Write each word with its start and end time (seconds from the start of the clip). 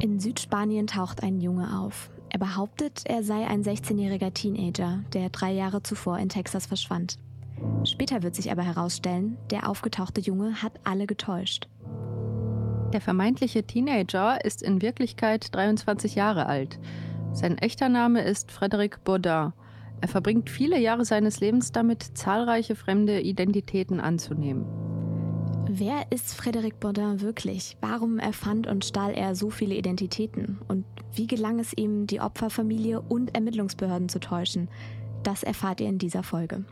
In 0.00 0.20
Südspanien 0.20 0.86
taucht 0.86 1.24
ein 1.24 1.40
Junge 1.40 1.80
auf. 1.80 2.10
Er 2.30 2.38
behauptet, 2.38 3.02
er 3.04 3.24
sei 3.24 3.46
ein 3.48 3.64
16-jähriger 3.64 4.32
Teenager, 4.32 5.00
der 5.12 5.28
drei 5.30 5.52
Jahre 5.52 5.82
zuvor 5.82 6.18
in 6.18 6.28
Texas 6.28 6.66
verschwand. 6.66 7.18
Später 7.82 8.22
wird 8.22 8.36
sich 8.36 8.52
aber 8.52 8.62
herausstellen, 8.62 9.36
der 9.50 9.68
aufgetauchte 9.68 10.20
Junge 10.20 10.62
hat 10.62 10.72
alle 10.84 11.08
getäuscht. 11.08 11.68
Der 12.92 13.00
vermeintliche 13.00 13.64
Teenager 13.64 14.44
ist 14.44 14.62
in 14.62 14.82
Wirklichkeit 14.82 15.52
23 15.52 16.14
Jahre 16.14 16.46
alt. 16.46 16.78
Sein 17.32 17.58
echter 17.58 17.88
Name 17.88 18.22
ist 18.22 18.50
Frédéric 18.50 18.98
Baudin. 19.02 19.52
Er 20.00 20.08
verbringt 20.08 20.48
viele 20.48 20.78
Jahre 20.78 21.04
seines 21.04 21.40
Lebens 21.40 21.72
damit, 21.72 22.16
zahlreiche 22.16 22.76
fremde 22.76 23.20
Identitäten 23.20 23.98
anzunehmen. 23.98 24.64
Wer 25.70 26.06
ist 26.10 26.32
Frédéric 26.32 26.76
Baudin 26.80 27.20
wirklich? 27.20 27.76
Warum 27.82 28.18
erfand 28.18 28.66
und 28.66 28.86
stahl 28.86 29.12
er 29.12 29.34
so 29.34 29.50
viele 29.50 29.74
Identitäten? 29.74 30.58
Und 30.66 30.86
wie 31.12 31.26
gelang 31.26 31.58
es 31.58 31.74
ihm, 31.76 32.06
die 32.06 32.22
Opferfamilie 32.22 33.02
und 33.02 33.34
Ermittlungsbehörden 33.34 34.08
zu 34.08 34.18
täuschen? 34.18 34.70
Das 35.24 35.42
erfahrt 35.42 35.82
ihr 35.82 35.88
in 35.90 35.98
dieser 35.98 36.22
Folge. 36.22 36.64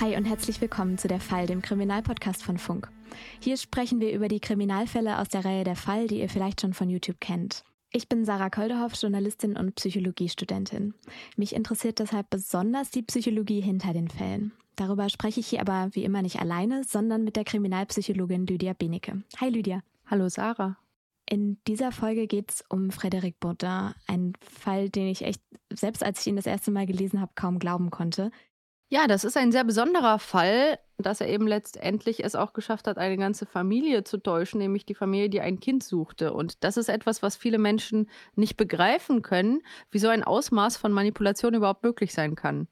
Hi 0.00 0.16
und 0.16 0.24
herzlich 0.24 0.60
willkommen 0.60 0.98
zu 0.98 1.06
Der 1.06 1.20
Fall, 1.20 1.46
dem 1.46 1.62
Kriminalpodcast 1.62 2.42
von 2.42 2.58
Funk. 2.58 2.90
Hier 3.38 3.56
sprechen 3.56 4.00
wir 4.00 4.12
über 4.12 4.26
die 4.26 4.40
Kriminalfälle 4.40 5.20
aus 5.20 5.28
der 5.28 5.44
Reihe 5.44 5.62
Der 5.62 5.76
Fall, 5.76 6.08
die 6.08 6.18
ihr 6.18 6.28
vielleicht 6.28 6.60
schon 6.60 6.74
von 6.74 6.90
YouTube 6.90 7.20
kennt. 7.20 7.62
Ich 7.90 8.06
bin 8.06 8.26
Sarah 8.26 8.50
Kolderhoff, 8.50 9.00
Journalistin 9.00 9.56
und 9.56 9.74
Psychologiestudentin. 9.76 10.92
Mich 11.36 11.54
interessiert 11.54 11.98
deshalb 12.00 12.28
besonders 12.28 12.90
die 12.90 13.02
Psychologie 13.02 13.62
hinter 13.62 13.94
den 13.94 14.08
Fällen. 14.08 14.52
Darüber 14.76 15.08
spreche 15.08 15.40
ich 15.40 15.46
hier 15.46 15.62
aber 15.62 15.88
wie 15.92 16.04
immer 16.04 16.20
nicht 16.20 16.38
alleine, 16.38 16.84
sondern 16.84 17.24
mit 17.24 17.36
der 17.36 17.44
Kriminalpsychologin 17.44 18.46
Lydia 18.46 18.74
Benecke. 18.74 19.22
Hi 19.40 19.48
Lydia. 19.48 19.82
Hallo 20.04 20.28
Sarah. 20.28 20.76
In 21.30 21.56
dieser 21.66 21.90
Folge 21.90 22.26
geht 22.26 22.52
es 22.52 22.64
um 22.68 22.90
Frédéric 22.90 23.36
Baudin, 23.40 23.94
ein 24.06 24.34
Fall, 24.40 24.90
den 24.90 25.08
ich 25.08 25.22
echt, 25.22 25.42
selbst 25.72 26.02
als 26.02 26.20
ich 26.20 26.26
ihn 26.26 26.36
das 26.36 26.46
erste 26.46 26.70
Mal 26.70 26.86
gelesen 26.86 27.22
habe, 27.22 27.32
kaum 27.34 27.58
glauben 27.58 27.90
konnte. 27.90 28.30
Ja, 28.90 29.06
das 29.06 29.24
ist 29.24 29.36
ein 29.36 29.52
sehr 29.52 29.64
besonderer 29.64 30.18
Fall, 30.18 30.78
dass 30.96 31.20
er 31.20 31.28
eben 31.28 31.46
letztendlich 31.46 32.24
es 32.24 32.34
auch 32.34 32.54
geschafft 32.54 32.86
hat, 32.86 32.96
eine 32.96 33.18
ganze 33.18 33.44
Familie 33.44 34.02
zu 34.02 34.16
täuschen, 34.16 34.58
nämlich 34.58 34.86
die 34.86 34.94
Familie, 34.94 35.28
die 35.28 35.42
ein 35.42 35.60
Kind 35.60 35.84
suchte. 35.84 36.32
Und 36.32 36.64
das 36.64 36.78
ist 36.78 36.88
etwas, 36.88 37.22
was 37.22 37.36
viele 37.36 37.58
Menschen 37.58 38.08
nicht 38.34 38.56
begreifen 38.56 39.20
können, 39.20 39.60
wie 39.90 39.98
so 39.98 40.08
ein 40.08 40.24
Ausmaß 40.24 40.78
von 40.78 40.92
Manipulation 40.92 41.52
überhaupt 41.52 41.82
möglich 41.82 42.14
sein 42.14 42.34
kann. 42.34 42.66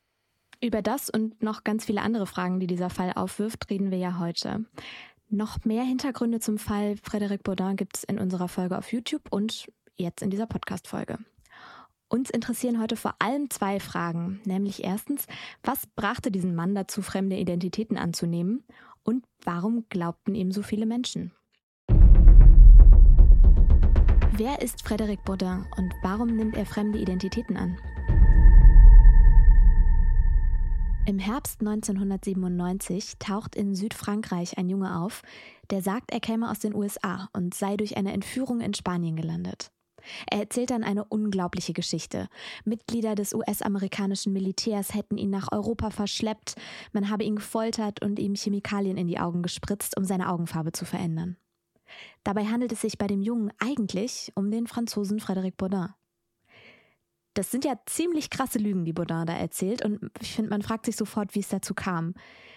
Über 0.63 0.81
das 0.81 1.11
und 1.11 1.43
noch 1.43 1.65
ganz 1.65 1.85
viele 1.85 2.01
andere 2.01 2.27
Fragen, 2.27 2.61
die 2.61 2.67
dieser 2.67 2.89
Fall 2.89 3.13
aufwirft, 3.15 3.69
reden 3.69 3.91
wir 3.91 3.99
ja 3.99 4.19
heute. 4.19 4.65
Noch 5.29 5.65
mehr 5.65 5.83
Hintergründe 5.83 6.41
zum 6.41 6.57
Fall 6.57 6.95
Frédéric 6.95 7.43
Baudin 7.43 7.77
gibt 7.77 7.99
es 7.99 8.05
in 8.05 8.19
unserer 8.19 8.49
Folge 8.49 8.79
auf 8.79 8.91
YouTube 8.91 9.25
und 9.31 9.67
jetzt 9.97 10.23
in 10.23 10.31
dieser 10.31 10.47
Podcast-Folge. 10.47 11.19
Uns 12.09 12.31
interessieren 12.31 12.81
heute 12.81 12.95
vor 12.95 13.17
allem 13.19 13.51
zwei 13.51 13.81
Fragen, 13.81 14.41
nämlich 14.45 14.85
erstens, 14.85 15.27
was 15.65 15.89
brachte 15.89 16.31
diesen 16.31 16.55
Mann 16.55 16.73
dazu, 16.73 17.03
fremde 17.03 17.37
Identitäten 17.37 17.97
anzunehmen 17.97 18.63
und 19.03 19.25
warum 19.43 19.87
glaubten 19.89 20.37
ihm 20.37 20.53
so 20.53 20.63
viele 20.63 20.87
Menschen? 20.87 21.33
Wer 24.39 24.63
ist 24.63 24.87
Frédéric 24.87 25.25
Baudin 25.25 25.65
und 25.77 25.93
warum 26.03 26.29
nimmt 26.29 26.57
er 26.57 26.67
fremde 26.67 27.01
Identitäten 27.01 27.57
an? 27.57 27.77
Im 31.07 31.19
Herbst 31.19 31.61
1997 31.61 33.15
taucht 33.19 33.57
in 33.57 33.75
Südfrankreich 33.75 34.59
ein 34.59 34.69
Junge 34.69 35.01
auf, 35.01 35.23
der 35.71 35.83
sagt, 35.83 36.13
er 36.13 36.21
käme 36.21 36.51
aus 36.51 36.61
den 36.61 36.75
USA 36.75 37.29
und 37.33 37.55
sei 37.55 37.77
durch 37.77 37.97
eine 37.97 38.13
Entführung 38.13 38.61
in 38.61 38.75
Spanien 38.75 39.17
gelandet. 39.17 39.73
Er 40.31 40.41
erzählt 40.41 40.71
dann 40.71 40.85
eine 40.85 41.05
unglaubliche 41.05 41.73
Geschichte. 41.73 42.29
Mitglieder 42.65 43.15
des 43.15 43.35
US-amerikanischen 43.35 44.33
Militärs 44.33 44.95
hätten 44.95 45.17
ihn 45.17 45.31
nach 45.31 45.53
Europa 45.53 45.91
verschleppt, 45.91 46.55
man 46.93 47.11
habe 47.11 47.25
ihn 47.25 47.37
gefoltert 47.37 48.03
und 48.03 48.19
ihm 48.19 48.35
Chemikalien 48.35 48.97
in 48.97 49.07
die 49.07 49.19
Augen 49.19 49.43
gespritzt, 49.43 49.97
um 49.97 50.05
seine 50.05 50.29
Augenfarbe 50.29 50.73
zu 50.73 50.85
verändern. 50.85 51.37
Dabei 52.25 52.47
handelt 52.47 52.73
es 52.73 52.81
sich 52.81 52.99
bei 52.99 53.07
dem 53.07 53.23
Jungen 53.23 53.53
eigentlich 53.59 54.33
um 54.35 54.51
den 54.51 54.67
Franzosen 54.67 55.21
Frédéric 55.21 55.57
Baudin. 55.57 55.89
Das 57.35 57.51
sind 57.51 57.65
ja 57.65 57.79
ziemlich 57.85 58.31
krasse 58.31 58.59
Lügen, 58.59 58.85
die 58.85 58.95
Baudin 58.95 59.27
da 59.27 59.35
erzählt, 59.35 59.85
und 59.85 60.11
ich 60.21 60.33
finde, 60.33 60.51
man 60.51 60.63
fragt 60.63 60.87
sich 60.87 60.97
sofort, 60.97 61.35
wie 61.35 61.41
es 61.41 61.49
dazu 61.49 61.75
kam. 61.75 62.15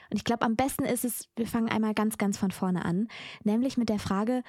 Und 0.09 0.18
ich 0.18 0.24
glaube, 0.24 0.44
am 0.44 0.56
besten 0.56 0.86
ist 0.86 1.06
es, 1.06 1.30
wir 1.36 1.46
fangen 1.46 1.70
einmal 1.70 1.94
ganz, 1.94 2.18
ganz 2.18 2.38
von 2.38 2.52
vorne 2.52 2.84
an, 2.86 3.09
nämlich 3.44 3.78
mit 3.78 3.90
der 3.90 4.00
Frage, 4.00 4.42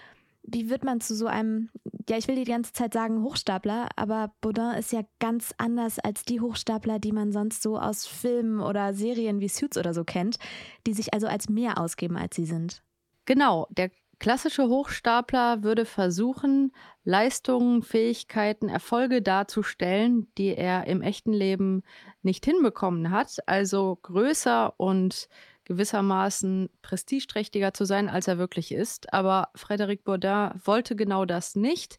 wie 0.43 0.71
wird 0.71 0.84
man 0.84 1.01
zu 1.01 1.15
so 1.15 1.27
einem, 1.27 1.71
ja, 2.09 2.17
ich 2.17 2.28
will 2.28 2.37
die 2.37 2.45
ganze 2.45 2.73
Zeit 2.73 2.93
sagen 2.93 3.23
Hochstapler, 3.23 3.89
aber 3.97 4.33
Baudin 4.41 4.73
ist 4.78 4.93
ja 4.93 5.03
ganz 5.19 5.55
anders 5.59 5.99
als 5.99 6.25
die 6.25 6.41
Hochstapler, 6.41 6.99
die 6.99 7.12
man 7.12 7.33
sonst 7.33 7.62
so 7.62 7.78
aus 7.78 8.06
Filmen 8.06 8.61
oder 8.61 8.95
Serien 8.95 9.41
wie 9.41 9.49
Suits 9.49 9.78
oder 9.78 9.95
so 9.95 10.05
kennt, 10.05 10.39
die 10.87 10.93
sich 10.93 11.15
also 11.15 11.27
als 11.27 11.49
mehr 11.49 11.78
ausgeben, 11.78 12.17
als 12.17 12.37
sie 12.37 12.47
sind. 12.47 12.83
Genau, 13.27 13.67
der 13.71 13.91
klassische 14.19 14.69
Hochstapler 14.69 15.62
würde 15.62 15.84
versuchen, 15.84 16.72
Leistungen, 17.05 17.83
Fähigkeiten, 17.83 18.69
Erfolge 18.69 19.22
darzustellen, 19.22 20.31
die 20.37 20.55
er 20.55 20.87
im 20.87 21.03
echten 21.03 21.33
Leben 21.33 21.83
nicht 22.22 22.45
hinbekommen 22.45 23.11
hat, 23.11 23.39
also 23.47 23.99
größer 24.03 24.75
und 24.78 25.28
gewissermaßen 25.70 26.69
prestigeträchtiger 26.82 27.72
zu 27.72 27.84
sein, 27.84 28.08
als 28.08 28.26
er 28.26 28.38
wirklich 28.38 28.72
ist. 28.72 29.14
Aber 29.14 29.50
Frédéric 29.56 30.03
Baudin 30.03 30.50
wollte 30.64 30.97
genau 30.97 31.25
das 31.25 31.54
nicht. 31.54 31.97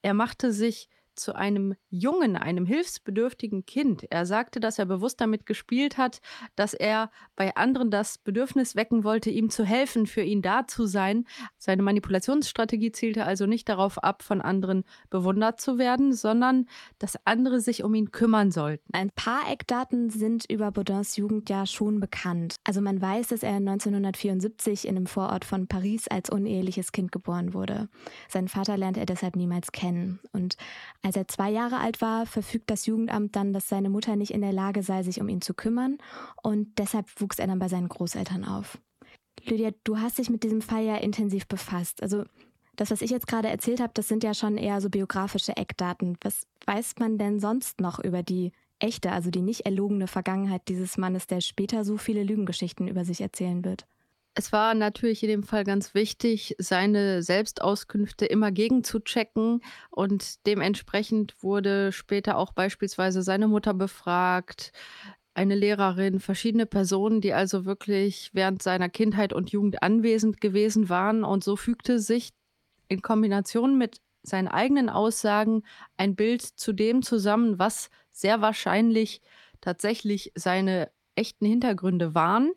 Er 0.00 0.14
machte 0.14 0.54
sich 0.54 0.88
zu 1.20 1.34
einem 1.34 1.74
Jungen, 1.88 2.36
einem 2.36 2.66
hilfsbedürftigen 2.66 3.66
Kind. 3.66 4.06
Er 4.10 4.26
sagte, 4.26 4.58
dass 4.58 4.78
er 4.78 4.86
bewusst 4.86 5.20
damit 5.20 5.46
gespielt 5.46 5.98
hat, 5.98 6.20
dass 6.56 6.74
er 6.74 7.10
bei 7.36 7.54
anderen 7.56 7.90
das 7.90 8.18
Bedürfnis 8.18 8.74
wecken 8.74 9.04
wollte, 9.04 9.30
ihm 9.30 9.50
zu 9.50 9.64
helfen, 9.64 10.06
für 10.06 10.22
ihn 10.22 10.42
da 10.42 10.66
zu 10.66 10.86
sein. 10.86 11.26
Seine 11.58 11.82
Manipulationsstrategie 11.82 12.92
zielte 12.92 13.24
also 13.24 13.46
nicht 13.46 13.68
darauf 13.68 14.02
ab, 14.02 14.22
von 14.22 14.40
anderen 14.40 14.84
bewundert 15.10 15.60
zu 15.60 15.78
werden, 15.78 16.12
sondern 16.12 16.66
dass 16.98 17.18
andere 17.26 17.60
sich 17.60 17.84
um 17.84 17.94
ihn 17.94 18.10
kümmern 18.10 18.50
sollten. 18.50 18.88
Ein 18.92 19.10
paar 19.10 19.50
Eckdaten 19.50 20.10
sind 20.10 20.50
über 20.50 20.70
Baudins 20.72 21.16
Jugend 21.16 21.48
ja 21.50 21.66
schon 21.66 22.00
bekannt. 22.00 22.56
Also 22.64 22.80
man 22.80 23.00
weiß, 23.00 23.28
dass 23.28 23.42
er 23.42 23.56
1974 23.56 24.86
in 24.86 24.96
einem 24.96 25.06
Vorort 25.06 25.44
von 25.44 25.66
Paris 25.66 26.08
als 26.08 26.30
uneheliches 26.30 26.92
Kind 26.92 27.12
geboren 27.12 27.54
wurde. 27.54 27.88
Seinen 28.28 28.48
Vater 28.48 28.76
lernte 28.76 29.00
er 29.00 29.06
deshalb 29.06 29.36
niemals 29.36 29.72
kennen. 29.72 30.20
Und 30.32 30.56
als 31.02 31.09
er 31.16 31.28
zwei 31.28 31.50
Jahre 31.50 31.78
alt 31.78 32.00
war, 32.00 32.26
verfügt 32.26 32.70
das 32.70 32.86
Jugendamt 32.86 33.36
dann, 33.36 33.52
dass 33.52 33.68
seine 33.68 33.90
Mutter 33.90 34.16
nicht 34.16 34.32
in 34.32 34.40
der 34.40 34.52
Lage 34.52 34.82
sei, 34.82 35.02
sich 35.02 35.20
um 35.20 35.28
ihn 35.28 35.40
zu 35.40 35.54
kümmern 35.54 35.98
und 36.42 36.78
deshalb 36.78 37.06
wuchs 37.20 37.38
er 37.38 37.46
dann 37.46 37.58
bei 37.58 37.68
seinen 37.68 37.88
Großeltern 37.88 38.44
auf. 38.44 38.78
Lydia, 39.44 39.70
du 39.84 39.98
hast 39.98 40.18
dich 40.18 40.30
mit 40.30 40.42
diesem 40.42 40.62
Fall 40.62 40.84
ja 40.84 40.96
intensiv 40.96 41.46
befasst. 41.46 42.02
Also 42.02 42.24
das, 42.76 42.90
was 42.90 43.02
ich 43.02 43.10
jetzt 43.10 43.26
gerade 43.26 43.48
erzählt 43.48 43.80
habe, 43.80 43.92
das 43.94 44.08
sind 44.08 44.24
ja 44.24 44.34
schon 44.34 44.56
eher 44.56 44.80
so 44.80 44.90
biografische 44.90 45.56
Eckdaten. 45.56 46.16
Was 46.22 46.46
weiß 46.66 46.94
man 46.98 47.18
denn 47.18 47.40
sonst 47.40 47.80
noch 47.80 47.98
über 47.98 48.22
die 48.22 48.52
echte, 48.78 49.12
also 49.12 49.30
die 49.30 49.42
nicht 49.42 49.66
erlogene 49.66 50.06
Vergangenheit 50.06 50.62
dieses 50.68 50.96
Mannes, 50.96 51.26
der 51.26 51.40
später 51.40 51.84
so 51.84 51.96
viele 51.96 52.22
Lügengeschichten 52.22 52.88
über 52.88 53.04
sich 53.04 53.20
erzählen 53.20 53.64
wird? 53.64 53.86
Es 54.34 54.52
war 54.52 54.74
natürlich 54.74 55.22
in 55.22 55.28
dem 55.28 55.42
Fall 55.42 55.64
ganz 55.64 55.92
wichtig, 55.94 56.54
seine 56.58 57.22
Selbstauskünfte 57.22 58.26
immer 58.26 58.52
gegenzuchecken 58.52 59.60
und 59.90 60.46
dementsprechend 60.46 61.34
wurde 61.42 61.90
später 61.92 62.38
auch 62.38 62.52
beispielsweise 62.52 63.22
seine 63.22 63.48
Mutter 63.48 63.74
befragt, 63.74 64.72
eine 65.34 65.54
Lehrerin, 65.56 66.20
verschiedene 66.20 66.66
Personen, 66.66 67.20
die 67.20 67.32
also 67.34 67.64
wirklich 67.64 68.30
während 68.32 68.62
seiner 68.62 68.88
Kindheit 68.88 69.32
und 69.32 69.50
Jugend 69.50 69.82
anwesend 69.82 70.40
gewesen 70.40 70.88
waren 70.88 71.24
und 71.24 71.42
so 71.44 71.56
fügte 71.56 71.98
sich 71.98 72.30
in 72.88 73.02
Kombination 73.02 73.78
mit 73.78 74.00
seinen 74.22 74.48
eigenen 74.48 74.88
Aussagen 74.90 75.62
ein 75.96 76.14
Bild 76.14 76.42
zu 76.42 76.72
dem 76.72 77.02
zusammen, 77.02 77.58
was 77.58 77.90
sehr 78.12 78.40
wahrscheinlich 78.40 79.22
tatsächlich 79.60 80.32
seine 80.34 80.90
echten 81.14 81.46
Hintergründe 81.46 82.14
waren. 82.14 82.52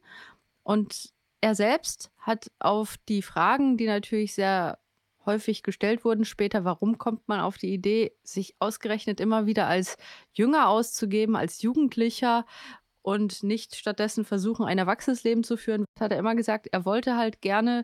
Und 0.64 1.13
er 1.44 1.56
selbst 1.56 2.10
hat 2.20 2.50
auf 2.60 2.96
die 3.10 3.22
Fragen, 3.22 3.76
die 3.76 3.86
natürlich 3.86 4.34
sehr 4.34 4.80
häufig 5.26 5.62
gestellt 5.62 6.06
wurden 6.06 6.24
später, 6.24 6.64
warum 6.64 6.98
kommt 6.98 7.28
man 7.28 7.42
auf 7.42 7.58
die 7.58 7.74
Idee, 7.74 8.14
sich 8.24 8.56
ausgerechnet 8.60 9.20
immer 9.20 9.46
wieder 9.46 9.68
als 9.68 9.98
Jünger 10.32 10.70
auszugeben, 10.70 11.36
als 11.36 11.62
Jugendlicher 11.62 12.46
und 13.02 13.44
nicht 13.44 13.76
stattdessen 13.76 14.24
versuchen, 14.24 14.66
ein 14.66 14.78
erwachsenes 14.78 15.26
Leben 15.26 15.44
zu 15.44 15.58
führen, 15.58 15.84
hat 16.00 16.14
er 16.14 16.18
immer 16.18 16.36
gesagt, 16.36 16.68
er 16.72 16.86
wollte 16.86 17.18
halt 17.18 17.42
gerne 17.42 17.84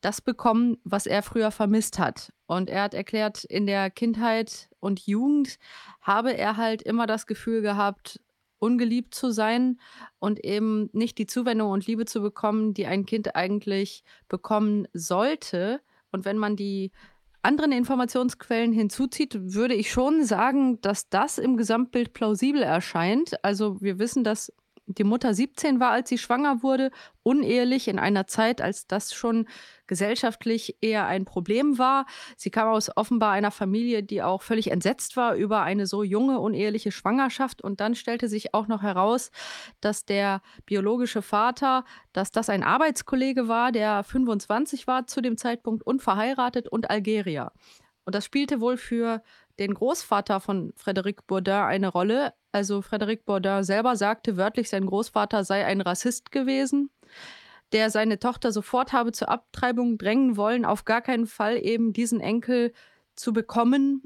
das 0.00 0.22
bekommen, 0.22 0.78
was 0.82 1.04
er 1.04 1.22
früher 1.22 1.50
vermisst 1.50 1.98
hat. 1.98 2.32
Und 2.46 2.70
er 2.70 2.84
hat 2.84 2.94
erklärt, 2.94 3.44
in 3.44 3.66
der 3.66 3.90
Kindheit 3.90 4.70
und 4.80 5.06
Jugend 5.06 5.58
habe 6.00 6.34
er 6.34 6.56
halt 6.56 6.80
immer 6.80 7.06
das 7.06 7.26
Gefühl 7.26 7.60
gehabt, 7.60 8.20
ungeliebt 8.60 9.14
zu 9.14 9.32
sein 9.32 9.80
und 10.20 10.44
eben 10.44 10.88
nicht 10.92 11.18
die 11.18 11.26
Zuwendung 11.26 11.70
und 11.70 11.86
Liebe 11.86 12.04
zu 12.04 12.20
bekommen, 12.20 12.74
die 12.74 12.86
ein 12.86 13.06
Kind 13.06 13.34
eigentlich 13.34 14.04
bekommen 14.28 14.86
sollte. 14.92 15.80
Und 16.12 16.24
wenn 16.24 16.38
man 16.38 16.54
die 16.54 16.92
anderen 17.42 17.72
Informationsquellen 17.72 18.72
hinzuzieht, 18.72 19.54
würde 19.54 19.74
ich 19.74 19.90
schon 19.90 20.24
sagen, 20.24 20.80
dass 20.82 21.08
das 21.08 21.38
im 21.38 21.56
Gesamtbild 21.56 22.12
plausibel 22.12 22.62
erscheint. 22.62 23.42
Also 23.42 23.80
wir 23.80 23.98
wissen, 23.98 24.24
dass 24.24 24.52
die 24.98 25.04
Mutter 25.04 25.34
17 25.34 25.80
war, 25.80 25.90
als 25.90 26.08
sie 26.08 26.18
schwanger 26.18 26.62
wurde, 26.62 26.90
unehelich 27.22 27.88
in 27.88 27.98
einer 27.98 28.26
Zeit, 28.26 28.60
als 28.60 28.86
das 28.86 29.12
schon 29.12 29.46
gesellschaftlich 29.86 30.76
eher 30.80 31.06
ein 31.06 31.24
Problem 31.24 31.78
war. 31.78 32.06
Sie 32.36 32.50
kam 32.50 32.68
aus 32.68 32.96
offenbar 32.96 33.32
einer 33.32 33.50
Familie, 33.50 34.02
die 34.02 34.22
auch 34.22 34.42
völlig 34.42 34.70
entsetzt 34.70 35.16
war 35.16 35.34
über 35.34 35.62
eine 35.62 35.86
so 35.86 36.02
junge, 36.02 36.38
uneheliche 36.38 36.92
Schwangerschaft. 36.92 37.62
Und 37.62 37.80
dann 37.80 37.94
stellte 37.94 38.28
sich 38.28 38.54
auch 38.54 38.68
noch 38.68 38.82
heraus, 38.82 39.30
dass 39.80 40.04
der 40.04 40.42
biologische 40.64 41.22
Vater, 41.22 41.84
dass 42.12 42.30
das 42.30 42.48
ein 42.48 42.62
Arbeitskollege 42.62 43.48
war, 43.48 43.72
der 43.72 44.04
25 44.04 44.86
war 44.86 45.06
zu 45.06 45.20
dem 45.20 45.36
Zeitpunkt, 45.36 45.84
unverheiratet 45.84 46.68
und 46.68 46.88
Algerier. 46.88 47.52
Und 48.04 48.14
das 48.14 48.24
spielte 48.24 48.60
wohl 48.60 48.76
für 48.76 49.22
den 49.60 49.74
Großvater 49.74 50.40
von 50.40 50.72
Frédéric 50.72 51.18
Bourdin 51.26 51.54
eine 51.54 51.88
Rolle. 51.88 52.32
Also 52.50 52.80
Frédéric 52.80 53.24
Bourdin 53.24 53.62
selber 53.62 53.94
sagte 53.94 54.36
wörtlich, 54.36 54.68
sein 54.68 54.86
Großvater 54.86 55.44
sei 55.44 55.64
ein 55.64 55.82
Rassist 55.82 56.32
gewesen, 56.32 56.90
der 57.72 57.90
seine 57.90 58.18
Tochter 58.18 58.50
sofort 58.50 58.92
habe 58.92 59.12
zur 59.12 59.28
Abtreibung 59.28 59.98
drängen 59.98 60.36
wollen, 60.36 60.64
auf 60.64 60.84
gar 60.84 61.02
keinen 61.02 61.26
Fall 61.26 61.58
eben 61.62 61.92
diesen 61.92 62.20
Enkel 62.20 62.72
zu 63.14 63.32
bekommen. 63.32 64.02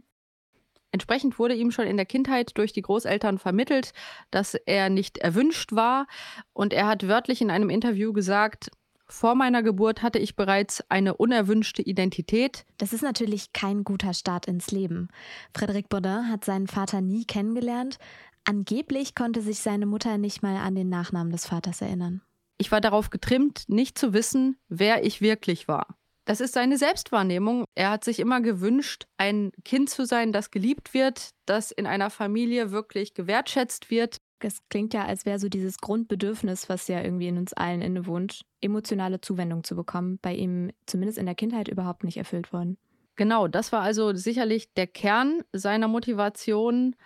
Entsprechend 0.91 1.39
wurde 1.39 1.55
ihm 1.55 1.71
schon 1.71 1.87
in 1.87 1.97
der 1.97 2.07
Kindheit 2.07 2.57
durch 2.59 2.73
die 2.73 2.83
Großeltern 2.83 3.39
vermittelt, 3.39 3.93
dass 4.31 4.55
er 4.55 4.91
nicht 4.91 5.19
erwünscht 5.19 5.73
war. 5.73 6.07
Und 6.53 6.73
er 6.73 6.87
hat 6.87 7.09
wörtlich 7.09 7.41
in 7.41 7.51
einem 7.51 7.71
Interview 7.71 8.13
gesagt, 8.13 8.71
vor 9.07 9.35
meiner 9.35 9.63
Geburt 9.63 10.03
hatte 10.03 10.19
ich 10.19 10.35
bereits 10.37 10.83
eine 10.89 11.17
unerwünschte 11.17 11.83
Identität. 11.83 12.65
Das 12.79 12.93
ist 12.93 13.03
natürlich 13.03 13.53
kein 13.53 13.85
guter 13.85 14.15
Start 14.15 14.47
ins 14.47 14.71
Leben. 14.71 15.09
Frédéric 15.55 15.89
Baudin 15.89 16.31
hat 16.31 16.45
seinen 16.45 16.67
Vater 16.67 17.01
nie 17.01 17.25
kennengelernt. 17.25 17.99
Angeblich 18.45 19.15
konnte 19.15 19.41
sich 19.41 19.61
seine 19.61 19.87
Mutter 19.87 20.19
nicht 20.19 20.43
mal 20.43 20.57
an 20.57 20.75
den 20.75 20.89
Nachnamen 20.89 21.33
des 21.33 21.47
Vaters 21.47 21.81
erinnern. 21.81 22.23
Ich 22.57 22.73
war 22.73 22.81
darauf 22.81 23.11
getrimmt, 23.11 23.65
nicht 23.69 23.99
zu 23.99 24.13
wissen, 24.13 24.57
wer 24.69 25.05
ich 25.05 25.21
wirklich 25.21 25.69
war. 25.69 25.97
Das 26.25 26.41
ist 26.41 26.55
seine 26.55 26.79
Selbstwahrnehmung. 26.79 27.65
Er 27.75 27.91
hat 27.91 28.05
sich 28.05 28.19
immer 28.19 28.41
gewünscht, 28.41 29.07
ein 29.19 29.53
Kind 29.65 29.91
zu 29.91 30.07
sein, 30.07 30.33
das 30.33 30.51
geliebt 30.51 30.95
wird, 30.95 31.31
das 31.45 31.71
in 31.71 31.87
einer 31.87 32.09
Familie 32.09 32.71
wirklich 32.71 33.13
gewertschätzt 33.13 33.91
wird. 33.91 34.19
Es 34.45 34.69
klingt 34.69 34.95
ja, 34.95 35.05
als 35.07 35.27
wäre 35.27 35.39
so 35.39 35.49
dieses 35.49 35.79
Grundbedürfnis, 35.79 36.69
was 36.69 36.87
ja 36.89 37.03
irgendwie 37.03 37.29
in 37.29 37.39
uns 37.39 37.53
allen 37.53 37.83
innewohnt, 37.83 38.43
emotionale 38.61 39.21
Zuwendung 39.21 39.65
zu 39.65 39.75
bekommen, 39.75 40.19
bei 40.21 40.35
ihm 40.35 40.71
zumindest 40.87 41.19
in 41.19 41.27
der 41.27 41.35
Kindheit 41.35 41.69
überhaupt 41.69 42.05
nicht 42.05 42.17
erfüllt 42.17 42.53
worden. 42.53 42.77
Genau, 43.17 43.49
das 43.49 43.73
war 43.73 43.83
also 43.83 44.15
sicherlich 44.15 44.73
der 44.75 44.87
Kern 44.87 45.43
seiner 45.53 45.89
Motivation. 45.89 46.97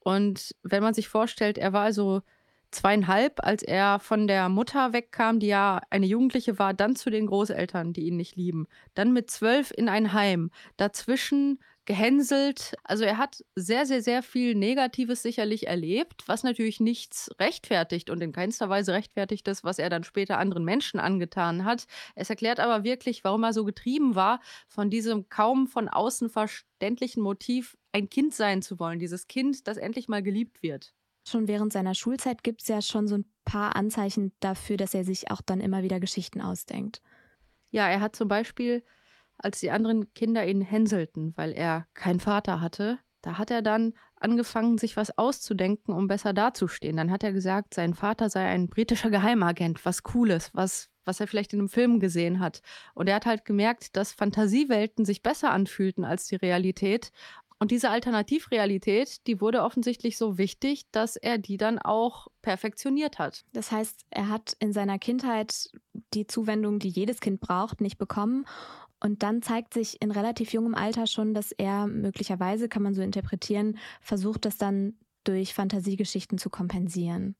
Und 0.00 0.54
wenn 0.62 0.82
man 0.82 0.94
sich 0.94 1.08
vorstellt, 1.08 1.58
er 1.58 1.72
war 1.72 1.82
also 1.82 2.22
zweieinhalb, 2.70 3.44
als 3.44 3.62
er 3.62 3.98
von 3.98 4.26
der 4.26 4.48
Mutter 4.48 4.92
wegkam, 4.92 5.40
die 5.40 5.48
ja 5.48 5.80
eine 5.90 6.06
Jugendliche 6.06 6.58
war, 6.58 6.74
dann 6.74 6.96
zu 6.96 7.10
den 7.10 7.26
Großeltern, 7.26 7.92
die 7.92 8.06
ihn 8.06 8.16
nicht 8.16 8.36
lieben, 8.36 8.66
dann 8.94 9.12
mit 9.12 9.30
zwölf 9.30 9.72
in 9.74 9.88
ein 9.88 10.12
Heim, 10.12 10.50
dazwischen 10.76 11.60
gehänselt. 11.88 12.74
Also 12.84 13.04
er 13.04 13.16
hat 13.16 13.42
sehr, 13.56 13.86
sehr, 13.86 14.02
sehr 14.02 14.22
viel 14.22 14.54
Negatives 14.54 15.22
sicherlich 15.22 15.66
erlebt, 15.66 16.22
was 16.26 16.42
natürlich 16.42 16.80
nichts 16.80 17.30
rechtfertigt 17.40 18.10
und 18.10 18.20
in 18.20 18.30
keinster 18.30 18.68
Weise 18.68 18.92
rechtfertigt 18.92 19.48
ist, 19.48 19.64
was 19.64 19.78
er 19.78 19.88
dann 19.88 20.04
später 20.04 20.38
anderen 20.38 20.64
Menschen 20.64 21.00
angetan 21.00 21.64
hat. 21.64 21.86
Es 22.14 22.28
erklärt 22.28 22.60
aber 22.60 22.84
wirklich, 22.84 23.24
warum 23.24 23.42
er 23.42 23.54
so 23.54 23.64
getrieben 23.64 24.14
war 24.14 24.40
von 24.68 24.90
diesem 24.90 25.30
kaum 25.30 25.66
von 25.66 25.88
außen 25.88 26.28
verständlichen 26.28 27.22
Motiv, 27.22 27.78
ein 27.92 28.10
Kind 28.10 28.34
sein 28.34 28.60
zu 28.60 28.78
wollen, 28.78 28.98
dieses 28.98 29.26
Kind, 29.26 29.66
das 29.66 29.78
endlich 29.78 30.08
mal 30.08 30.22
geliebt 30.22 30.62
wird. 30.62 30.92
Schon 31.26 31.48
während 31.48 31.72
seiner 31.72 31.94
Schulzeit 31.94 32.44
gibt 32.44 32.60
es 32.60 32.68
ja 32.68 32.82
schon 32.82 33.08
so 33.08 33.16
ein 33.16 33.24
paar 33.46 33.76
Anzeichen 33.76 34.32
dafür, 34.40 34.76
dass 34.76 34.92
er 34.92 35.04
sich 35.04 35.30
auch 35.30 35.40
dann 35.40 35.60
immer 35.60 35.82
wieder 35.82 36.00
Geschichten 36.00 36.42
ausdenkt. 36.42 37.00
Ja, 37.70 37.88
er 37.88 38.02
hat 38.02 38.14
zum 38.14 38.28
Beispiel 38.28 38.84
als 39.38 39.60
die 39.60 39.70
anderen 39.70 40.12
Kinder 40.14 40.46
ihn 40.46 40.60
hänselten, 40.60 41.32
weil 41.36 41.52
er 41.52 41.86
keinen 41.94 42.20
Vater 42.20 42.60
hatte, 42.60 42.98
da 43.22 43.38
hat 43.38 43.50
er 43.50 43.62
dann 43.62 43.94
angefangen, 44.16 44.78
sich 44.78 44.96
was 44.96 45.16
auszudenken, 45.16 45.92
um 45.92 46.06
besser 46.06 46.32
dazustehen. 46.32 46.96
Dann 46.96 47.10
hat 47.10 47.24
er 47.24 47.32
gesagt, 47.32 47.74
sein 47.74 47.94
Vater 47.94 48.30
sei 48.30 48.46
ein 48.46 48.68
britischer 48.68 49.10
Geheimagent, 49.10 49.84
was 49.84 50.02
Cooles, 50.02 50.50
was, 50.54 50.88
was 51.04 51.20
er 51.20 51.26
vielleicht 51.26 51.52
in 51.52 51.60
einem 51.60 51.68
Film 51.68 52.00
gesehen 52.00 52.40
hat. 52.40 52.62
Und 52.94 53.08
er 53.08 53.16
hat 53.16 53.26
halt 53.26 53.44
gemerkt, 53.44 53.96
dass 53.96 54.12
Fantasiewelten 54.12 55.04
sich 55.04 55.22
besser 55.22 55.50
anfühlten 55.50 56.04
als 56.04 56.26
die 56.26 56.36
Realität. 56.36 57.10
Und 57.60 57.72
diese 57.72 57.90
Alternativrealität, 57.90 59.26
die 59.26 59.40
wurde 59.40 59.62
offensichtlich 59.62 60.16
so 60.16 60.38
wichtig, 60.38 60.86
dass 60.92 61.16
er 61.16 61.38
die 61.38 61.56
dann 61.56 61.80
auch 61.80 62.28
perfektioniert 62.40 63.18
hat. 63.18 63.44
Das 63.52 63.72
heißt, 63.72 64.06
er 64.10 64.28
hat 64.28 64.56
in 64.60 64.72
seiner 64.72 65.00
Kindheit 65.00 65.70
die 66.14 66.28
Zuwendung, 66.28 66.78
die 66.78 66.88
jedes 66.88 67.20
Kind 67.20 67.40
braucht, 67.40 67.80
nicht 67.80 67.98
bekommen 67.98 68.46
und 69.00 69.22
dann 69.22 69.42
zeigt 69.42 69.74
sich 69.74 70.00
in 70.02 70.10
relativ 70.10 70.52
jungem 70.52 70.74
Alter 70.74 71.06
schon, 71.06 71.34
dass 71.34 71.52
er 71.52 71.86
möglicherweise, 71.86 72.68
kann 72.68 72.82
man 72.82 72.94
so 72.94 73.02
interpretieren, 73.02 73.78
versucht, 74.00 74.44
das 74.44 74.56
dann 74.56 74.94
durch 75.24 75.54
Fantasiegeschichten 75.54 76.38
zu 76.38 76.50
kompensieren. 76.50 77.36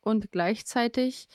Und 0.00 0.32
gleichzeitig 0.32 1.28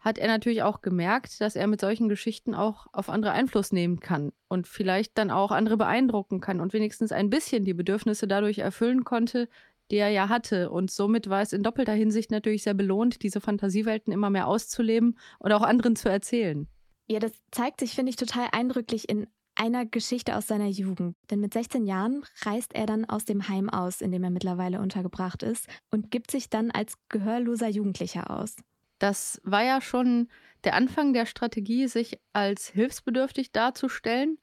hat 0.00 0.18
er 0.18 0.26
natürlich 0.26 0.64
auch 0.64 0.80
gemerkt, 0.80 1.40
dass 1.40 1.54
er 1.54 1.68
mit 1.68 1.80
solchen 1.80 2.08
Geschichten 2.08 2.54
auch 2.54 2.88
auf 2.92 3.08
andere 3.08 3.32
Einfluss 3.32 3.70
nehmen 3.70 4.00
kann 4.00 4.32
und 4.48 4.66
vielleicht 4.66 5.16
dann 5.16 5.30
auch 5.30 5.52
andere 5.52 5.76
beeindrucken 5.76 6.40
kann 6.40 6.60
und 6.60 6.72
wenigstens 6.72 7.12
ein 7.12 7.30
bisschen 7.30 7.64
die 7.64 7.74
Bedürfnisse 7.74 8.26
dadurch 8.26 8.58
erfüllen 8.58 9.04
konnte, 9.04 9.48
die 9.92 9.96
er 9.96 10.08
ja 10.08 10.28
hatte. 10.28 10.70
Und 10.70 10.90
somit 10.90 11.28
war 11.28 11.42
es 11.42 11.52
in 11.52 11.62
doppelter 11.62 11.92
Hinsicht 11.92 12.32
natürlich 12.32 12.64
sehr 12.64 12.74
belohnt, 12.74 13.22
diese 13.22 13.40
Fantasiewelten 13.40 14.12
immer 14.12 14.30
mehr 14.30 14.48
auszuleben 14.48 15.18
und 15.38 15.52
auch 15.52 15.62
anderen 15.62 15.94
zu 15.94 16.08
erzählen. 16.08 16.66
Ja, 17.08 17.18
das 17.18 17.32
zeigt 17.50 17.80
sich, 17.80 17.94
finde 17.94 18.10
ich, 18.10 18.16
total 18.16 18.48
eindrücklich 18.52 19.08
in 19.08 19.26
einer 19.54 19.84
Geschichte 19.84 20.36
aus 20.36 20.46
seiner 20.46 20.68
Jugend. 20.68 21.16
Denn 21.30 21.40
mit 21.40 21.52
16 21.52 21.84
Jahren 21.84 22.24
reist 22.44 22.74
er 22.74 22.86
dann 22.86 23.04
aus 23.04 23.24
dem 23.24 23.48
Heim 23.48 23.68
aus, 23.68 24.00
in 24.00 24.10
dem 24.10 24.24
er 24.24 24.30
mittlerweile 24.30 24.80
untergebracht 24.80 25.42
ist, 25.42 25.68
und 25.90 26.10
gibt 26.10 26.30
sich 26.30 26.48
dann 26.48 26.70
als 26.70 26.94
gehörloser 27.08 27.68
Jugendlicher 27.68 28.30
aus. 28.30 28.56
Das 28.98 29.40
war 29.44 29.64
ja 29.64 29.80
schon 29.80 30.28
der 30.64 30.74
Anfang 30.74 31.12
der 31.12 31.26
Strategie, 31.26 31.88
sich 31.88 32.18
als 32.32 32.68
hilfsbedürftig 32.68 33.52
darzustellen. 33.52 34.38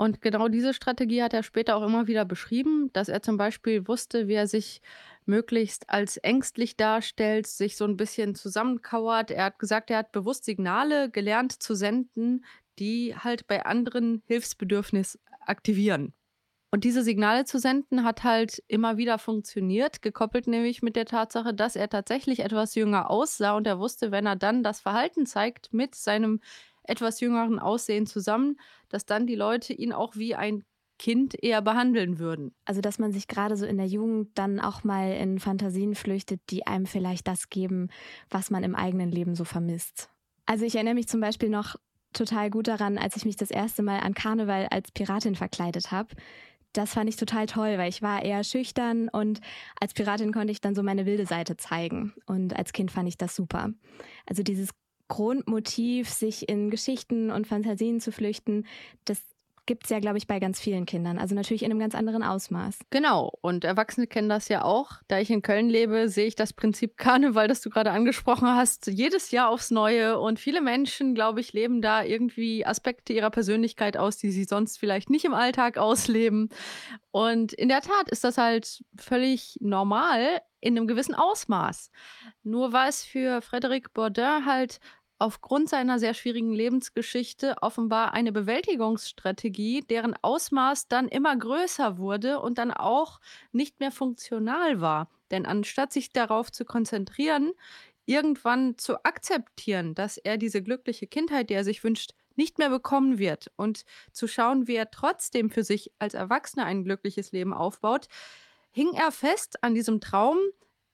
Und 0.00 0.22
genau 0.22 0.48
diese 0.48 0.72
Strategie 0.72 1.22
hat 1.22 1.34
er 1.34 1.42
später 1.42 1.76
auch 1.76 1.82
immer 1.82 2.06
wieder 2.06 2.24
beschrieben, 2.24 2.90
dass 2.94 3.10
er 3.10 3.20
zum 3.20 3.36
Beispiel 3.36 3.86
wusste, 3.86 4.28
wie 4.28 4.32
er 4.32 4.46
sich 4.46 4.80
möglichst 5.26 5.90
als 5.90 6.16
ängstlich 6.16 6.78
darstellt, 6.78 7.46
sich 7.46 7.76
so 7.76 7.84
ein 7.84 7.98
bisschen 7.98 8.34
zusammenkauert. 8.34 9.30
Er 9.30 9.44
hat 9.44 9.58
gesagt, 9.58 9.90
er 9.90 9.98
hat 9.98 10.10
bewusst 10.10 10.46
Signale 10.46 11.10
gelernt 11.10 11.62
zu 11.62 11.74
senden, 11.74 12.46
die 12.78 13.14
halt 13.14 13.46
bei 13.46 13.66
anderen 13.66 14.22
Hilfsbedürfnis 14.24 15.18
aktivieren. 15.40 16.14
Und 16.72 16.84
diese 16.84 17.02
Signale 17.02 17.44
zu 17.44 17.58
senden 17.58 18.02
hat 18.02 18.24
halt 18.24 18.62
immer 18.68 18.96
wieder 18.96 19.18
funktioniert, 19.18 20.00
gekoppelt 20.00 20.46
nämlich 20.46 20.80
mit 20.80 20.96
der 20.96 21.04
Tatsache, 21.04 21.52
dass 21.52 21.76
er 21.76 21.90
tatsächlich 21.90 22.40
etwas 22.40 22.74
jünger 22.74 23.10
aussah 23.10 23.54
und 23.54 23.66
er 23.66 23.78
wusste, 23.78 24.12
wenn 24.12 24.24
er 24.24 24.36
dann 24.36 24.62
das 24.62 24.80
Verhalten 24.80 25.26
zeigt 25.26 25.74
mit 25.74 25.94
seinem 25.94 26.40
etwas 26.90 27.20
jüngeren 27.20 27.58
Aussehen 27.58 28.06
zusammen, 28.06 28.58
dass 28.88 29.06
dann 29.06 29.26
die 29.26 29.36
Leute 29.36 29.72
ihn 29.72 29.92
auch 29.92 30.16
wie 30.16 30.34
ein 30.34 30.64
Kind 30.98 31.42
eher 31.42 31.62
behandeln 31.62 32.18
würden. 32.18 32.54
Also, 32.66 32.82
dass 32.82 32.98
man 32.98 33.10
sich 33.10 33.26
gerade 33.26 33.56
so 33.56 33.64
in 33.64 33.78
der 33.78 33.86
Jugend 33.86 34.36
dann 34.36 34.60
auch 34.60 34.84
mal 34.84 35.12
in 35.12 35.38
Fantasien 35.38 35.94
flüchtet, 35.94 36.42
die 36.50 36.66
einem 36.66 36.84
vielleicht 36.84 37.26
das 37.26 37.48
geben, 37.48 37.88
was 38.28 38.50
man 38.50 38.62
im 38.64 38.74
eigenen 38.74 39.10
Leben 39.10 39.34
so 39.34 39.44
vermisst. 39.44 40.10
Also, 40.44 40.66
ich 40.66 40.74
erinnere 40.74 40.92
mich 40.92 41.08
zum 41.08 41.22
Beispiel 41.22 41.48
noch 41.48 41.76
total 42.12 42.50
gut 42.50 42.68
daran, 42.68 42.98
als 42.98 43.16
ich 43.16 43.24
mich 43.24 43.36
das 43.36 43.50
erste 43.50 43.82
Mal 43.82 44.00
an 44.00 44.12
Karneval 44.12 44.66
als 44.70 44.92
Piratin 44.92 45.36
verkleidet 45.36 45.90
habe. 45.90 46.14
Das 46.74 46.92
fand 46.92 47.08
ich 47.08 47.16
total 47.16 47.46
toll, 47.46 47.78
weil 47.78 47.88
ich 47.88 48.02
war 48.02 48.22
eher 48.22 48.44
schüchtern 48.44 49.08
und 49.08 49.40
als 49.80 49.94
Piratin 49.94 50.32
konnte 50.32 50.52
ich 50.52 50.60
dann 50.60 50.74
so 50.74 50.82
meine 50.82 51.06
wilde 51.06 51.24
Seite 51.24 51.56
zeigen. 51.56 52.12
Und 52.26 52.54
als 52.54 52.72
Kind 52.72 52.90
fand 52.92 53.08
ich 53.08 53.16
das 53.16 53.34
super. 53.34 53.70
Also 54.26 54.42
dieses 54.42 54.70
Grundmotiv, 55.10 56.08
sich 56.08 56.48
in 56.48 56.70
Geschichten 56.70 57.30
und 57.30 57.46
Fantasien 57.46 58.00
zu 58.00 58.12
flüchten, 58.12 58.64
das 59.04 59.20
gibt 59.66 59.84
es 59.84 59.90
ja, 59.90 60.00
glaube 60.00 60.18
ich, 60.18 60.26
bei 60.26 60.40
ganz 60.40 60.58
vielen 60.58 60.86
Kindern. 60.86 61.18
Also 61.18 61.34
natürlich 61.34 61.62
in 61.62 61.70
einem 61.70 61.80
ganz 61.80 61.94
anderen 61.94 62.22
Ausmaß. 62.22 62.78
Genau. 62.90 63.32
Und 63.40 63.64
Erwachsene 63.64 64.06
kennen 64.06 64.28
das 64.28 64.48
ja 64.48 64.64
auch. 64.64 64.94
Da 65.06 65.20
ich 65.20 65.30
in 65.30 65.42
Köln 65.42 65.68
lebe, 65.68 66.08
sehe 66.08 66.26
ich 66.26 66.34
das 66.34 66.52
Prinzip 66.52 66.96
Karneval, 66.96 67.46
das 67.46 67.60
du 67.60 67.70
gerade 67.70 67.92
angesprochen 67.92 68.48
hast, 68.48 68.88
jedes 68.88 69.30
Jahr 69.30 69.48
aufs 69.48 69.70
Neue. 69.70 70.18
Und 70.18 70.40
viele 70.40 70.60
Menschen, 70.60 71.14
glaube 71.14 71.40
ich, 71.40 71.52
leben 71.52 71.82
da 71.82 72.02
irgendwie 72.02 72.66
Aspekte 72.66 73.12
ihrer 73.12 73.30
Persönlichkeit 73.30 73.96
aus, 73.96 74.16
die 74.16 74.32
sie 74.32 74.44
sonst 74.44 74.78
vielleicht 74.78 75.10
nicht 75.10 75.24
im 75.24 75.34
Alltag 75.34 75.78
ausleben. 75.78 76.48
Und 77.10 77.52
in 77.52 77.68
der 77.68 77.80
Tat 77.80 78.08
ist 78.10 78.24
das 78.24 78.38
halt 78.38 78.82
völlig 78.96 79.56
normal 79.60 80.40
in 80.60 80.76
einem 80.76 80.86
gewissen 80.86 81.14
Ausmaß. 81.14 81.90
Nur 82.42 82.72
war 82.72 82.88
es 82.88 83.04
für 83.04 83.38
Frédéric 83.38 83.86
Bourdin 83.94 84.46
halt 84.46 84.80
aufgrund 85.20 85.68
seiner 85.68 85.98
sehr 85.98 86.14
schwierigen 86.14 86.52
Lebensgeschichte 86.52 87.56
offenbar 87.60 88.12
eine 88.14 88.32
Bewältigungsstrategie, 88.32 89.82
deren 89.82 90.14
Ausmaß 90.22 90.88
dann 90.88 91.08
immer 91.08 91.36
größer 91.36 91.98
wurde 91.98 92.40
und 92.40 92.58
dann 92.58 92.72
auch 92.72 93.20
nicht 93.52 93.80
mehr 93.80 93.92
funktional 93.92 94.80
war. 94.80 95.10
Denn 95.30 95.46
anstatt 95.46 95.92
sich 95.92 96.12
darauf 96.12 96.50
zu 96.50 96.64
konzentrieren, 96.64 97.52
irgendwann 98.06 98.78
zu 98.78 99.04
akzeptieren, 99.04 99.94
dass 99.94 100.16
er 100.16 100.38
diese 100.38 100.62
glückliche 100.62 101.06
Kindheit, 101.06 101.50
die 101.50 101.54
er 101.54 101.64
sich 101.64 101.84
wünscht, 101.84 102.12
nicht 102.34 102.58
mehr 102.58 102.70
bekommen 102.70 103.18
wird 103.18 103.52
und 103.56 103.84
zu 104.12 104.26
schauen, 104.26 104.66
wie 104.66 104.74
er 104.76 104.90
trotzdem 104.90 105.50
für 105.50 105.62
sich 105.62 105.92
als 105.98 106.14
Erwachsener 106.14 106.64
ein 106.64 106.84
glückliches 106.84 107.32
Leben 107.32 107.52
aufbaut, 107.52 108.08
hing 108.72 108.92
er 108.94 109.12
fest 109.12 109.62
an 109.62 109.74
diesem 109.74 110.00
Traum, 110.00 110.38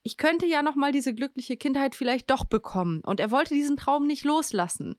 ich 0.07 0.15
könnte 0.15 0.45
ja 0.45 0.63
noch 0.63 0.75
mal 0.75 0.93
diese 0.93 1.13
glückliche 1.13 1.57
Kindheit 1.57 1.93
vielleicht 1.93 2.29
doch 2.29 2.45
bekommen. 2.45 3.01
Und 3.01 3.19
er 3.19 3.29
wollte 3.29 3.53
diesen 3.53 3.75
Traum 3.75 4.07
nicht 4.07 4.23
loslassen. 4.23 4.95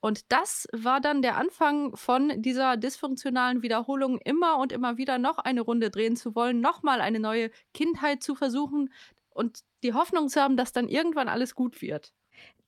Und 0.00 0.32
das 0.32 0.66
war 0.72 1.00
dann 1.00 1.22
der 1.22 1.36
Anfang 1.36 1.96
von 1.96 2.42
dieser 2.42 2.76
dysfunktionalen 2.76 3.62
Wiederholung, 3.62 4.18
immer 4.18 4.58
und 4.58 4.72
immer 4.72 4.96
wieder 4.96 5.18
noch 5.18 5.38
eine 5.38 5.60
Runde 5.60 5.90
drehen 5.90 6.16
zu 6.16 6.34
wollen, 6.34 6.60
noch 6.60 6.82
mal 6.82 7.00
eine 7.00 7.20
neue 7.20 7.52
Kindheit 7.72 8.20
zu 8.20 8.34
versuchen 8.34 8.92
und 9.30 9.60
die 9.84 9.94
Hoffnung 9.94 10.28
zu 10.28 10.40
haben, 10.40 10.56
dass 10.56 10.72
dann 10.72 10.88
irgendwann 10.88 11.28
alles 11.28 11.54
gut 11.54 11.80
wird. 11.80 12.12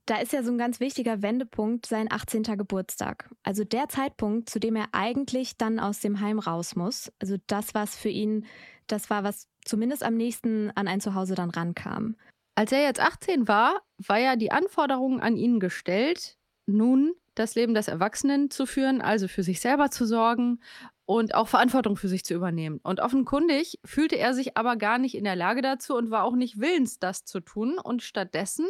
Da 0.06 0.18
ist 0.18 0.32
ja 0.32 0.44
so 0.44 0.52
ein 0.52 0.58
ganz 0.58 0.78
wichtiger 0.78 1.22
Wendepunkt 1.22 1.86
sein 1.86 2.06
18. 2.08 2.44
Geburtstag. 2.56 3.28
Also 3.42 3.64
der 3.64 3.88
Zeitpunkt, 3.88 4.48
zu 4.48 4.60
dem 4.60 4.76
er 4.76 4.86
eigentlich 4.92 5.56
dann 5.56 5.80
aus 5.80 5.98
dem 5.98 6.20
Heim 6.20 6.38
raus 6.38 6.76
muss. 6.76 7.10
Also 7.18 7.36
das, 7.48 7.74
was 7.74 7.96
für 7.96 8.10
ihn, 8.10 8.46
das 8.86 9.10
war, 9.10 9.24
was 9.24 9.49
zumindest 9.64 10.02
am 10.02 10.16
nächsten 10.16 10.70
an 10.72 10.88
ein 10.88 11.00
Zuhause 11.00 11.34
dann 11.34 11.50
rankam. 11.50 12.16
Als 12.54 12.72
er 12.72 12.82
jetzt 12.82 13.00
18 13.00 13.48
war, 13.48 13.80
war 13.98 14.18
ja 14.18 14.36
die 14.36 14.52
Anforderung 14.52 15.20
an 15.20 15.36
ihn 15.36 15.60
gestellt, 15.60 16.36
nun 16.66 17.14
das 17.34 17.54
Leben 17.54 17.74
des 17.74 17.88
Erwachsenen 17.88 18.50
zu 18.50 18.66
führen, 18.66 19.00
also 19.00 19.28
für 19.28 19.42
sich 19.42 19.60
selber 19.60 19.90
zu 19.90 20.04
sorgen 20.04 20.60
und 21.06 21.34
auch 21.34 21.48
Verantwortung 21.48 21.96
für 21.96 22.08
sich 22.08 22.24
zu 22.24 22.34
übernehmen. 22.34 22.80
Und 22.82 23.00
offenkundig 23.00 23.78
fühlte 23.84 24.16
er 24.16 24.34
sich 24.34 24.56
aber 24.56 24.76
gar 24.76 24.98
nicht 24.98 25.14
in 25.14 25.24
der 25.24 25.36
Lage 25.36 25.62
dazu 25.62 25.96
und 25.96 26.10
war 26.10 26.24
auch 26.24 26.36
nicht 26.36 26.60
willens, 26.60 26.98
das 26.98 27.24
zu 27.24 27.40
tun. 27.40 27.78
Und 27.78 28.02
stattdessen 28.02 28.66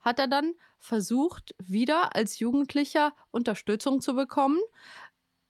hat 0.00 0.18
er 0.18 0.28
dann 0.28 0.54
versucht, 0.80 1.54
wieder 1.58 2.14
als 2.14 2.38
Jugendlicher 2.38 3.12
Unterstützung 3.30 4.00
zu 4.00 4.14
bekommen, 4.14 4.58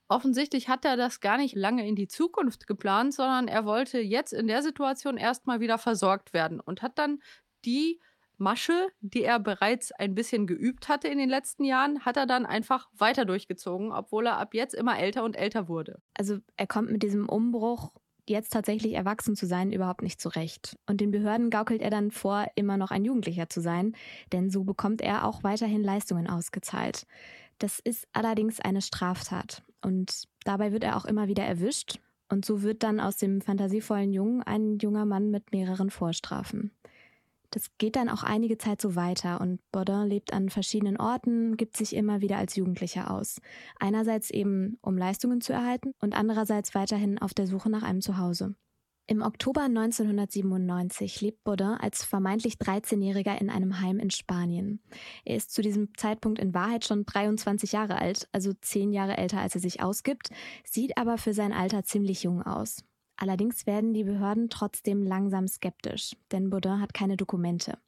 Offensichtlich 0.09 0.69
hat 0.69 0.85
er 0.87 0.97
das 0.97 1.21
gar 1.21 1.37
nicht 1.37 1.55
lange 1.55 1.87
in 1.87 1.95
die 1.95 2.09
Zukunft 2.09 2.67
geplant, 2.67 3.13
sondern 3.13 3.47
er 3.47 3.67
wollte 3.67 4.01
jetzt 4.01 4.33
in 4.33 4.47
der 4.47 4.63
Situation 4.63 5.19
erstmal 5.19 5.61
wieder 5.61 5.77
versorgt 5.77 6.33
werden 6.33 6.61
und 6.61 6.81
hat 6.81 6.99
dann 6.99 7.21
die 7.65 8.01
Masche, 8.39 8.89
die 9.01 9.25
er 9.25 9.41
bereits 9.41 9.93
ein 9.93 10.15
bisschen 10.15 10.47
geübt 10.47 10.89
hatte 10.89 11.09
in 11.09 11.19
den 11.19 11.29
letzten 11.29 11.65
Jahren, 11.65 12.05
hat 12.05 12.17
er 12.17 12.27
dann 12.27 12.47
einfach 12.47 12.89
weiter 12.97 13.25
durchgezogen, 13.25 13.93
obwohl 13.93 14.27
er 14.27 14.39
ab 14.39 14.55
jetzt 14.55 14.75
immer 14.75 14.99
älter 14.99 15.25
und 15.25 15.37
älter 15.37 15.69
wurde. 15.69 16.01
Also 16.15 16.39
er 16.57 16.69
kommt 16.69 16.91
mit 16.91 17.03
diesem 17.03 17.29
Umbruch, 17.29 17.93
jetzt 18.29 18.53
tatsächlich 18.53 18.95
erwachsen 18.95 19.35
zu 19.35 19.47
sein, 19.47 19.73
überhaupt 19.73 20.03
nicht 20.03 20.21
zurecht. 20.21 20.79
Und 20.87 21.01
den 21.01 21.11
Behörden 21.11 21.51
gaukelt 21.51 21.83
er 21.83 21.91
dann 21.91 22.11
vor, 22.11 22.47
immer 22.55 22.77
noch 22.77 22.91
ein 22.93 23.05
Jugendlicher 23.05 23.49
zu 23.49 23.61
sein, 23.61 23.95
denn 24.33 24.51
so 24.51 24.65
bekommt 24.65 25.01
er 25.01 25.25
auch 25.25 25.43
weiterhin 25.43 25.83
Leistungen 25.83 26.29
ausgezahlt. 26.29 27.07
Das 27.59 27.81
ist 27.81 28.07
allerdings 28.13 28.61
eine 28.61 28.83
Straftat. 28.83 29.63
Und 29.83 30.25
dabei 30.45 30.73
wird 30.73 30.85
er 30.85 30.97
auch 30.97 31.05
immer 31.05 31.29
wieder 31.29 31.45
erwischt. 31.45 32.01
Und 32.29 32.45
so 32.45 32.63
wird 32.63 32.83
dann 32.83 33.01
aus 33.01 33.17
dem 33.17 33.41
fantasievollen 33.41 34.13
Jungen 34.13 34.43
ein 34.43 34.79
junger 34.79 35.07
Mann 35.07 35.31
mit 35.31 35.53
mehreren 35.53 35.91
Vorstrafen. 35.91 36.73
Das 37.51 37.71
geht 37.79 37.97
dann 37.97 38.11
auch 38.11 38.23
einige 38.23 38.59
Zeit 38.59 38.83
so 38.83 38.95
weiter 38.95 39.41
und 39.41 39.61
Baudin 39.73 40.07
lebt 40.07 40.35
an 40.35 40.51
verschiedenen 40.51 40.99
Orten, 40.99 41.57
gibt 41.57 41.79
sich 41.79 41.97
immer 41.97 42.21
wieder 42.21 42.37
als 42.37 42.57
Jugendlicher 42.57 43.11
aus. 43.11 43.41
Einerseits 43.81 44.31
eben, 44.31 44.77
um 44.83 44.99
Leistungen 44.99 45.41
zu 45.41 45.55
erhalten 45.55 45.95
und 46.01 46.15
andererseits 46.15 46.75
weiterhin 46.75 47.19
auf 47.19 47.33
der 47.33 47.47
Suche 47.47 47.71
nach 47.71 47.83
einem 47.83 48.03
Zuhause. 48.03 48.55
Im 49.11 49.23
Oktober 49.23 49.63
1997 49.63 51.23
lebt 51.23 51.43
Baudin 51.43 51.79
als 51.81 52.05
vermeintlich 52.05 52.57
13-Jähriger 52.57 53.41
in 53.41 53.49
einem 53.49 53.81
Heim 53.81 53.99
in 53.99 54.11
Spanien. 54.11 54.83
Er 55.25 55.37
ist 55.37 55.51
zu 55.51 55.63
diesem 55.63 55.97
Zeitpunkt 55.97 56.39
in 56.39 56.53
Wahrheit 56.53 56.85
schon 56.85 57.07
23 57.07 57.73
Jahre 57.73 57.97
alt, 57.97 58.29
also 58.33 58.53
10 58.53 58.93
Jahre 58.93 59.17
älter, 59.17 59.41
als 59.41 59.55
er 59.55 59.63
sich 59.63 59.83
ausgibt, 59.83 60.29
sieht 60.63 60.99
aber 60.99 61.17
für 61.17 61.33
sein 61.33 61.55
Alter 61.55 61.85
ziemlich 61.85 62.23
jung 62.23 62.43
aus. 62.43 62.85
Allerdings 63.17 63.65
werden 63.65 63.95
die 63.95 64.05
Behörden 64.05 64.51
trotzdem 64.51 65.03
langsam 65.03 65.49
skeptisch, 65.49 66.15
denn 66.31 66.51
Baudin 66.51 66.83
hat 66.83 66.93
keine 66.93 67.17
Dokumente. 67.17 67.79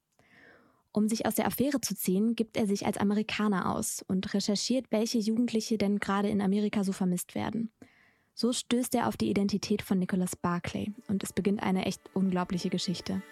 Um 0.91 1.07
sich 1.07 1.27
aus 1.27 1.35
der 1.35 1.47
Affäre 1.47 1.83
zu 1.83 1.95
ziehen, 1.95 2.35
gibt 2.35 2.57
er 2.57 2.67
sich 2.67 2.87
als 2.87 2.97
Amerikaner 2.97 3.77
aus 3.77 4.03
und 4.09 4.33
recherchiert, 4.33 4.87
welche 4.91 5.19
Jugendliche 5.19 5.77
denn 5.77 5.99
gerade 5.99 6.31
in 6.31 6.41
Amerika 6.41 6.83
so 6.83 6.93
vermisst 6.93 7.35
werden. 7.35 7.71
So 8.35 8.53
stößt 8.53 8.95
er 8.95 9.09
auf 9.09 9.17
die 9.17 9.29
Identität 9.29 9.83
von 9.83 9.99
Nicholas 9.99 10.37
Barclay 10.37 10.93
und 11.09 11.23
es 11.23 11.33
beginnt 11.33 11.63
eine 11.63 11.87
echt 11.87 12.01
unglaubliche 12.15 12.71
Geschichte. 12.71 13.23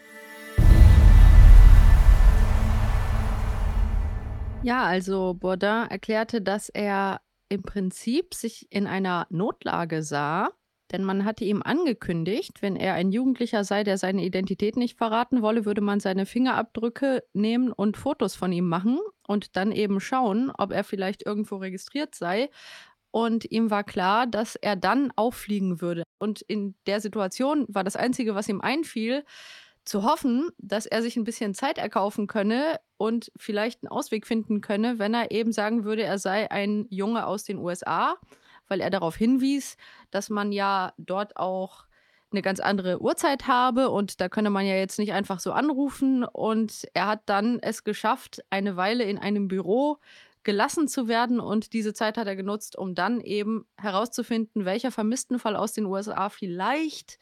Ja, 4.62 4.85
also 4.85 5.35
Bourdin 5.35 5.87
erklärte, 5.88 6.43
dass 6.43 6.69
er 6.69 7.21
im 7.49 7.62
Prinzip 7.62 8.35
sich 8.35 8.67
in 8.71 8.87
einer 8.87 9.26
Notlage 9.31 10.02
sah, 10.02 10.50
denn 10.90 11.05
man 11.05 11.25
hatte 11.25 11.45
ihm 11.45 11.62
angekündigt, 11.62 12.62
wenn 12.62 12.75
er 12.75 12.95
ein 12.95 13.12
Jugendlicher 13.12 13.62
sei, 13.62 13.85
der 13.85 13.99
seine 13.99 14.25
Identität 14.25 14.76
nicht 14.76 14.97
verraten 14.97 15.43
wolle, 15.43 15.64
würde 15.64 15.81
man 15.81 16.00
seine 16.00 16.25
Fingerabdrücke 16.26 17.23
nehmen 17.35 17.73
und 17.73 17.97
Fotos 17.97 18.35
von 18.35 18.52
ihm 18.52 18.69
machen 18.69 18.99
und 19.26 19.57
dann 19.57 19.71
eben 19.71 20.00
schauen, 20.00 20.50
ob 20.57 20.73
er 20.73 20.85
vielleicht 20.85 21.26
irgendwo 21.26 21.57
registriert 21.57 22.14
sei 22.14 22.49
und 23.10 23.50
ihm 23.50 23.70
war 23.70 23.84
klar, 23.84 24.26
dass 24.26 24.56
er 24.56 24.76
dann 24.76 25.12
auffliegen 25.16 25.80
würde. 25.80 26.02
Und 26.18 26.42
in 26.42 26.74
der 26.86 27.00
Situation 27.00 27.64
war 27.68 27.84
das 27.84 27.96
Einzige, 27.96 28.34
was 28.34 28.48
ihm 28.48 28.60
einfiel, 28.60 29.24
zu 29.84 30.02
hoffen, 30.02 30.50
dass 30.58 30.84
er 30.84 31.02
sich 31.02 31.16
ein 31.16 31.24
bisschen 31.24 31.54
Zeit 31.54 31.78
erkaufen 31.78 32.26
könne 32.26 32.78
und 32.98 33.32
vielleicht 33.36 33.82
einen 33.82 33.90
Ausweg 33.90 34.26
finden 34.26 34.60
könne, 34.60 34.98
wenn 34.98 35.14
er 35.14 35.30
eben 35.30 35.50
sagen 35.50 35.84
würde, 35.84 36.02
er 36.02 36.18
sei 36.18 36.50
ein 36.50 36.86
Junge 36.90 37.26
aus 37.26 37.44
den 37.44 37.58
USA, 37.58 38.16
weil 38.68 38.80
er 38.82 38.90
darauf 38.90 39.16
hinwies, 39.16 39.78
dass 40.10 40.28
man 40.28 40.52
ja 40.52 40.92
dort 40.98 41.36
auch 41.36 41.86
eine 42.30 42.42
ganz 42.42 42.60
andere 42.60 43.00
Uhrzeit 43.00 43.46
habe 43.46 43.88
und 43.88 44.20
da 44.20 44.28
könne 44.28 44.50
man 44.50 44.66
ja 44.66 44.74
jetzt 44.74 44.98
nicht 44.98 45.14
einfach 45.14 45.40
so 45.40 45.52
anrufen. 45.52 46.24
Und 46.24 46.86
er 46.92 47.06
hat 47.06 47.22
dann 47.24 47.58
es 47.60 47.84
geschafft, 47.84 48.42
eine 48.50 48.76
Weile 48.76 49.04
in 49.04 49.16
einem 49.16 49.48
Büro 49.48 49.98
gelassen 50.45 50.88
zu 50.88 51.09
werden. 51.09 51.40
Und 51.40 51.73
diese 51.73 51.95
Zeit 51.95 52.16
hat 52.16 52.26
er 52.26 52.37
genutzt, 52.37 52.76
um 52.76 52.95
dann 52.95 53.21
eben 53.21 53.66
herauszufinden, 53.76 54.64
welcher 54.64 54.90
Vermisstenfall 54.90 55.57
aus 55.57 55.73
den 55.73 55.87
USA 55.87 56.28
vielleicht 56.28 57.18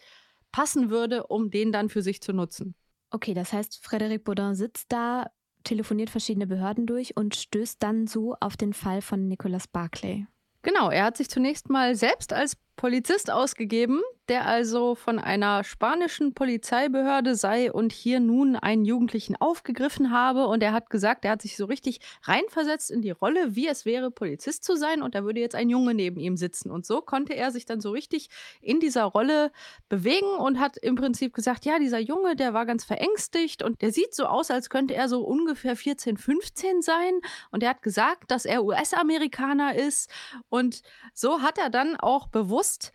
passen 0.53 0.91
würde, 0.91 1.27
um 1.27 1.51
den 1.51 1.73
dann 1.73 1.89
für 1.89 2.03
sich 2.03 2.21
zu 2.23 2.33
nutzen. 2.33 2.75
Okay, 3.11 3.35
das 3.35 3.53
heißt, 3.53 3.85
Frédéric 3.85 4.25
Baudin 4.25 4.55
sitzt 4.55 4.93
da, 4.93 5.31
telefoniert 5.65 6.11
verschiedene 6.11 6.47
Behörden 6.47 6.87
durch 6.87 7.17
und 7.17 7.35
stößt 7.35 7.83
dann 7.83 8.07
so 8.07 8.37
auf 8.41 8.57
den 8.57 8.73
Fall 8.73 9.03
von 9.03 9.29
Nicolas 9.29 9.67
Barclay. 9.67 10.27
Genau, 10.63 10.91
er 10.91 11.05
hat 11.05 11.17
sich 11.17 11.29
zunächst 11.29 11.69
mal 11.71 11.95
selbst 11.95 12.33
als 12.33 12.57
Polizist 12.77 13.31
ausgegeben, 13.31 14.03
der 14.29 14.47
also 14.47 14.95
von 14.95 15.19
einer 15.19 15.65
spanischen 15.65 16.35
Polizeibehörde 16.35 17.37
sei 17.37 17.73
und 17.73 17.93
hier 17.93 18.21
nun 18.21 18.57
einen 18.57 18.85
Jugendlichen 18.85 19.37
aufgegriffen 19.37 20.11
habe. 20.11 20.47
Und 20.47 20.63
er 20.63 20.73
hat 20.73 20.91
gesagt, 20.91 21.25
er 21.25 21.33
hat 21.33 21.43
sich 21.43 21.57
so 21.57 21.65
richtig 21.65 22.01
reinversetzt 22.25 22.91
in 22.91 23.03
die 23.03 23.13
Rolle, 23.13 23.55
wie 23.55 23.69
es 23.69 23.87
wäre, 23.87 24.11
Polizist 24.11 24.65
zu 24.65 24.77
sein. 24.77 25.01
Und 25.01 25.15
da 25.15 25.25
würde 25.25 25.41
jetzt 25.41 25.55
ein 25.55 25.71
Junge 25.71 25.95
neben 25.95 26.21
ihm 26.21 26.37
sitzen. 26.37 26.71
Und 26.71 26.85
so 26.85 27.01
konnte 27.01 27.35
er 27.35 27.51
sich 27.51 27.65
dann 27.67 27.81
so 27.81 27.93
richtig 27.93 28.29
in 28.61 28.81
dieser 28.81 29.05
Rolle 29.05 29.53
bewegen 29.89 30.29
und 30.39 30.59
hat 30.59 30.77
im 30.77 30.97
Prinzip 30.97 31.33
gesagt, 31.33 31.65
ja, 31.65 31.79
dieser 31.79 32.01
Junge, 32.01 32.37
der 32.37 32.53
war 32.53 32.67
ganz 32.67 32.85
verängstigt 32.85 33.63
und 33.63 33.81
der 33.81 33.93
sieht 33.93 34.15
so 34.15 34.27
aus, 34.27 34.51
als 34.51 34.71
könnte 34.71 34.95
er 34.95 35.09
so 35.09 35.23
ungefähr 35.23 35.77
14, 35.77 36.17
15 36.17 36.83
sein. 36.83 37.21
Und 37.53 37.63
er 37.63 37.71
hat 37.71 37.83
gesagt, 37.83 38.31
dass 38.31 38.45
er 38.45 38.65
US-Amerikaner 38.65 39.77
ist. 39.77 40.11
Und 40.49 40.83
so 41.15 41.41
hat 41.43 41.59
er 41.59 41.71
dann 41.71 41.97
auch 41.97 42.27
bewusst 42.27 42.66
bewusst 42.67 42.93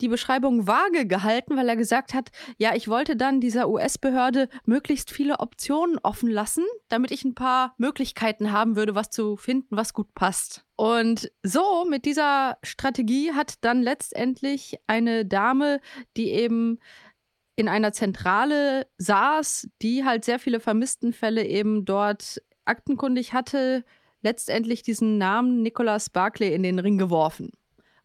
die 0.00 0.08
Beschreibung 0.08 0.66
vage 0.66 1.06
gehalten, 1.06 1.56
weil 1.56 1.68
er 1.68 1.76
gesagt 1.76 2.14
hat, 2.14 2.30
ja, 2.58 2.74
ich 2.74 2.88
wollte 2.88 3.16
dann 3.16 3.40
dieser 3.40 3.68
US-Behörde 3.68 4.48
möglichst 4.66 5.10
viele 5.10 5.38
Optionen 5.38 5.98
offen 6.02 6.28
lassen, 6.28 6.64
damit 6.88 7.12
ich 7.12 7.24
ein 7.24 7.36
paar 7.36 7.74
Möglichkeiten 7.78 8.50
haben 8.50 8.74
würde, 8.74 8.96
was 8.96 9.10
zu 9.10 9.36
finden, 9.36 9.76
was 9.76 9.94
gut 9.94 10.12
passt. 10.14 10.66
Und 10.76 11.30
so 11.44 11.86
mit 11.88 12.04
dieser 12.04 12.58
Strategie 12.64 13.32
hat 13.32 13.64
dann 13.64 13.82
letztendlich 13.82 14.78
eine 14.88 15.24
Dame, 15.24 15.80
die 16.16 16.30
eben 16.30 16.80
in 17.56 17.68
einer 17.68 17.92
Zentrale 17.92 18.88
saß, 18.98 19.68
die 19.80 20.04
halt 20.04 20.24
sehr 20.24 20.40
viele 20.40 20.58
Vermisstenfälle 20.58 21.44
eben 21.46 21.84
dort 21.84 22.42
aktenkundig 22.64 23.32
hatte, 23.32 23.84
letztendlich 24.22 24.82
diesen 24.82 25.18
Namen 25.18 25.62
Nicholas 25.62 26.10
Barclay 26.10 26.52
in 26.52 26.64
den 26.64 26.80
Ring 26.80 26.98
geworfen. 26.98 27.52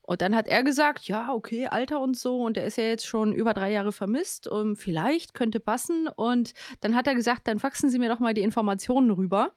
Und 0.10 0.24
dann 0.24 0.36
hat 0.36 0.48
er 0.48 0.63
gesagt, 0.63 1.08
ja, 1.08 1.32
okay, 1.32 1.68
Alter 1.68 2.01
und 2.01 2.18
so. 2.18 2.42
Und 2.42 2.58
er 2.58 2.66
ist 2.66 2.80
ja 2.80 2.84
jetzt 2.86 3.06
schon 3.06 3.32
über 3.32 3.54
drei 3.54 3.72
Jahre 3.72 3.92
vermisst. 3.92 4.48
Und 4.48 4.75
vielleicht 4.75 5.36
könnte 5.36 5.60
passen. 5.60 6.08
Und 6.08 6.56
dann 6.80 6.96
hat 6.96 7.06
er 7.06 7.13
gesagt, 7.13 7.48
dann 7.48 7.60
faxen 7.60 7.92
Sie 7.92 8.00
mir 8.00 8.10
doch 8.10 8.18
mal 8.18 8.34
die 8.34 8.42
Informationen 8.42 9.12
rüber. 9.12 9.51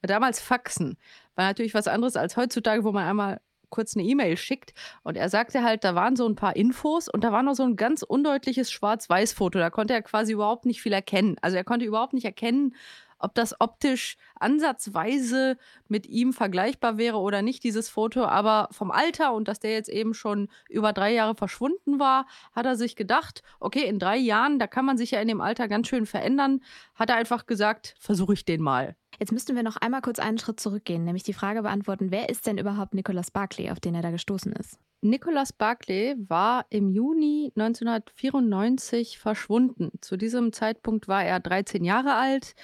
Damals 0.00 0.40
Faxen 0.40 0.96
war 1.36 1.44
natürlich 1.44 1.72
was 1.72 1.86
anderes 1.86 2.16
als 2.16 2.36
heutzutage, 2.36 2.82
wo 2.82 2.90
man 2.90 3.08
einmal 3.08 3.40
kurz 3.70 3.96
eine 3.96 4.04
E-Mail 4.04 4.36
schickt. 4.36 4.74
Und 5.04 5.16
er 5.16 5.28
sagte 5.28 5.62
halt, 5.62 5.84
da 5.84 5.94
waren 5.94 6.16
so 6.16 6.28
ein 6.28 6.34
paar 6.34 6.56
Infos 6.56 7.08
und 7.08 7.22
da 7.22 7.30
war 7.30 7.44
noch 7.44 7.54
so 7.54 7.62
ein 7.62 7.76
ganz 7.76 8.02
undeutliches 8.02 8.72
Schwarz-Weiß-Foto. 8.72 9.60
Da 9.60 9.70
konnte 9.70 9.94
er 9.94 10.02
quasi 10.02 10.32
überhaupt 10.32 10.66
nicht 10.66 10.82
viel 10.82 10.92
erkennen. 10.92 11.36
Also 11.42 11.56
er 11.56 11.64
konnte 11.64 11.86
überhaupt 11.86 12.12
nicht 12.12 12.24
erkennen, 12.24 12.74
ob 13.22 13.34
das 13.34 13.60
optisch 13.60 14.16
ansatzweise 14.38 15.56
mit 15.88 16.06
ihm 16.06 16.32
vergleichbar 16.32 16.98
wäre 16.98 17.18
oder 17.18 17.42
nicht, 17.42 17.64
dieses 17.64 17.88
Foto. 17.88 18.24
Aber 18.24 18.68
vom 18.72 18.90
Alter 18.90 19.32
und 19.32 19.48
dass 19.48 19.60
der 19.60 19.72
jetzt 19.72 19.88
eben 19.88 20.14
schon 20.14 20.48
über 20.68 20.92
drei 20.92 21.12
Jahre 21.12 21.34
verschwunden 21.34 21.98
war, 21.98 22.26
hat 22.54 22.66
er 22.66 22.76
sich 22.76 22.96
gedacht, 22.96 23.42
okay, 23.60 23.84
in 23.84 23.98
drei 23.98 24.16
Jahren, 24.16 24.58
da 24.58 24.66
kann 24.66 24.84
man 24.84 24.98
sich 24.98 25.12
ja 25.12 25.20
in 25.20 25.28
dem 25.28 25.40
Alter 25.40 25.68
ganz 25.68 25.88
schön 25.88 26.06
verändern, 26.06 26.60
hat 26.94 27.10
er 27.10 27.16
einfach 27.16 27.46
gesagt, 27.46 27.94
versuche 27.98 28.34
ich 28.34 28.44
den 28.44 28.60
mal. 28.60 28.96
Jetzt 29.18 29.32
müssten 29.32 29.54
wir 29.54 29.62
noch 29.62 29.76
einmal 29.76 30.00
kurz 30.00 30.18
einen 30.18 30.38
Schritt 30.38 30.58
zurückgehen, 30.58 31.04
nämlich 31.04 31.22
die 31.22 31.34
Frage 31.34 31.62
beantworten, 31.62 32.10
wer 32.10 32.28
ist 32.28 32.46
denn 32.46 32.58
überhaupt 32.58 32.94
Nicholas 32.94 33.30
Barclay, 33.30 33.70
auf 33.70 33.78
den 33.78 33.94
er 33.94 34.02
da 34.02 34.10
gestoßen 34.10 34.52
ist? 34.52 34.78
Nicholas 35.04 35.52
Barclay 35.52 36.14
war 36.28 36.64
im 36.70 36.88
Juni 36.88 37.52
1994 37.56 39.18
verschwunden. 39.18 39.90
Zu 40.00 40.16
diesem 40.16 40.52
Zeitpunkt 40.52 41.08
war 41.08 41.24
er 41.24 41.40
13 41.40 41.84
Jahre 41.84 42.14
alt. 42.14 42.54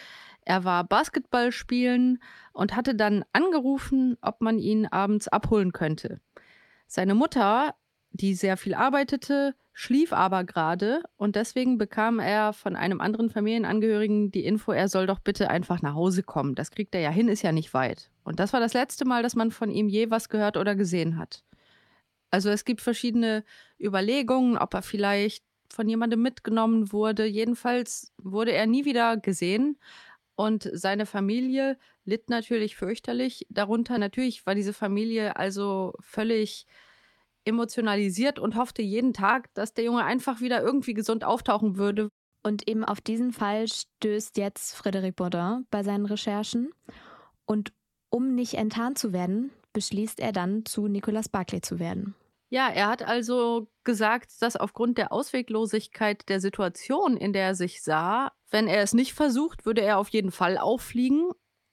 Er 0.49 0.65
war 0.65 0.83
Basketball 0.83 1.53
spielen 1.53 2.23
und 2.55 2.75
hatte 2.75 2.95
dann 2.95 3.23
angerufen, 3.35 4.17
ob 4.23 4.41
man 4.41 4.59
ihn 4.59 4.87
abends 4.87 5.29
abholen 5.29 5.73
könnte. 5.73 6.23
Seine 6.87 7.15
Mutter, 7.15 7.75
die 8.13 8.33
sehr 8.33 8.57
viel 8.57 8.73
arbeitete, 8.73 9.55
schlief 9.75 10.15
aber 10.15 10.45
gerade 10.45 11.03
und 11.19 11.37
deswegen 11.37 11.77
bekam 11.77 12.19
er 12.19 12.55
von 12.55 12.77
einem 12.77 13.03
anderen 13.03 13.29
Familienangehörigen 13.29 14.31
die 14.31 14.47
Info, 14.47 14.73
er 14.73 14.89
soll 14.89 15.07
doch 15.07 15.19
bitte 15.19 15.51
einfach 15.51 15.83
nach 15.83 15.95
Hause 15.95 16.23
kommen. 16.23 16.55
Das 16.55 16.71
kriegt 16.71 16.95
er 16.95 17.03
ja 17.03 17.11
hin, 17.11 17.29
ist 17.29 17.43
ja 17.43 17.53
nicht 17.53 17.75
weit. 17.75 18.11
Und 18.25 18.41
das 18.41 18.55
war 18.55 18.61
das 18.61 18.73
letzte 18.73 19.05
Mal, 19.05 19.23
dass 19.23 19.37
man 19.37 19.51
von 19.51 19.71
ihm 19.71 19.91
je 19.91 20.11
was 20.11 20.31
gehört 20.31 20.57
oder 20.57 20.75
gesehen 20.75 21.19
hat. 21.19 21.45
Also 22.31 22.49
es 22.49 22.65
gibt 22.65 22.81
verschiedene 22.81 23.45
Überlegungen, 23.79 24.57
ob 24.57 24.73
er 24.73 24.83
vielleicht 24.83 25.45
von 25.71 25.89
jemandem 25.89 26.23
mitgenommen 26.23 26.91
wurde. 26.91 27.27
Jedenfalls 27.27 28.13
wurde 28.17 28.53
er 28.53 28.67
nie 28.67 28.87
wieder 28.87 29.19
gesehen. 29.19 29.77
Und 30.39 30.71
seine 30.73 31.05
Familie 31.05 31.77
litt 32.05 32.31
natürlich 32.31 32.77
fürchterlich 32.77 33.45
darunter. 33.51 33.99
Natürlich 33.99 34.47
war 34.47 34.55
diese 34.55 34.73
Familie 34.73 35.35
also 35.35 35.95
völlig 35.99 36.65
emotionalisiert 37.45 38.39
und 38.39 38.55
hoffte 38.55 38.81
jeden 38.81 39.13
Tag, 39.13 39.53
dass 39.55 39.75
der 39.75 39.85
Junge 39.85 40.05
einfach 40.05 40.41
wieder 40.41 40.63
irgendwie 40.63 40.95
gesund 40.95 41.25
auftauchen 41.25 41.77
würde. 41.77 42.09
Und 42.45 42.69
eben 42.69 42.85
auf 42.85 43.01
diesen 43.01 43.33
Fall 43.33 43.67
stößt 43.67 44.37
jetzt 44.37 44.77
Frédéric 44.77 45.17
Baudin 45.17 45.67
bei 45.73 45.83
seinen 45.83 46.07
Recherchen. 46.07 46.71
Und 47.45 47.73
um 48.09 48.37
nicht 48.37 48.55
enttarnt 48.55 48.97
zu 48.97 49.13
werden, 49.13 49.51
beschließt 49.73 50.21
er 50.21 50.31
dann, 50.31 50.65
zu 50.65 50.87
Nicolas 50.87 51.29
Barclay 51.29 51.63
zu 51.63 51.81
werden. 51.81 52.15
Ja, 52.51 52.69
er 52.71 52.89
hat 52.89 53.03
also 53.03 53.69
gesagt, 53.85 54.41
dass 54.41 54.57
aufgrund 54.57 54.97
der 54.97 55.13
Ausweglosigkeit 55.13 56.29
der 56.31 56.41
Situation, 56.41 57.17
in 57.19 57.35
der 57.35 57.45
er 57.45 57.55
sich 57.55 57.83
sah, 57.83 58.33
wenn 58.51 58.69
er 58.69 58.83
es 58.83 58.95
nicht 58.95 59.13
versucht, 59.13 59.67
würde 59.67 59.83
er 59.83 59.99
auf 59.99 60.09
jeden 60.09 60.31
Fall 60.31 60.57
auffliegen. 60.57 61.31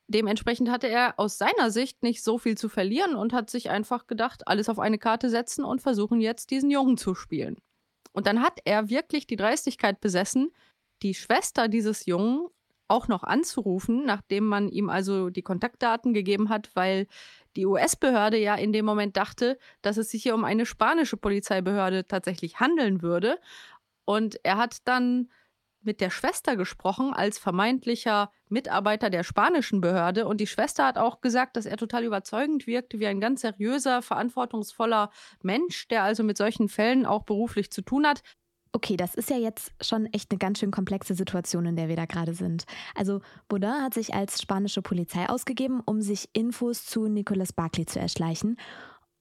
Dementsprechend 0.08 0.70
hatte 0.70 0.88
er 0.88 1.18
aus 1.18 1.38
seiner 1.38 1.72
Sicht 1.72 2.04
nicht 2.04 2.24
so 2.24 2.38
viel 2.38 2.58
zu 2.58 2.68
verlieren 2.68 3.16
und 3.16 3.32
hat 3.32 3.50
sich 3.50 3.70
einfach 3.70 4.06
gedacht, 4.06 4.48
alles 4.48 4.68
auf 4.68 4.78
eine 4.80 4.98
Karte 4.98 5.30
setzen 5.30 5.64
und 5.64 5.82
versuchen 5.82 6.20
jetzt 6.20 6.52
diesen 6.52 6.70
Jungen 6.70 6.98
zu 6.98 7.16
spielen. 7.16 7.58
Und 8.12 8.28
dann 8.28 8.42
hat 8.42 8.60
er 8.66 8.90
wirklich 8.90 9.28
die 9.28 9.38
Dreistigkeit 9.38 10.02
besessen, 10.02 10.54
die 11.02 11.14
Schwester 11.14 11.68
dieses 11.70 12.06
Jungen 12.06 12.48
auch 12.88 13.08
noch 13.08 13.24
anzurufen, 13.24 14.06
nachdem 14.06 14.46
man 14.46 14.70
ihm 14.70 14.90
also 14.90 15.30
die 15.30 15.42
Kontaktdaten 15.42 16.14
gegeben 16.14 16.50
hat, 16.50 16.70
weil 16.76 17.08
die 17.56 17.66
US-Behörde 17.66 18.38
ja 18.38 18.56
in 18.56 18.74
dem 18.74 18.86
Moment 18.86 19.18
dachte, 19.18 19.58
dass 19.82 19.98
es 19.98 20.10
sich 20.10 20.24
hier 20.24 20.36
um 20.36 20.44
eine 20.44 20.66
spanische 20.66 21.18
Polizeibehörde 21.18 22.08
tatsächlich 22.08 22.60
handeln 22.60 23.02
würde. 23.02 23.40
Und 24.06 24.40
er 24.44 24.58
hat 24.58 24.88
dann 24.88 25.30
mit 25.86 26.02
der 26.02 26.10
Schwester 26.10 26.56
gesprochen 26.56 27.14
als 27.14 27.38
vermeintlicher 27.38 28.32
Mitarbeiter 28.50 29.10
der 29.10 29.24
spanischen 29.24 29.82
Behörde. 29.82 30.28
Und 30.28 30.42
die 30.42 30.48
Schwester 30.48 30.86
hat 30.86 30.98
auch 30.98 31.22
gesagt, 31.22 31.56
dass 31.58 31.66
er 31.66 31.78
total 31.78 32.04
überzeugend 32.04 32.68
wirkte, 32.68 33.00
wie 33.00 33.08
ein 33.08 33.22
ganz 33.22 33.42
seriöser, 33.42 34.02
verantwortungsvoller 34.02 35.12
Mensch, 35.44 35.88
der 35.88 36.04
also 36.04 36.24
mit 36.24 36.38
solchen 36.38 36.70
Fällen 36.70 37.06
auch 37.06 37.24
beruflich 37.24 37.72
zu 37.72 37.82
tun 37.82 38.08
hat. 38.08 38.24
Okay, 38.76 38.98
das 38.98 39.16
ist 39.16 39.30
ja 39.30 39.38
jetzt 39.38 39.72
schon 39.80 40.06
echt 40.08 40.32
eine 40.32 40.38
ganz 40.38 40.60
schön 40.60 40.70
komplexe 40.70 41.16
Situation, 41.16 41.66
in 41.66 41.78
der 41.78 41.88
wir 41.88 41.96
da 41.96 42.04
gerade 42.04 42.34
sind. 42.34 42.66
Also 42.94 43.22
Baudin 43.48 43.82
hat 43.82 43.94
sich 43.94 44.14
als 44.14 44.42
spanische 44.42 44.82
Polizei 44.82 45.30
ausgegeben, 45.30 45.82
um 45.86 46.02
sich 46.02 46.28
Infos 46.34 46.86
zu 46.86 47.08
Nicolas 47.08 47.54
Barclay 47.54 47.86
zu 47.86 48.02
erschleichen. 48.02 48.58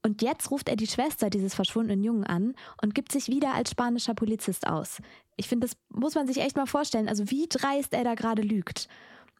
Und 0.02 0.22
jetzt 0.22 0.50
ruft 0.50 0.68
er 0.68 0.74
die 0.74 0.88
Schwester 0.88 1.30
dieses 1.30 1.54
verschwundenen 1.54 2.02
Jungen 2.02 2.24
an 2.24 2.56
und 2.82 2.96
gibt 2.96 3.12
sich 3.12 3.28
wieder 3.28 3.54
als 3.54 3.70
spanischer 3.70 4.14
Polizist 4.14 4.66
aus. 4.66 5.00
Ich 5.36 5.46
finde, 5.46 5.68
das 5.68 5.76
muss 5.88 6.16
man 6.16 6.26
sich 6.26 6.38
echt 6.38 6.56
mal 6.56 6.66
vorstellen. 6.66 7.08
Also 7.08 7.30
wie 7.30 7.46
dreist 7.48 7.94
er 7.94 8.02
da 8.02 8.16
gerade 8.16 8.42
lügt. 8.42 8.88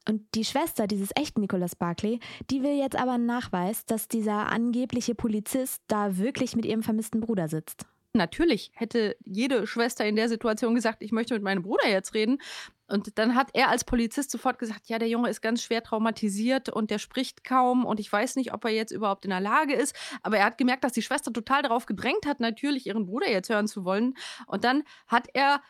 Und 0.09 0.23
die 0.37 0.45
Schwester 0.45 0.87
dieses 0.87 1.11
echten 1.17 1.41
Nicolas 1.41 1.75
Barclay, 1.75 2.21
die 2.53 2.63
will 2.63 2.79
jetzt 2.79 2.95
aber 2.95 3.15
einen 3.15 3.27
Nachweis, 3.27 3.85
dass 3.85 4.07
dieser 4.07 4.53
angebliche 4.53 5.17
Polizist 5.17 5.83
da 5.89 6.19
wirklich 6.19 6.55
mit 6.55 6.67
ihrem 6.67 6.85
vermissten 6.85 7.21
Bruder 7.21 7.49
sitzt. 7.49 7.85
Natürlich 8.17 8.71
hätte 8.75 9.17
jede 9.25 9.67
Schwester 9.67 10.07
in 10.07 10.15
der 10.15 10.29
Situation 10.29 10.77
gesagt, 10.77 11.03
ich 11.03 11.11
möchte 11.11 11.35
mit 11.35 11.43
meinem 11.43 11.63
Bruder 11.63 11.89
jetzt 11.89 12.15
reden. 12.15 12.41
Und 12.87 13.19
dann 13.19 13.35
hat 13.35 13.51
er 13.55 13.71
als 13.71 13.83
Polizist 13.83 14.31
sofort 14.31 14.61
gesagt, 14.61 14.89
ja, 14.89 15.01
der 15.01 15.09
Junge 15.09 15.31
ist 15.31 15.41
ganz 15.41 15.65
schwer 15.65 15.83
traumatisiert 15.83 16.69
und 16.69 16.93
der 16.93 17.01
spricht 17.01 17.43
kaum 17.43 17.85
und 17.85 17.99
ich 17.99 18.13
weiß 18.13 18.37
nicht, 18.37 18.53
ob 18.53 18.65
er 18.67 18.71
jetzt 18.71 18.93
überhaupt 18.93 19.25
in 19.25 19.31
der 19.31 19.41
Lage 19.41 19.75
ist. 19.75 19.97
Aber 20.23 20.39
er 20.39 20.45
hat 20.45 20.59
gemerkt, 20.59 20.85
dass 20.85 20.93
die 20.93 21.03
Schwester 21.03 21.33
total 21.33 21.63
darauf 21.63 21.87
gedrängt 21.87 22.25
hat, 22.25 22.39
natürlich 22.39 22.87
ihren 22.87 23.07
Bruder 23.07 23.29
jetzt 23.29 23.49
hören 23.49 23.67
zu 23.67 23.85
wollen. 23.85 24.15
Und 24.47 24.63
dann 24.63 24.85
hat 25.09 25.27
er 25.35 25.61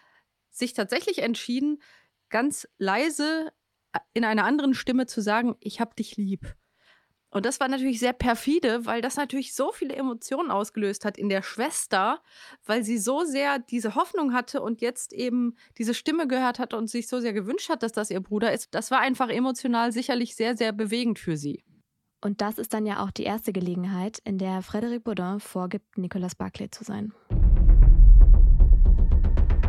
sich 0.51 0.75
tatsächlich 0.75 1.21
entschieden, 1.21 1.81
ganz 2.29 2.69
leise 2.77 3.53
äh, 3.93 4.01
in 4.13 4.25
einer 4.25 4.45
anderen 4.45 4.75
Stimme 4.75 5.07
zu 5.07 5.23
sagen, 5.23 5.57
ich 5.61 5.81
hab 5.81 5.97
dich 5.97 6.17
lieb. 6.17 6.55
Und 7.35 7.45
das 7.45 7.59
war 7.59 7.67
natürlich 7.67 7.99
sehr 7.99 8.13
perfide, 8.13 8.87
weil 8.87 9.03
das 9.03 9.17
natürlich 9.17 9.55
so 9.55 9.73
viele 9.73 9.97
Emotionen 9.97 10.53
ausgelöst 10.53 11.05
hat 11.05 11.19
in 11.19 11.29
der 11.29 11.43
Schwester, 11.43 12.23
weil 12.65 12.85
sie 12.85 12.97
so 12.97 13.25
sehr 13.25 13.59
diese 13.59 13.97
Hoffnung 13.97 14.33
hatte 14.33 14.63
und 14.63 14.81
jetzt 14.81 15.13
eben 15.13 15.57
diese 15.77 15.95
Stimme 15.95 16.29
gehört 16.29 16.61
hat 16.61 16.75
und 16.75 16.89
sich 16.89 17.09
so 17.09 17.19
sehr 17.19 17.33
gewünscht 17.33 17.69
hat, 17.69 17.83
dass 17.83 17.91
das 17.91 18.11
ihr 18.11 18.21
Bruder 18.21 18.53
ist. 18.53 18.73
Das 18.73 18.93
war 18.93 19.01
einfach 19.01 19.31
emotional 19.31 19.91
sicherlich 19.91 20.37
sehr, 20.37 20.57
sehr 20.57 20.73
bewegend 20.73 21.19
für 21.19 21.37
sie. 21.37 21.65
Und 22.21 22.41
das 22.41 22.57
ist 22.59 22.73
dann 22.73 22.87
ja 22.87 23.03
auch 23.05 23.11
die 23.11 23.25
erste 23.25 23.53
Gelegenheit, 23.53 24.21
in 24.25 24.39
der 24.39 24.63
Frédéric 24.63 25.01
Baudin 25.01 25.41
vorgibt, 25.41 25.99
Nicolas 25.99 26.37
Barclay 26.37 26.71
zu 26.71 26.85
sein. 26.85 27.13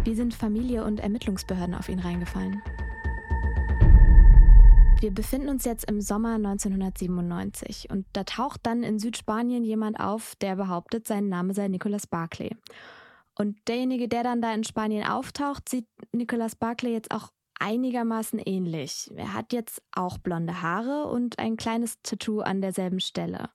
Wie 0.03 0.13
sind 0.13 0.35
Familie 0.35 0.83
und 0.83 0.99
Ermittlungsbehörden 0.99 1.73
auf 1.73 1.89
ihn 1.89 1.99
reingefallen? 1.99 2.61
Wir 5.05 5.13
befinden 5.13 5.49
uns 5.49 5.65
jetzt 5.65 5.87
im 5.87 6.01
Sommer 6.01 6.33
1997 6.33 7.91
und 7.91 8.07
da 8.13 8.23
taucht 8.23 8.61
dann 8.63 8.81
in 8.81 8.97
Südspanien 8.97 9.63
jemand 9.63 9.99
auf, 9.99 10.35
der 10.37 10.55
behauptet, 10.55 11.05
sein 11.05 11.29
Name 11.29 11.53
sei 11.53 11.67
Nicolas 11.67 12.07
Barclay. 12.07 12.55
Und 13.35 13.55
derjenige, 13.67 14.07
der 14.07 14.23
dann 14.23 14.41
da 14.41 14.51
in 14.51 14.63
Spanien 14.63 15.05
auftaucht, 15.05 15.69
sieht 15.69 15.85
Nicolas 16.11 16.55
Barclay 16.55 16.91
jetzt 16.91 17.11
auch 17.11 17.31
einigermaßen 17.59 18.39
ähnlich. 18.43 19.11
Er 19.15 19.33
hat 19.33 19.53
jetzt 19.53 19.79
auch 19.91 20.17
blonde 20.17 20.63
Haare 20.63 21.05
und 21.05 21.37
ein 21.37 21.55
kleines 21.55 22.01
Tattoo 22.01 22.39
an 22.39 22.61
derselben 22.61 22.99
Stelle. 22.99 23.51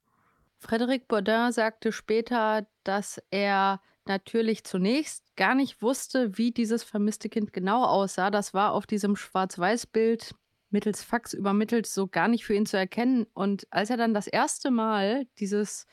Frédéric 0.64 1.08
Baudin 1.08 1.50
sagte 1.50 1.90
später, 1.90 2.64
dass 2.84 3.20
er 3.32 3.80
natürlich 4.06 4.62
zunächst 4.62 5.24
gar 5.34 5.56
nicht 5.56 5.82
wusste, 5.82 6.38
wie 6.38 6.52
dieses 6.52 6.84
vermisste 6.84 7.28
Kind 7.28 7.52
genau 7.52 7.82
aussah. 7.84 8.30
Das 8.30 8.54
war 8.54 8.72
auf 8.72 8.86
diesem 8.86 9.16
Schwarz-Weiß-Bild 9.16 10.36
mittels 10.70 11.02
Fax 11.02 11.34
übermittelt, 11.34 11.86
so 11.86 12.06
gar 12.06 12.28
nicht 12.28 12.44
für 12.44 12.54
ihn 12.54 12.66
zu 12.66 12.76
erkennen. 12.76 13.26
Und 13.34 13.66
als 13.70 13.90
er 13.90 13.96
dann 13.96 14.14
das 14.14 14.26
erste 14.26 14.70
Mal 14.70 15.26
dieses 15.38 15.86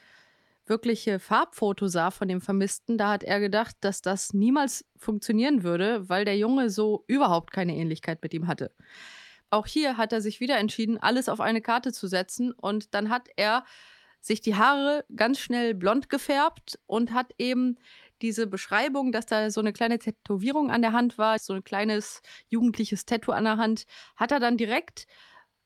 wirkliche 0.66 1.20
Farbfoto 1.20 1.88
sah 1.88 2.12
von 2.12 2.28
dem 2.28 2.42
Vermissten, 2.42 2.98
da 2.98 3.12
hat 3.12 3.24
er 3.24 3.40
gedacht, 3.40 3.76
dass 3.82 4.02
das 4.02 4.34
niemals 4.34 4.86
funktionieren 4.98 5.64
würde, 5.64 6.08
weil 6.10 6.26
der 6.26 6.38
Junge 6.38 6.70
so 6.70 7.04
überhaupt 7.08 7.52
keine 7.52 7.76
Ähnlichkeit 7.76 8.22
mit 8.22 8.34
ihm 8.34 8.48
hatte. 8.48 8.72
Auch 9.50 9.66
hier 9.66 9.98
hat 9.98 10.12
er 10.12 10.22
sich 10.22 10.40
wieder 10.40 10.58
entschieden, 10.58 10.98
alles 10.98 11.30
auf 11.30 11.40
eine 11.40 11.62
Karte 11.62 11.94
zu 11.94 12.08
setzen 12.08 12.52
und 12.52 12.94
dann 12.94 13.10
hat 13.10 13.30
er 13.38 13.64
sich 14.20 14.42
die 14.42 14.56
Haare 14.56 15.06
ganz 15.16 15.40
schnell 15.40 15.74
blond 15.74 16.10
gefärbt 16.10 16.80
und 16.86 17.14
hat 17.14 17.34
eben 17.38 17.78
diese 18.22 18.48
Beschreibung, 18.48 19.12
dass 19.12 19.26
da 19.26 19.50
so 19.50 19.60
eine 19.60 19.74
kleine 19.74 20.00
Tätowierung 20.00 20.72
an 20.72 20.82
der 20.82 20.94
Hand 20.94 21.18
war, 21.18 21.40
so 21.40 21.54
ein 21.54 21.64
kleines 21.64 22.22
jugendliches 22.48 23.06
Tattoo 23.06 23.32
an 23.32 23.44
der 23.44 23.58
Hand, 23.58 23.86
hat 24.16 24.32
er 24.32 24.40
dann 24.40 24.58
direkt 24.58 25.08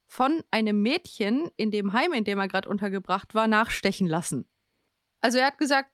von 0.08 0.44
einem 0.52 0.82
Mädchen 0.82 1.50
in 1.56 1.72
dem 1.72 1.94
Heim, 1.94 2.12
in 2.14 2.26
dem 2.26 2.40
er 2.40 2.48
gerade 2.48 2.68
untergebracht 2.68 3.34
war, 3.34 3.48
nachstechen 3.48 4.08
lassen. 4.08 4.48
Also 5.22 5.38
er 5.38 5.48
hat 5.48 5.58
gesagt, 5.58 5.90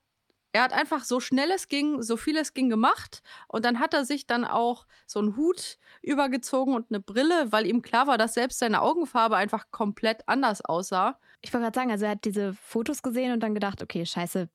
er 0.54 0.64
hat 0.64 0.74
einfach 0.74 1.04
so 1.04 1.20
schnell 1.20 1.52
es 1.52 1.68
ging, 1.68 2.02
so 2.02 2.18
viel 2.18 2.36
es 2.38 2.54
ging 2.54 2.70
gemacht 2.70 3.22
und 3.48 3.64
dann 3.64 3.80
hat 3.80 3.94
er 3.94 4.06
sich 4.06 4.26
dann 4.26 4.44
auch 4.44 4.88
so 5.06 5.20
einen 5.20 5.36
Hut 5.36 5.78
übergezogen 6.02 6.74
und 6.74 6.90
eine 6.90 7.00
Brille, 7.00 7.52
weil 7.52 7.68
ihm 7.68 7.84
klar 7.84 8.08
war, 8.08 8.18
dass 8.18 8.34
selbst 8.34 8.58
seine 8.58 8.82
Augenfarbe 8.82 9.36
einfach 9.36 9.70
komplett 9.70 10.28
anders 10.28 10.66
aussah. 10.66 11.20
Ich 11.42 11.54
wollte 11.54 11.66
gerade 11.66 11.76
sagen, 11.76 11.92
also 11.92 12.06
er 12.06 12.12
hat 12.12 12.26
diese 12.26 12.54
Fotos 12.56 13.04
gesehen 13.04 13.34
und 13.34 13.42
dann 13.42 13.54
gedacht, 13.54 13.84
okay, 13.84 14.06
scheiße, 14.06 14.50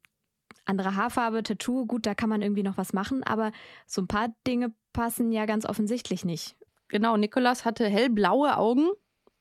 andere 0.64 0.94
Haarfarbe, 0.96 1.42
Tattoo, 1.42 1.87
gut, 1.87 2.07
da 2.07 2.14
kann 2.14 2.29
man 2.29 2.42
irgendwie 2.42 2.62
noch 2.62 2.77
was 2.77 2.92
machen, 2.92 3.22
aber 3.22 3.53
so 3.87 4.03
ein 4.03 4.09
paar 4.09 4.35
Dinge 4.46 4.72
passen 4.92 5.33
ja 5.33 5.46
ganz 5.46 5.66
offensichtlich 5.66 6.25
nicht. 6.25 6.57
Genau, 6.88 7.16
Nicolas 7.16 7.64
hatte 7.64 7.87
hellblaue 7.87 8.57
Augen 8.57 8.90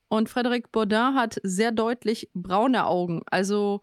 und 0.08 0.28
Frédéric 0.28 0.66
Baudin 0.72 1.14
hat 1.14 1.38
sehr 1.42 1.72
deutlich 1.72 2.30
braune 2.34 2.86
Augen. 2.86 3.22
Also 3.30 3.80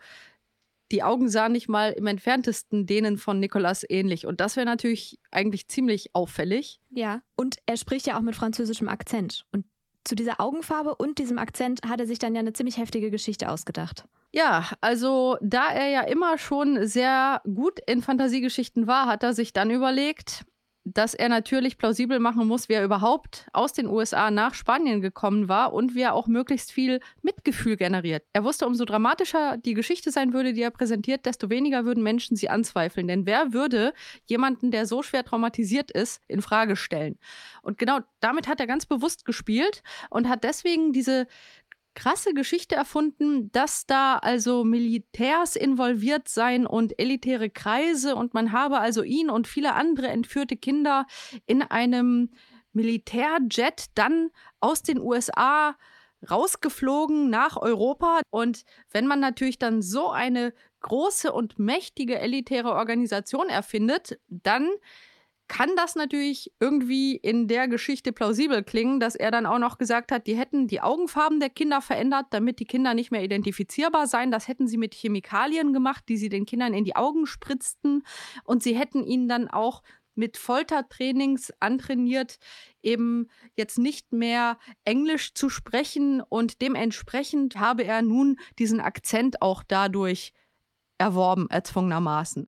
die 0.92 1.04
Augen 1.04 1.30
sahen 1.30 1.52
nicht 1.52 1.70
mal 1.70 1.92
im 1.92 2.08
entferntesten 2.08 2.86
denen 2.86 3.18
von 3.18 3.40
Nicolas 3.40 3.86
ähnlich. 3.88 4.26
Und 4.26 4.42
das 4.42 4.56
wäre 4.56 4.66
natürlich 4.66 5.20
eigentlich 5.32 5.68
ziemlich 5.68 6.16
auffällig. 6.16 6.82
Ja, 6.90 7.22
und 7.36 7.58
er 7.66 7.78
spricht 7.78 8.08
ja 8.08 8.18
auch 8.18 8.22
mit 8.22 8.36
französischem 8.36 8.90
Akzent. 8.90 9.46
Und 9.52 9.66
zu 10.10 10.16
dieser 10.16 10.42
Augenfarbe 10.42 10.96
und 10.96 11.20
diesem 11.20 11.38
Akzent 11.38 11.82
hat 11.88 12.00
er 12.00 12.08
sich 12.08 12.18
dann 12.18 12.34
ja 12.34 12.40
eine 12.40 12.52
ziemlich 12.52 12.78
heftige 12.78 13.12
Geschichte 13.12 13.50
ausgedacht. 13.50 14.06
Ja, 14.34 14.68
also 14.82 15.38
da 15.42 15.72
er 15.72 15.90
ja 15.90 16.02
immer 16.02 16.38
schon 16.40 16.88
sehr 16.88 17.42
gut 17.46 17.80
in 17.86 18.02
Fantasiegeschichten 18.02 18.88
war, 18.88 19.06
hat 19.06 19.24
er 19.24 19.34
sich 19.34 19.54
dann 19.54 19.70
überlegt, 19.70 20.46
dass 20.94 21.14
er 21.14 21.30
natürlich 21.30 21.78
plausibel 21.78 22.20
machen 22.20 22.48
muss, 22.48 22.70
wie 22.70 22.74
er 22.74 22.84
überhaupt 22.84 23.48
aus 23.54 23.74
den 23.74 23.88
USA 23.88 24.32
nach 24.32 24.54
Spanien 24.54 25.02
gekommen 25.02 25.48
war 25.48 25.74
und 25.74 25.96
wie 25.96 26.02
er 26.02 26.14
auch 26.14 26.28
möglichst 26.28 26.72
viel 26.72 27.00
Mitgefühl 27.22 27.78
generiert. 27.78 28.24
Er 28.34 28.44
wusste, 28.44 28.66
umso 28.66 28.86
dramatischer 28.86 29.58
die 29.58 29.74
Geschichte 29.74 30.12
sein 30.12 30.34
würde, 30.34 30.54
die 30.54 30.62
er 30.62 30.72
präsentiert, 30.72 31.26
desto 31.26 31.50
weniger 31.50 31.86
würden 31.86 32.04
Menschen 32.04 32.36
sie 32.36 32.50
anzweifeln. 32.50 33.08
Denn 33.08 33.26
wer 33.26 33.54
würde 33.54 33.94
jemanden, 34.26 34.72
der 34.72 34.86
so 34.86 35.04
schwer 35.04 35.24
traumatisiert 35.24 35.92
ist, 35.92 36.22
in 36.28 36.42
Frage 36.42 36.76
stellen? 36.76 37.18
Und 37.62 37.78
genau 37.78 38.00
damit 38.20 38.48
hat 38.48 38.60
er 38.60 38.68
ganz 38.68 38.86
bewusst 38.86 39.26
gespielt 39.26 39.84
und 40.10 40.28
hat 40.28 40.44
deswegen 40.44 40.94
diese 40.94 41.28
krasse 42.00 42.34
Geschichte 42.34 42.76
erfunden, 42.76 43.52
dass 43.52 43.86
da 43.86 44.16
also 44.16 44.64
Militärs 44.64 45.58
involviert 45.58 46.30
seien 46.30 46.66
und 46.66 46.98
elitäre 46.98 47.50
Kreise 47.50 48.16
und 48.16 48.34
man 48.34 48.54
habe 48.54 48.80
also 48.80 49.04
ihn 49.04 49.30
und 49.30 49.48
viele 49.48 49.74
andere 49.74 50.08
entführte 50.08 50.56
Kinder 50.56 51.06
in 51.46 51.62
einem 51.62 52.30
Militärjet 52.72 53.88
dann 53.96 54.30
aus 54.62 54.82
den 54.82 55.02
USA 55.02 55.76
rausgeflogen 56.30 57.30
nach 57.30 57.58
Europa. 57.58 58.22
Und 58.30 58.64
wenn 58.92 59.06
man 59.06 59.20
natürlich 59.20 59.60
dann 59.60 59.82
so 59.82 60.10
eine 60.10 60.54
große 60.80 61.34
und 61.34 61.60
mächtige 61.60 62.18
elitäre 62.20 62.72
Organisation 62.72 63.50
erfindet, 63.50 64.18
dann 64.30 64.70
kann 65.50 65.76
das 65.76 65.96
natürlich 65.96 66.54
irgendwie 66.62 67.16
in 67.16 67.50
der 67.50 67.68
Geschichte 67.68 68.14
plausibel 68.14 68.64
klingen, 68.64 69.02
dass 69.02 69.16
er 69.16 69.32
dann 69.32 69.46
auch 69.46 69.60
noch 69.60 69.78
gesagt 69.78 70.12
hat, 70.12 70.28
die 70.28 70.38
hätten 70.38 70.68
die 70.68 70.80
Augenfarben 70.80 71.42
der 71.42 71.50
Kinder 71.50 71.82
verändert, 71.82 72.28
damit 72.30 72.60
die 72.60 72.66
Kinder 72.66 72.94
nicht 72.94 73.12
mehr 73.12 73.24
identifizierbar 73.24 74.08
seien. 74.08 74.32
Das 74.32 74.48
hätten 74.48 74.68
sie 74.68 74.78
mit 74.78 74.94
Chemikalien 74.94 75.74
gemacht, 75.74 76.06
die 76.08 76.18
sie 76.18 76.30
den 76.30 76.46
Kindern 76.46 76.74
in 76.74 76.86
die 76.86 76.96
Augen 76.96 77.26
spritzten. 77.26 78.04
Und 78.46 78.64
sie 78.64 78.78
hätten 78.78 79.04
ihnen 79.04 79.28
dann 79.28 79.50
auch 79.50 79.82
mit 80.16 80.38
Foltertrainings 80.38 81.52
antrainiert, 81.60 82.38
eben 82.84 83.28
jetzt 83.56 83.80
nicht 83.80 84.14
mehr 84.14 84.60
Englisch 84.86 85.34
zu 85.34 85.50
sprechen. 85.50 86.22
Und 86.22 86.62
dementsprechend 86.62 87.58
habe 87.58 87.84
er 87.84 88.02
nun 88.02 88.38
diesen 88.60 88.80
Akzent 88.80 89.42
auch 89.42 89.64
dadurch 89.68 90.32
erworben, 91.00 91.50
erzwungenermaßen. 91.50 92.48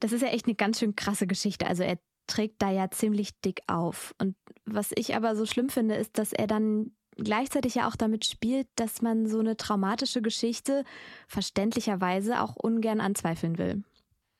Das 0.00 0.12
ist 0.12 0.22
ja 0.22 0.28
echt 0.28 0.46
eine 0.46 0.54
ganz 0.54 0.78
schön 0.78 0.96
krasse 0.96 1.26
Geschichte. 1.26 1.66
Also 1.66 1.82
er 1.82 1.98
trägt 2.28 2.62
da 2.62 2.70
ja 2.70 2.90
ziemlich 2.90 3.40
dick 3.40 3.62
auf. 3.66 4.14
Und 4.18 4.36
was 4.64 4.92
ich 4.94 5.16
aber 5.16 5.34
so 5.34 5.46
schlimm 5.46 5.68
finde, 5.68 5.96
ist, 5.96 6.18
dass 6.18 6.32
er 6.32 6.46
dann 6.46 6.92
gleichzeitig 7.16 7.74
ja 7.74 7.88
auch 7.88 7.96
damit 7.96 8.24
spielt, 8.24 8.68
dass 8.76 9.02
man 9.02 9.26
so 9.26 9.40
eine 9.40 9.56
traumatische 9.56 10.22
Geschichte 10.22 10.84
verständlicherweise 11.26 12.40
auch 12.40 12.54
ungern 12.54 13.00
anzweifeln 13.00 13.58
will. 13.58 13.82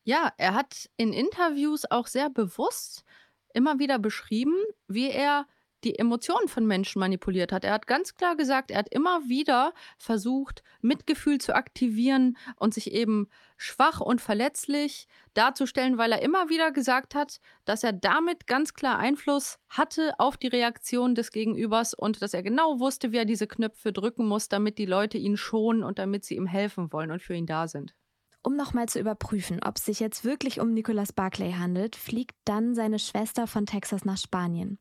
Ja, 0.05 0.33
er 0.39 0.55
hat 0.55 0.89
in 0.97 1.13
Interviews 1.13 1.91
auch 1.91 2.07
sehr 2.07 2.31
bewusst 2.31 3.05
immer 3.53 3.79
wieder 3.79 3.99
beschrieben, 3.99 4.55
wie 4.87 5.11
er 5.11 5.47
die 5.85 5.99
Emotionen 5.99 6.49
von 6.49 6.67
Menschen 6.67 7.01
manipuliert 7.01 7.53
hat. 7.53 7.65
Er 7.65 7.73
hat 7.73 7.87
ganz 7.87 8.15
klar 8.15 8.37
gesagt, 8.37 8.71
er 8.71 8.79
hat 8.79 8.93
immer 8.93 9.29
wieder 9.29 9.73
versucht, 9.97 10.63
Mitgefühl 10.81 11.39
zu 11.39 11.55
aktivieren 11.55 12.37
und 12.57 12.75
sich 12.75 12.93
eben 12.93 13.29
schwach 13.57 14.01
und 14.01 14.21
verletzlich 14.21 15.09
darzustellen, 15.35 15.99
weil 15.99 16.13
er 16.13 16.23
immer 16.23 16.49
wieder 16.49 16.73
gesagt 16.73 17.15
hat, 17.15 17.41
dass 17.65 17.85
er 17.85 17.93
damit 17.93 18.47
ganz 18.47 18.75
klar 18.75 18.99
Einfluss 18.99 19.59
hatte 19.69 20.13
auf 20.19 20.37
die 20.37 20.49
Reaktion 20.49 21.15
des 21.15 21.31
Gegenübers 21.31 21.95
und 21.95 22.23
dass 22.23 22.35
er 22.35 22.43
genau 22.43 22.81
wusste, 22.81 23.13
wie 23.13 23.19
er 23.19 23.25
diese 23.25 23.47
Knöpfe 23.47 23.93
drücken 23.93 24.27
muss, 24.27 24.49
damit 24.49 24.79
die 24.79 24.87
Leute 24.87 25.19
ihn 25.19 25.37
schonen 25.37 25.83
und 25.83 25.99
damit 25.99 26.25
sie 26.25 26.37
ihm 26.37 26.47
helfen 26.47 26.93
wollen 26.93 27.11
und 27.11 27.23
für 27.23 27.35
ihn 27.35 27.47
da 27.47 27.69
sind. 27.69 27.95
Um 28.43 28.57
nochmal 28.57 28.89
zu 28.89 29.01
überprüfen, 29.01 29.61
ob 29.65 29.77
es 29.77 29.85
sich 29.85 30.01
jetzt 30.01 30.25
wirklich 30.25 30.61
um 30.61 30.73
Nicholas 30.73 31.13
Barclay 31.13 31.53
handelt, 31.53 31.97
fliegt 31.97 32.37
dann 32.45 32.75
seine 32.75 32.99
Schwester 32.99 33.47
von 33.47 33.67
Texas 33.67 34.05
nach 34.05 34.17
Spanien. 34.17 34.79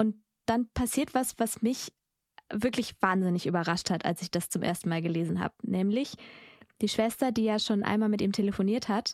Und 0.00 0.14
dann 0.46 0.66
passiert 0.70 1.12
was, 1.12 1.38
was 1.38 1.60
mich 1.60 1.92
wirklich 2.50 2.94
wahnsinnig 3.02 3.46
überrascht 3.46 3.90
hat, 3.90 4.06
als 4.06 4.22
ich 4.22 4.30
das 4.30 4.48
zum 4.48 4.62
ersten 4.62 4.88
Mal 4.88 5.02
gelesen 5.02 5.40
habe. 5.40 5.52
Nämlich 5.62 6.14
die 6.80 6.88
Schwester, 6.88 7.32
die 7.32 7.44
ja 7.44 7.58
schon 7.58 7.82
einmal 7.82 8.08
mit 8.08 8.22
ihm 8.22 8.32
telefoniert 8.32 8.88
hat, 8.88 9.12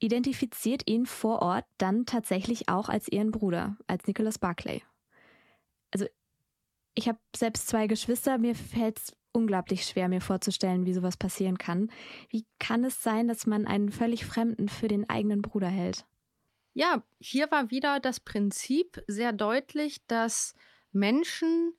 identifiziert 0.00 0.82
ihn 0.84 1.06
vor 1.06 1.40
Ort 1.40 1.64
dann 1.78 2.04
tatsächlich 2.04 2.68
auch 2.68 2.90
als 2.90 3.08
ihren 3.08 3.30
Bruder, 3.30 3.78
als 3.86 4.06
Nicholas 4.06 4.38
Barclay. 4.38 4.82
Also 5.92 6.04
ich 6.94 7.08
habe 7.08 7.18
selbst 7.34 7.66
zwei 7.66 7.86
Geschwister, 7.86 8.36
mir 8.36 8.54
fällt 8.54 8.98
es 8.98 9.16
unglaublich 9.32 9.86
schwer, 9.86 10.10
mir 10.10 10.20
vorzustellen, 10.20 10.84
wie 10.84 10.92
sowas 10.92 11.16
passieren 11.16 11.56
kann. 11.56 11.90
Wie 12.28 12.44
kann 12.58 12.84
es 12.84 13.02
sein, 13.02 13.28
dass 13.28 13.46
man 13.46 13.66
einen 13.66 13.90
völlig 13.90 14.26
Fremden 14.26 14.68
für 14.68 14.88
den 14.88 15.08
eigenen 15.08 15.40
Bruder 15.40 15.68
hält? 15.68 16.04
Ja, 16.78 17.02
hier 17.18 17.50
war 17.50 17.72
wieder 17.72 17.98
das 17.98 18.20
Prinzip 18.20 19.02
sehr 19.08 19.32
deutlich, 19.32 20.06
dass 20.06 20.54
Menschen 20.92 21.76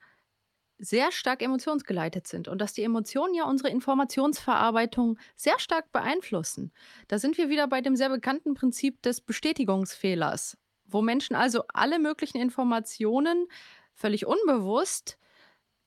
sehr 0.77 1.13
stark 1.13 1.41
emotionsgeleitet 1.41 2.27
sind 2.27 2.49
und 2.49 2.59
dass 2.59 2.73
die 2.73 2.83
Emotionen 2.83 3.33
ja 3.33 3.45
unsere 3.45 3.69
Informationsverarbeitung 3.69 5.17
sehr 5.37 5.57
stark 5.59 5.93
beeinflussen. 5.93 6.73
Da 7.07 7.17
sind 7.17 7.37
wir 7.37 7.47
wieder 7.47 7.69
bei 7.69 7.79
dem 7.79 7.95
sehr 7.95 8.09
bekannten 8.09 8.55
Prinzip 8.55 9.01
des 9.01 9.21
Bestätigungsfehlers, 9.21 10.57
wo 10.85 11.01
Menschen 11.01 11.37
also 11.37 11.63
alle 11.73 11.97
möglichen 11.99 12.39
Informationen 12.41 13.47
völlig 13.93 14.25
unbewusst 14.25 15.18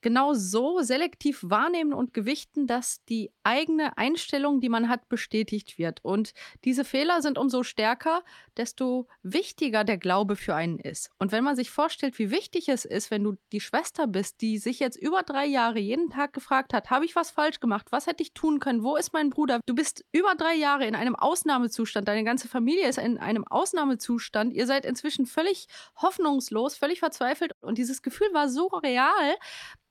genau 0.02 0.34
so 0.34 0.80
selektiv 0.82 1.40
wahrnehmen 1.42 1.92
und 1.92 2.12
gewichten, 2.12 2.66
dass 2.66 3.02
die 3.04 3.30
eigene 3.44 3.96
Einstellung, 3.96 4.60
die 4.60 4.68
man 4.68 4.88
hat, 4.88 5.08
bestätigt 5.08 5.78
wird. 5.78 6.00
Und 6.02 6.34
diese 6.64 6.84
Fehler 6.84 7.22
sind 7.22 7.38
umso 7.38 7.62
stärker, 7.62 8.22
desto 8.56 9.06
wichtiger 9.22 9.84
der 9.84 9.96
Glaube 9.96 10.36
für 10.36 10.54
einen 10.54 10.78
ist. 10.78 11.10
Und 11.18 11.32
wenn 11.32 11.44
man 11.44 11.56
sich 11.56 11.70
vorstellt, 11.70 12.18
wie 12.18 12.30
wichtig 12.30 12.68
es 12.68 12.84
ist, 12.84 13.10
wenn 13.10 13.24
du 13.24 13.36
die 13.52 13.60
Schwester 13.60 14.06
bist, 14.06 14.40
die 14.40 14.58
sich 14.58 14.80
jetzt 14.80 14.96
über 14.96 15.22
drei 15.22 15.46
Jahre 15.46 15.78
jeden 15.78 16.10
Tag 16.10 16.32
gefragt 16.32 16.74
hat, 16.74 16.90
habe 16.90 17.04
ich 17.04 17.16
was 17.16 17.30
falsch 17.30 17.60
gemacht? 17.60 17.86
Was 17.90 18.06
hätte 18.06 18.22
ich 18.22 18.34
tun 18.34 18.60
können? 18.60 18.82
Wo 18.82 18.96
ist 18.96 19.12
mein 19.12 19.30
Bruder? 19.30 19.60
Du 19.66 19.74
bist 19.74 20.04
über 20.12 20.34
drei 20.34 20.54
Jahre 20.54 20.86
in 20.86 20.94
einem 20.94 21.14
Ausnahmezustand. 21.14 22.06
Deine 22.08 22.24
ganze 22.24 22.48
Familie 22.48 22.88
ist 22.88 22.98
in 22.98 23.18
einem 23.18 23.46
Ausnahmezustand. 23.46 24.52
Ihr 24.52 24.66
seid 24.66 24.84
inzwischen 24.84 25.26
völlig 25.26 25.68
hoffnungslos, 25.96 26.76
völlig 26.76 26.98
verzweifelt. 26.98 27.52
Und 27.60 27.78
dieses 27.78 28.02
Gefühl 28.02 28.28
war 28.32 28.48
so 28.48 28.66
real, 28.66 29.36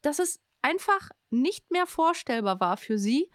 dass 0.02 0.20
es 0.20 0.40
einfach 0.62 1.10
nicht 1.30 1.72
mehr 1.72 1.88
vorstellbar 1.88 2.60
war 2.60 2.78
für 2.78 2.98
sie, 2.98 3.30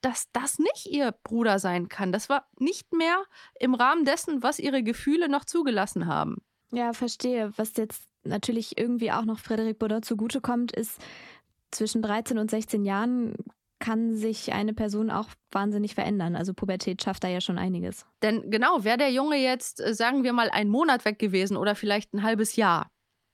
dass 0.00 0.30
das 0.32 0.58
nicht 0.58 0.86
ihr 0.86 1.12
Bruder 1.22 1.58
sein 1.58 1.88
kann. 1.88 2.12
Das 2.12 2.28
war 2.28 2.48
nicht 2.58 2.92
mehr 2.92 3.24
im 3.58 3.74
Rahmen 3.74 4.04
dessen, 4.04 4.42
was 4.42 4.58
ihre 4.58 4.82
Gefühle 4.82 5.28
noch 5.28 5.44
zugelassen 5.44 6.06
haben. 6.06 6.38
Ja, 6.72 6.92
verstehe. 6.92 7.52
Was 7.56 7.76
jetzt 7.76 8.04
natürlich 8.24 8.78
irgendwie 8.78 9.12
auch 9.12 9.24
noch 9.24 9.38
Frederik 9.38 9.78
Baudin 9.78 10.02
zugutekommt, 10.02 10.72
ist, 10.72 11.00
zwischen 11.70 12.02
13 12.02 12.38
und 12.38 12.50
16 12.50 12.84
Jahren 12.84 13.34
kann 13.78 14.14
sich 14.14 14.52
eine 14.52 14.74
Person 14.74 15.10
auch 15.10 15.28
wahnsinnig 15.50 15.94
verändern. 15.94 16.36
Also 16.36 16.54
Pubertät 16.54 17.02
schafft 17.02 17.24
da 17.24 17.28
ja 17.28 17.40
schon 17.40 17.58
einiges. 17.58 18.06
Denn 18.22 18.48
genau, 18.50 18.84
wäre 18.84 18.96
der 18.96 19.10
Junge 19.10 19.36
jetzt, 19.36 19.80
äh, 19.80 19.92
sagen 19.92 20.22
wir 20.22 20.32
mal, 20.32 20.50
einen 20.50 20.70
Monat 20.70 21.04
weg 21.04 21.18
gewesen 21.18 21.56
oder 21.56 21.74
vielleicht 21.74 22.14
ein 22.14 22.22
halbes 22.22 22.54
Jahr, 22.54 22.91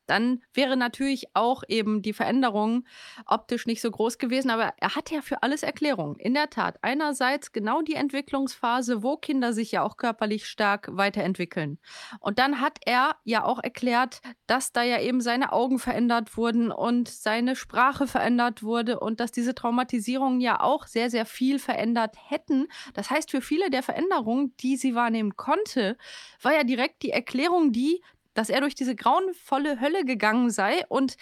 dann 0.09 0.42
wäre 0.55 0.77
natürlich 0.77 1.27
auch 1.35 1.62
eben 1.68 2.03
die 2.03 2.12
Veränderung 2.12 2.87
optisch 3.27 3.66
nicht 3.66 3.81
so 3.81 3.90
groß 3.90 4.18
gewesen. 4.18 4.51
Aber 4.51 4.73
er 4.79 4.94
hat 4.94 5.11
ja 5.11 5.21
für 5.21 5.42
alles 5.42 5.62
Erklärungen. 5.62 6.16
In 6.16 6.35
der 6.35 6.51
Tat, 6.51 6.79
einerseits 6.83 7.53
genau 7.53 7.83
die 7.83 7.94
Entwicklungsphase, 7.94 9.03
wo 9.03 9.16
Kinder 9.16 9.53
sich 9.53 9.73
ja 9.73 9.83
auch 9.83 9.97
körperlich 9.97 10.47
stark 10.47 10.88
weiterentwickeln. 10.92 11.79
Und 12.21 12.38
dann 12.38 12.61
hat 12.61 12.79
er 12.85 13.16
ja 13.25 13.44
auch 13.44 13.62
erklärt, 13.62 14.21
dass 14.47 14.73
da 14.73 14.83
ja 14.83 15.01
eben 15.01 15.21
seine 15.21 15.53
Augen 15.53 15.79
verändert 15.79 16.37
wurden 16.37 16.71
und 16.71 17.09
seine 17.09 17.57
Sprache 17.57 18.07
verändert 18.07 18.62
wurde 18.62 19.01
und 19.01 19.21
dass 19.21 19.33
diese 19.33 19.55
Traumatisierungen 19.55 20.40
ja 20.40 20.61
auch 20.61 20.87
sehr, 20.87 21.11
sehr 21.11 21.27
viel 21.27 21.59
verändert 21.59 22.16
hätten. 22.29 22.68
Das 22.94 23.11
heißt, 23.11 23.31
für 23.31 23.40
viele 23.40 23.71
der 23.71 23.83
Veränderungen, 23.83 24.55
die 24.59 24.77
sie 24.77 24.94
wahrnehmen 24.94 25.37
konnte, 25.37 25.97
war 26.42 26.55
ja 26.55 26.64
direkt 26.64 27.03
die 27.03 27.11
Erklärung 27.11 27.73
die, 27.73 28.03
dass 28.35 28.51
er 28.51 28.61
durch 28.61 28.75
diese 28.75 28.95
grauenvolle 28.95 29.81
Hölle 29.81 30.05
gegangen 30.05 30.51
sei 30.51 30.87
und 30.88 31.17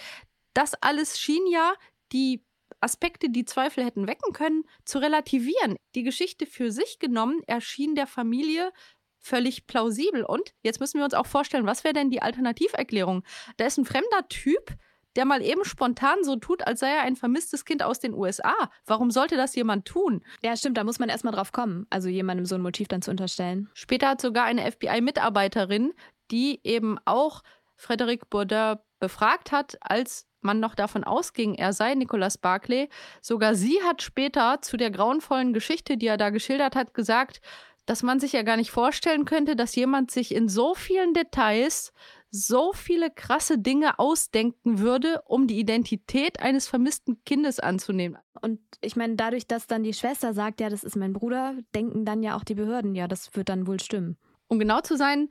das 0.54 0.74
alles 0.82 1.18
schien 1.18 1.46
ja 1.46 1.74
die 2.12 2.44
Aspekte, 2.80 3.30
die 3.30 3.44
Zweifel 3.44 3.84
hätten 3.84 4.06
wecken 4.06 4.32
können, 4.32 4.64
zu 4.84 4.98
relativieren. 4.98 5.76
Die 5.94 6.02
Geschichte 6.02 6.46
für 6.46 6.70
sich 6.70 6.98
genommen 6.98 7.42
erschien 7.46 7.94
der 7.94 8.06
Familie 8.06 8.72
völlig 9.18 9.66
plausibel. 9.66 10.24
Und 10.24 10.54
jetzt 10.62 10.80
müssen 10.80 10.98
wir 10.98 11.04
uns 11.04 11.14
auch 11.14 11.26
vorstellen, 11.26 11.66
was 11.66 11.84
wäre 11.84 11.94
denn 11.94 12.10
die 12.10 12.22
Alternativerklärung? 12.22 13.24
Da 13.56 13.66
ist 13.66 13.78
ein 13.78 13.84
fremder 13.84 14.28
Typ, 14.28 14.76
der 15.16 15.24
mal 15.24 15.42
eben 15.42 15.64
spontan 15.64 16.22
so 16.22 16.36
tut, 16.36 16.66
als 16.66 16.80
sei 16.80 16.90
er 16.90 17.02
ein 17.02 17.16
vermisstes 17.16 17.64
Kind 17.64 17.82
aus 17.82 17.98
den 17.98 18.14
USA. 18.14 18.54
Warum 18.84 19.10
sollte 19.10 19.36
das 19.36 19.54
jemand 19.54 19.86
tun? 19.86 20.22
Ja, 20.42 20.56
stimmt, 20.56 20.76
da 20.76 20.84
muss 20.84 20.98
man 20.98 21.08
erstmal 21.08 21.32
drauf 21.34 21.52
kommen, 21.52 21.86
also 21.90 22.08
jemandem 22.08 22.44
so 22.44 22.54
ein 22.54 22.60
Motiv 22.60 22.88
dann 22.88 23.02
zu 23.02 23.10
unterstellen. 23.10 23.70
Später 23.74 24.10
hat 24.10 24.20
sogar 24.20 24.44
eine 24.44 24.70
FBI-Mitarbeiterin 24.70 25.94
die 26.30 26.60
eben 26.64 26.98
auch 27.04 27.42
Frederic 27.76 28.30
Bourdin 28.30 28.76
befragt 28.98 29.52
hat, 29.52 29.76
als 29.80 30.26
man 30.40 30.60
noch 30.60 30.74
davon 30.74 31.04
ausging, 31.04 31.54
er 31.54 31.72
sei 31.72 31.94
Nicolas 31.94 32.38
Barclay. 32.38 32.88
Sogar 33.20 33.54
sie 33.54 33.82
hat 33.82 34.00
später 34.00 34.62
zu 34.62 34.76
der 34.76 34.90
grauenvollen 34.90 35.52
Geschichte, 35.52 35.96
die 35.96 36.06
er 36.06 36.16
da 36.16 36.30
geschildert 36.30 36.76
hat, 36.76 36.94
gesagt, 36.94 37.40
dass 37.84 38.02
man 38.02 38.18
sich 38.18 38.32
ja 38.32 38.42
gar 38.42 38.56
nicht 38.56 38.70
vorstellen 38.70 39.24
könnte, 39.24 39.54
dass 39.54 39.76
jemand 39.76 40.10
sich 40.10 40.34
in 40.34 40.48
so 40.48 40.74
vielen 40.74 41.14
Details 41.14 41.92
so 42.30 42.72
viele 42.72 43.10
krasse 43.10 43.58
Dinge 43.58 43.98
ausdenken 43.98 44.80
würde, 44.80 45.22
um 45.26 45.46
die 45.46 45.58
Identität 45.58 46.40
eines 46.40 46.66
vermissten 46.68 47.22
Kindes 47.24 47.60
anzunehmen. 47.60 48.18
Und 48.40 48.60
ich 48.80 48.96
meine, 48.96 49.14
dadurch, 49.14 49.46
dass 49.46 49.66
dann 49.66 49.84
die 49.84 49.94
Schwester 49.94 50.34
sagt, 50.34 50.60
ja, 50.60 50.68
das 50.68 50.84
ist 50.84 50.96
mein 50.96 51.12
Bruder, 51.12 51.54
denken 51.74 52.04
dann 52.04 52.22
ja 52.22 52.36
auch 52.36 52.44
die 52.44 52.56
Behörden, 52.56 52.94
ja, 52.94 53.08
das 53.08 53.34
wird 53.36 53.48
dann 53.48 53.66
wohl 53.66 53.80
stimmen. 53.80 54.18
Um 54.48 54.58
genau 54.58 54.80
zu 54.80 54.96
sein, 54.96 55.28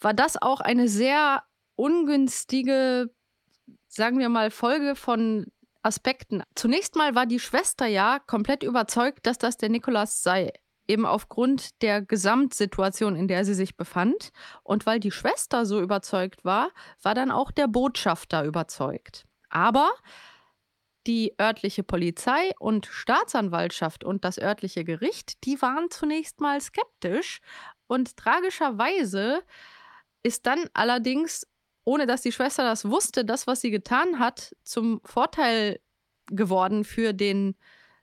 war 0.00 0.14
das 0.14 0.40
auch 0.40 0.60
eine 0.60 0.88
sehr 0.88 1.42
ungünstige, 1.76 3.10
sagen 3.88 4.18
wir 4.18 4.28
mal, 4.28 4.50
Folge 4.50 4.96
von 4.96 5.46
Aspekten. 5.82 6.42
Zunächst 6.54 6.96
mal 6.96 7.14
war 7.14 7.26
die 7.26 7.40
Schwester 7.40 7.86
ja 7.86 8.18
komplett 8.18 8.62
überzeugt, 8.62 9.26
dass 9.26 9.38
das 9.38 9.56
der 9.56 9.68
Nikolaus 9.68 10.22
sei. 10.22 10.52
Eben 10.86 11.04
aufgrund 11.06 11.82
der 11.82 12.00
Gesamtsituation, 12.02 13.14
in 13.14 13.28
der 13.28 13.44
sie 13.44 13.54
sich 13.54 13.76
befand. 13.76 14.30
Und 14.62 14.86
weil 14.86 15.00
die 15.00 15.10
Schwester 15.10 15.66
so 15.66 15.80
überzeugt 15.80 16.44
war, 16.44 16.70
war 17.02 17.14
dann 17.14 17.30
auch 17.30 17.50
der 17.50 17.68
Botschafter 17.68 18.44
überzeugt. 18.44 19.26
Aber 19.50 19.90
die 21.06 21.34
örtliche 21.40 21.82
Polizei 21.82 22.52
und 22.58 22.86
Staatsanwaltschaft 22.86 24.04
und 24.04 24.24
das 24.24 24.38
örtliche 24.38 24.84
Gericht, 24.84 25.44
die 25.44 25.60
waren 25.62 25.90
zunächst 25.90 26.40
mal 26.40 26.60
skeptisch. 26.60 27.40
Und 27.86 28.16
tragischerweise 28.16 29.42
ist 30.22 30.46
dann 30.46 30.68
allerdings, 30.74 31.46
ohne 31.84 32.06
dass 32.06 32.22
die 32.22 32.32
Schwester 32.32 32.64
das 32.64 32.84
wusste, 32.84 33.24
das, 33.24 33.46
was 33.46 33.60
sie 33.60 33.70
getan 33.70 34.18
hat, 34.18 34.54
zum 34.62 35.00
Vorteil 35.04 35.80
geworden 36.26 36.84
für 36.84 37.12
den 37.14 37.56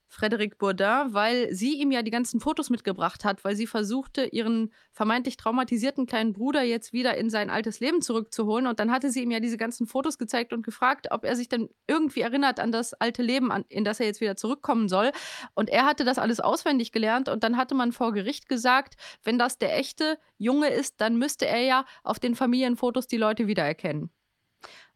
Frederic 0.07 0.57
Bourdin, 0.57 1.13
weil 1.13 1.53
sie 1.53 1.79
ihm 1.81 1.91
ja 1.91 2.01
die 2.01 2.11
ganzen 2.11 2.39
Fotos 2.39 2.69
mitgebracht 2.69 3.25
hat, 3.25 3.43
weil 3.43 3.55
sie 3.55 3.67
versuchte, 3.67 4.25
ihren 4.25 4.71
vermeintlich 4.91 5.37
traumatisierten 5.37 6.05
kleinen 6.05 6.33
Bruder 6.33 6.61
jetzt 6.63 6.93
wieder 6.93 7.17
in 7.17 7.29
sein 7.29 7.49
altes 7.49 7.79
Leben 7.79 8.01
zurückzuholen. 8.01 8.67
Und 8.67 8.79
dann 8.79 8.91
hatte 8.91 9.11
sie 9.11 9.23
ihm 9.23 9.31
ja 9.31 9.39
diese 9.39 9.57
ganzen 9.57 9.87
Fotos 9.87 10.17
gezeigt 10.17 10.53
und 10.53 10.63
gefragt, 10.63 11.07
ob 11.11 11.25
er 11.25 11.35
sich 11.35 11.49
dann 11.49 11.69
irgendwie 11.87 12.21
erinnert 12.21 12.59
an 12.59 12.71
das 12.71 12.93
alte 12.93 13.23
Leben, 13.23 13.51
in 13.69 13.83
das 13.83 13.99
er 13.99 14.05
jetzt 14.05 14.21
wieder 14.21 14.35
zurückkommen 14.35 14.87
soll. 14.87 15.11
Und 15.53 15.69
er 15.69 15.85
hatte 15.85 16.05
das 16.05 16.17
alles 16.17 16.39
auswendig 16.39 16.91
gelernt. 16.91 17.27
Und 17.27 17.43
dann 17.43 17.57
hatte 17.57 17.75
man 17.75 17.91
vor 17.91 18.13
Gericht 18.13 18.47
gesagt, 18.47 18.95
wenn 19.23 19.37
das 19.37 19.57
der 19.57 19.77
echte 19.77 20.17
Junge 20.37 20.69
ist, 20.69 21.01
dann 21.01 21.17
müsste 21.17 21.45
er 21.47 21.61
ja 21.61 21.85
auf 22.03 22.19
den 22.19 22.35
Familienfotos 22.35 23.07
die 23.07 23.17
Leute 23.17 23.47
wiedererkennen. 23.47 24.11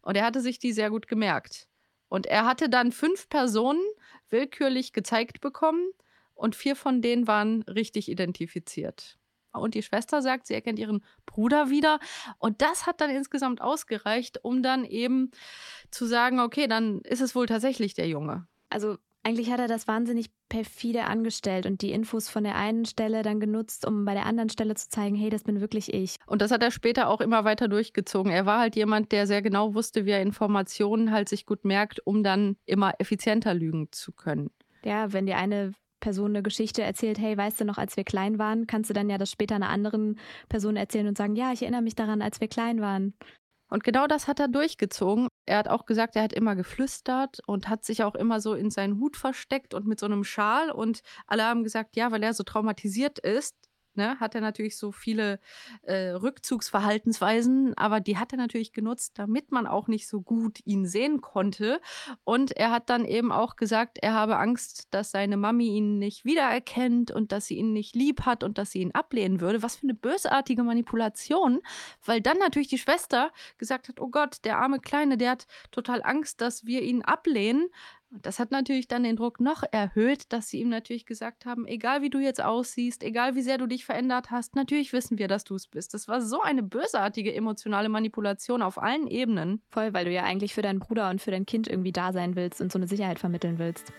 Und 0.02 0.16
er 0.16 0.24
hatte 0.24 0.40
sich 0.40 0.58
die 0.58 0.72
sehr 0.72 0.90
gut 0.90 1.08
gemerkt. 1.08 1.68
Und 2.08 2.26
er 2.26 2.44
hatte 2.44 2.68
dann 2.68 2.90
fünf 2.90 3.28
Personen 3.28 3.82
willkürlich 4.30 4.92
gezeigt 4.92 5.40
bekommen 5.40 5.90
und 6.34 6.56
vier 6.56 6.76
von 6.76 7.02
denen 7.02 7.26
waren 7.26 7.62
richtig 7.62 8.08
identifiziert. 8.08 9.18
Und 9.52 9.74
die 9.74 9.82
Schwester 9.82 10.22
sagt, 10.22 10.46
sie 10.46 10.54
erkennt 10.54 10.78
ihren 10.78 11.04
Bruder 11.26 11.70
wieder. 11.70 11.98
Und 12.38 12.62
das 12.62 12.86
hat 12.86 13.00
dann 13.00 13.10
insgesamt 13.10 13.60
ausgereicht, 13.60 14.44
um 14.44 14.62
dann 14.62 14.84
eben 14.84 15.32
zu 15.90 16.06
sagen, 16.06 16.38
okay, 16.40 16.68
dann 16.68 17.00
ist 17.00 17.20
es 17.20 17.34
wohl 17.34 17.46
tatsächlich 17.46 17.94
der 17.94 18.06
Junge. 18.06 18.46
Also 18.68 18.96
eigentlich 19.22 19.50
hat 19.50 19.60
er 19.60 19.68
das 19.68 19.86
wahnsinnig 19.86 20.30
perfide 20.48 21.04
angestellt 21.04 21.66
und 21.66 21.82
die 21.82 21.92
Infos 21.92 22.28
von 22.28 22.44
der 22.44 22.56
einen 22.56 22.84
Stelle 22.84 23.22
dann 23.22 23.38
genutzt, 23.38 23.86
um 23.86 24.04
bei 24.04 24.14
der 24.14 24.26
anderen 24.26 24.48
Stelle 24.48 24.74
zu 24.74 24.88
zeigen, 24.88 25.14
hey, 25.14 25.30
das 25.30 25.42
bin 25.42 25.60
wirklich 25.60 25.92
ich. 25.92 26.16
Und 26.26 26.42
das 26.42 26.50
hat 26.50 26.62
er 26.62 26.70
später 26.70 27.08
auch 27.08 27.20
immer 27.20 27.44
weiter 27.44 27.68
durchgezogen. 27.68 28.32
Er 28.32 28.46
war 28.46 28.60
halt 28.60 28.76
jemand, 28.76 29.12
der 29.12 29.26
sehr 29.26 29.42
genau 29.42 29.74
wusste, 29.74 30.06
wie 30.06 30.10
er 30.10 30.22
Informationen 30.22 31.10
halt 31.10 31.28
sich 31.28 31.46
gut 31.46 31.64
merkt, 31.64 32.04
um 32.06 32.22
dann 32.24 32.56
immer 32.64 32.94
effizienter 32.98 33.54
lügen 33.54 33.88
zu 33.92 34.12
können. 34.12 34.50
Ja, 34.84 35.12
wenn 35.12 35.26
die 35.26 35.34
eine 35.34 35.72
Person 36.00 36.30
eine 36.30 36.42
Geschichte 36.42 36.82
erzählt, 36.82 37.18
hey, 37.18 37.36
weißt 37.36 37.60
du 37.60 37.64
noch, 37.66 37.76
als 37.76 37.96
wir 37.96 38.04
klein 38.04 38.38
waren, 38.38 38.66
kannst 38.66 38.88
du 38.88 38.94
dann 38.94 39.10
ja 39.10 39.18
das 39.18 39.30
später 39.30 39.54
einer 39.54 39.68
anderen 39.68 40.18
Person 40.48 40.76
erzählen 40.76 41.06
und 41.06 41.18
sagen, 41.18 41.36
ja, 41.36 41.52
ich 41.52 41.62
erinnere 41.62 41.82
mich 41.82 41.94
daran, 41.94 42.22
als 42.22 42.40
wir 42.40 42.48
klein 42.48 42.80
waren. 42.80 43.14
Und 43.70 43.84
genau 43.84 44.06
das 44.06 44.28
hat 44.28 44.40
er 44.40 44.48
durchgezogen. 44.48 45.28
Er 45.46 45.58
hat 45.58 45.68
auch 45.68 45.86
gesagt, 45.86 46.16
er 46.16 46.24
hat 46.24 46.32
immer 46.32 46.56
geflüstert 46.56 47.38
und 47.46 47.68
hat 47.68 47.84
sich 47.84 48.02
auch 48.02 48.16
immer 48.16 48.40
so 48.40 48.54
in 48.54 48.70
seinen 48.70 48.98
Hut 48.98 49.16
versteckt 49.16 49.74
und 49.74 49.86
mit 49.86 50.00
so 50.00 50.06
einem 50.06 50.24
Schal. 50.24 50.70
Und 50.70 51.00
alle 51.26 51.44
haben 51.44 51.62
gesagt, 51.62 51.96
ja, 51.96 52.10
weil 52.10 52.22
er 52.22 52.34
so 52.34 52.42
traumatisiert 52.42 53.20
ist, 53.20 53.54
ne, 53.94 54.18
hat 54.20 54.34
er 54.34 54.40
natürlich 54.40 54.76
so 54.76 54.92
viele 54.92 55.40
äh, 55.82 56.10
Rückzugsverhaltensweisen, 56.10 57.76
aber 57.76 58.00
die 58.00 58.18
hat 58.18 58.32
er 58.32 58.38
natürlich 58.38 58.72
genutzt, 58.72 59.18
damit 59.18 59.52
man 59.52 59.66
auch 59.66 59.88
nicht 59.88 60.08
so 60.08 60.20
gut 60.20 60.60
ihn 60.64 60.86
sehen 60.86 61.20
konnte. 61.20 61.80
Und 62.24 62.52
er 62.52 62.70
hat 62.70 62.90
dann 62.90 63.04
eben 63.04 63.32
auch 63.32 63.56
gesagt, 63.56 63.98
er 64.00 64.14
habe 64.14 64.38
Angst, 64.38 64.88
dass 64.90 65.10
seine 65.10 65.36
Mami 65.36 65.68
ihn 65.68 65.98
nicht 65.98 66.24
wiedererkennt 66.24 67.10
und 67.10 67.32
dass 67.32 67.46
sie 67.46 67.56
ihn 67.56 67.72
nicht 67.72 67.94
lieb 67.94 68.22
hat 68.22 68.44
und 68.44 68.58
dass 68.58 68.70
sie 68.70 68.80
ihn 68.80 68.94
ablehnen 68.94 69.40
würde. 69.40 69.62
Was 69.62 69.76
für 69.76 69.84
eine 69.84 69.94
bösartige 69.94 70.62
Manipulation, 70.62 71.60
weil 72.04 72.20
dann 72.20 72.38
natürlich 72.38 72.68
die 72.68 72.78
Schwester 72.78 73.32
gesagt 73.58 73.88
hat, 73.88 74.00
oh 74.00 74.08
Gott, 74.08 74.44
der 74.44 74.58
arme 74.58 74.80
Kleine, 74.80 75.16
der 75.16 75.32
hat 75.32 75.46
total 75.70 76.02
Angst, 76.02 76.40
dass 76.40 76.64
wir 76.66 76.82
ihn 76.82 77.02
ablehnen. 77.02 77.68
Und 78.12 78.26
das 78.26 78.40
hat 78.40 78.50
natürlich 78.50 78.88
dann 78.88 79.04
den 79.04 79.14
Druck 79.14 79.38
noch 79.38 79.62
erhöht, 79.70 80.32
dass 80.32 80.48
sie 80.48 80.60
ihm 80.60 80.68
natürlich 80.68 81.06
gesagt 81.06 81.46
haben, 81.46 81.64
egal 81.64 82.02
wie 82.02 82.10
du 82.10 82.18
jetzt 82.18 82.42
aussiehst, 82.42 83.04
egal 83.04 83.36
wie 83.36 83.42
sehr 83.42 83.56
du 83.56 83.68
dich 83.68 83.84
verändert 83.84 84.32
hast, 84.32 84.56
natürlich 84.56 84.92
wissen 84.92 85.16
wir, 85.18 85.28
dass 85.28 85.44
du 85.44 85.54
es 85.54 85.68
bist. 85.68 85.94
Das 85.94 86.08
war 86.08 86.20
so 86.20 86.40
eine 86.40 86.64
bösartige 86.64 87.32
emotionale 87.32 87.88
Manipulation 87.88 88.62
auf 88.62 88.82
allen 88.82 89.06
Ebenen. 89.06 89.62
Voll, 89.70 89.94
weil 89.94 90.06
du 90.06 90.10
ja 90.10 90.24
eigentlich 90.24 90.54
für 90.54 90.62
deinen 90.62 90.80
Bruder 90.80 91.08
und 91.08 91.22
für 91.22 91.30
dein 91.30 91.46
Kind 91.46 91.68
irgendwie 91.68 91.92
da 91.92 92.12
sein 92.12 92.34
willst 92.34 92.60
und 92.60 92.72
so 92.72 92.80
eine 92.80 92.88
Sicherheit 92.88 93.20
vermitteln 93.20 93.60
willst. 93.60 93.92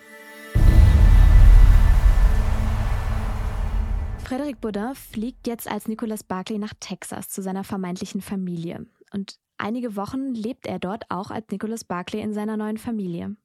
Frederic 4.25 4.59
Baudin 4.59 4.93
fliegt 4.93 5.47
jetzt 5.47 5.71
als 5.71 5.87
Nicolas 5.87 6.23
Barclay 6.23 6.57
nach 6.57 6.73
Texas 6.81 7.29
zu 7.29 7.41
seiner 7.41 7.63
vermeintlichen 7.63 8.19
Familie. 8.19 8.85
Und 9.13 9.35
einige 9.57 9.95
Wochen 9.95 10.33
lebt 10.33 10.67
er 10.67 10.79
dort 10.79 11.05
auch 11.09 11.31
als 11.31 11.47
Nicolas 11.49 11.85
Barclay 11.85 12.21
in 12.21 12.33
seiner 12.33 12.57
neuen 12.57 12.77
Familie. 12.77 13.37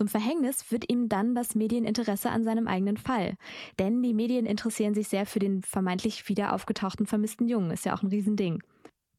Zum 0.00 0.08
Verhängnis 0.08 0.70
wird 0.70 0.90
ihm 0.90 1.10
dann 1.10 1.34
das 1.34 1.54
Medieninteresse 1.54 2.30
an 2.30 2.42
seinem 2.42 2.66
eigenen 2.66 2.96
Fall. 2.96 3.34
Denn 3.78 4.02
die 4.02 4.14
Medien 4.14 4.46
interessieren 4.46 4.94
sich 4.94 5.08
sehr 5.08 5.26
für 5.26 5.40
den 5.40 5.62
vermeintlich 5.62 6.26
wieder 6.26 6.54
aufgetauchten 6.54 7.04
vermissten 7.04 7.46
Jungen. 7.46 7.70
Ist 7.70 7.84
ja 7.84 7.94
auch 7.94 8.02
ein 8.02 8.08
Riesending. 8.08 8.62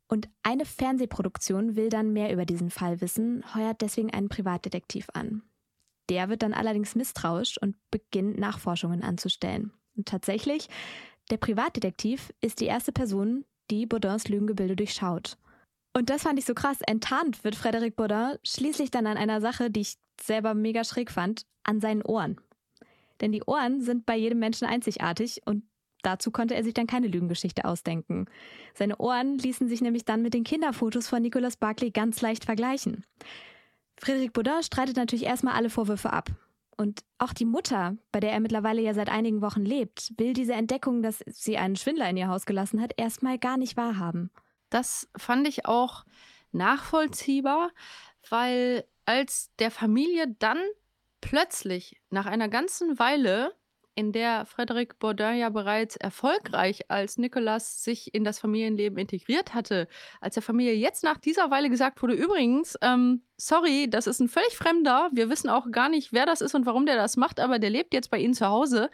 Und 0.08 0.28
eine 0.41 0.65
Fernsehproduktion 0.65 1.76
will 1.76 1.89
dann 1.89 2.13
mehr 2.13 2.34
über 2.34 2.48
diesen 2.48 2.72
Fall 2.72 3.00
wissen, 3.00 3.44
heuert 3.54 3.82
deswegen 3.82 4.12
einen 4.12 4.28
Privatdetektiv 4.28 5.08
an. 5.13 5.44
Der 6.10 6.30
wird 6.30 6.41
dann 6.41 6.56
allerdings 6.56 6.96
misstrauisch 6.96 7.62
und 7.62 7.76
beginnt 7.91 8.39
Nachforschungen 8.39 9.04
anzustellen. 9.04 9.72
Und 9.96 10.08
tatsächlich, 10.08 10.67
der 11.30 11.38
Privatdetektiv 11.38 12.34
ist 12.41 12.60
die 12.60 12.65
erste 12.65 12.91
Person, 12.91 13.46
die 13.70 13.86
Baudins 13.86 14.30
Lügengebilde 14.30 14.76
durchschaut. 14.76 15.38
Und 15.94 16.10
das 16.10 16.24
fand 16.24 16.39
ich 16.39 16.46
so 16.46 16.56
krass. 16.56 16.80
Enttarnt 16.88 17.44
wird 17.44 17.56
Frédéric 17.56 17.96
Baudin 17.96 18.39
schließlich 18.44 18.89
dann 18.89 19.06
an 19.06 19.17
einer 19.17 19.41
Sache, 19.41 19.70
die 19.70 19.82
ich 19.82 19.98
selber 20.23 20.53
mega 20.53 20.84
schräg 20.84 21.12
fand, 21.12 21.45
an 21.63 21.79
seinen 21.79 22.01
Ohren. 22.01 22.39
Denn 23.21 23.31
die 23.31 23.43
Ohren 23.43 23.81
sind 23.81 24.05
bei 24.05 24.17
jedem 24.17 24.39
Menschen 24.39 24.67
einzigartig 24.67 25.41
und 25.45 25.63
dazu 26.01 26.31
konnte 26.31 26.55
er 26.55 26.63
sich 26.63 26.73
dann 26.73 26.88
keine 26.88 27.07
Lügengeschichte 27.07 27.65
ausdenken. 27.65 28.25
Seine 28.73 28.97
Ohren 28.97 29.38
ließen 29.38 29.67
sich 29.67 29.81
nämlich 29.81 30.05
dann 30.05 30.21
mit 30.21 30.34
den 30.34 30.43
Kinderfotos 30.43 31.07
von 31.07 31.21
Nicolas 31.21 31.57
Barclay 31.57 31.91
ganz 31.91 32.21
leicht 32.21 32.45
vergleichen. 32.45 33.05
Frédéric 34.01 34.31
Baudin 34.34 34.63
streitet 34.63 34.97
natürlich 34.97 35.25
erstmal 35.25 35.53
alle 35.53 35.69
Vorwürfe 35.69 36.12
ab. 36.12 36.31
Und 36.75 37.03
auch 37.19 37.34
die 37.34 37.45
Mutter, 37.45 37.95
bei 38.12 38.19
der 38.19 38.31
er 38.31 38.39
mittlerweile 38.39 38.81
ja 38.81 38.95
seit 38.95 39.10
einigen 39.10 39.41
Wochen 39.41 39.63
lebt, 39.63 40.13
will 40.17 40.34
diese 40.34 40.53
Entdeckung, 40.53 41.03
dass 41.03 41.23
sie 41.27 41.57
einen 41.57 41.75
Schwindler 41.75 42.10
in 42.10 42.17
ihr 42.17 42.27
Haus 42.27 42.47
gelassen 42.47 42.81
hat, 42.81 42.93
erstmal 42.97 43.38
gar 43.38 43.57
nicht 43.57 43.77
wahrhaben. 43.77 44.31
Das 44.71 45.07
fand 45.15 45.47
ich 45.47 45.67
auch 45.67 46.05
nachvollziehbar, 46.51 47.69
weil 48.29 48.86
als 49.12 49.52
der 49.60 49.71
Familie 49.71 50.34
dann 50.39 50.58
plötzlich 51.19 52.02
nach 52.12 52.26
einer 52.28 52.47
ganzen 52.47 52.97
Weile 52.97 53.54
in 53.93 54.13
der 54.13 54.47
Frédéric 54.47 55.00
Bourdin 55.00 55.36
ja 55.36 55.50
bereits 55.50 55.97
erfolgreich 55.97 56.89
als 56.89 57.17
Nicolas 57.17 57.84
sich 57.84 58.13
in 58.13 58.24
das 58.24 58.39
Familienleben 58.39 58.97
integriert 58.97 59.54
hatte, 59.54 59.89
als 60.21 60.36
der 60.36 60.43
Familie 60.43 60.76
jetzt 60.76 61.04
nach 61.04 61.17
dieser 61.17 61.52
Weile 61.52 61.69
gesagt 61.69 62.02
wurde, 62.02 62.13
übrigens, 62.13 62.78
ähm, 62.82 63.24
sorry, 63.36 63.89
das 63.89 64.08
ist 64.08 64.21
ein 64.21 64.30
völlig 64.30 64.56
Fremder, 64.56 65.10
wir 65.12 65.30
wissen 65.30 65.50
auch 65.50 65.69
gar 65.71 65.89
nicht, 65.89 66.13
wer 66.13 66.26
das 66.26 66.39
ist 66.39 66.56
und 66.56 66.65
warum 66.65 66.86
der 66.86 66.95
das 66.95 67.17
macht, 67.17 67.41
aber 67.41 67.60
der 67.60 67.69
lebt 67.69 67.93
jetzt 67.93 68.12
bei 68.12 68.17
Ihnen 68.17 68.34
zu 68.34 68.47
Hause. 68.47 68.89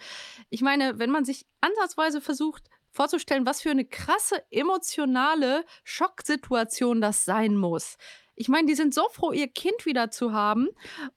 Ich 0.49 0.63
meine, 0.63 0.97
wenn 0.97 1.11
man 1.11 1.25
sich 1.25 1.45
ansatzweise 1.61 2.21
versucht, 2.21 2.63
vorzustellen, 2.89 3.45
was 3.45 3.61
für 3.61 3.69
eine 3.69 3.85
krasse 3.85 4.43
emotionale 4.49 5.63
Schocksituation 5.83 7.01
das 7.01 7.23
sein 7.23 7.55
muss. 7.55 7.97
Ich 8.37 8.49
meine, 8.49 8.67
die 8.67 8.75
sind 8.75 8.93
so 8.93 9.09
froh, 9.09 9.31
ihr 9.31 9.47
Kind 9.47 9.85
wieder 9.85 10.11
zu 10.11 10.31
haben. 10.31 10.69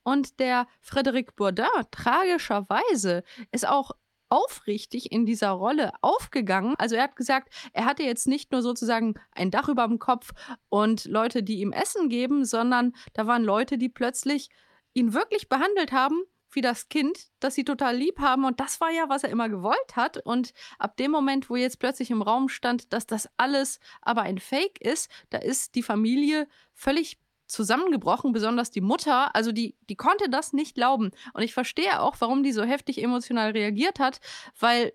Und 0.02 0.40
der 0.40 0.66
Frédéric 0.82 1.36
Bourdin, 1.36 1.66
tragischerweise, 1.90 3.22
ist 3.52 3.68
auch 3.68 3.92
aufrichtig 4.30 5.12
in 5.12 5.26
dieser 5.26 5.50
Rolle 5.50 5.92
aufgegangen. 6.00 6.74
Also 6.78 6.96
er 6.96 7.02
hat 7.04 7.16
gesagt, 7.16 7.52
er 7.72 7.84
hatte 7.84 8.04
jetzt 8.04 8.26
nicht 8.26 8.52
nur 8.52 8.62
sozusagen 8.62 9.14
ein 9.32 9.50
Dach 9.50 9.68
über 9.68 9.86
dem 9.86 9.98
Kopf 9.98 10.30
und 10.68 11.04
Leute, 11.04 11.42
die 11.42 11.60
ihm 11.60 11.72
Essen 11.72 12.08
geben, 12.08 12.44
sondern 12.44 12.92
da 13.12 13.26
waren 13.26 13.44
Leute, 13.44 13.76
die 13.76 13.88
plötzlich 13.88 14.48
ihn 14.94 15.12
wirklich 15.12 15.48
behandelt 15.48 15.92
haben 15.92 16.22
wie 16.52 16.60
das 16.60 16.88
Kind, 16.88 17.28
das 17.40 17.54
sie 17.54 17.64
total 17.64 17.96
lieb 17.96 18.18
haben. 18.18 18.44
Und 18.44 18.60
das 18.60 18.80
war 18.80 18.90
ja, 18.90 19.08
was 19.08 19.24
er 19.24 19.30
immer 19.30 19.48
gewollt 19.48 19.96
hat. 19.96 20.18
Und 20.18 20.52
ab 20.78 20.96
dem 20.96 21.10
Moment, 21.10 21.50
wo 21.50 21.56
jetzt 21.56 21.78
plötzlich 21.78 22.10
im 22.10 22.22
Raum 22.22 22.48
stand, 22.48 22.92
dass 22.92 23.06
das 23.06 23.28
alles 23.36 23.80
aber 24.02 24.22
ein 24.22 24.38
Fake 24.38 24.80
ist, 24.80 25.10
da 25.30 25.38
ist 25.38 25.74
die 25.74 25.82
Familie 25.82 26.48
völlig 26.74 27.18
zusammengebrochen, 27.46 28.32
besonders 28.32 28.70
die 28.70 28.80
Mutter. 28.80 29.34
Also 29.34 29.52
die, 29.52 29.76
die 29.88 29.96
konnte 29.96 30.28
das 30.28 30.52
nicht 30.52 30.74
glauben. 30.74 31.10
Und 31.34 31.42
ich 31.42 31.52
verstehe 31.52 32.00
auch, 32.00 32.16
warum 32.20 32.42
die 32.42 32.52
so 32.52 32.62
heftig 32.62 33.02
emotional 33.02 33.50
reagiert 33.50 33.98
hat, 33.98 34.20
weil 34.58 34.92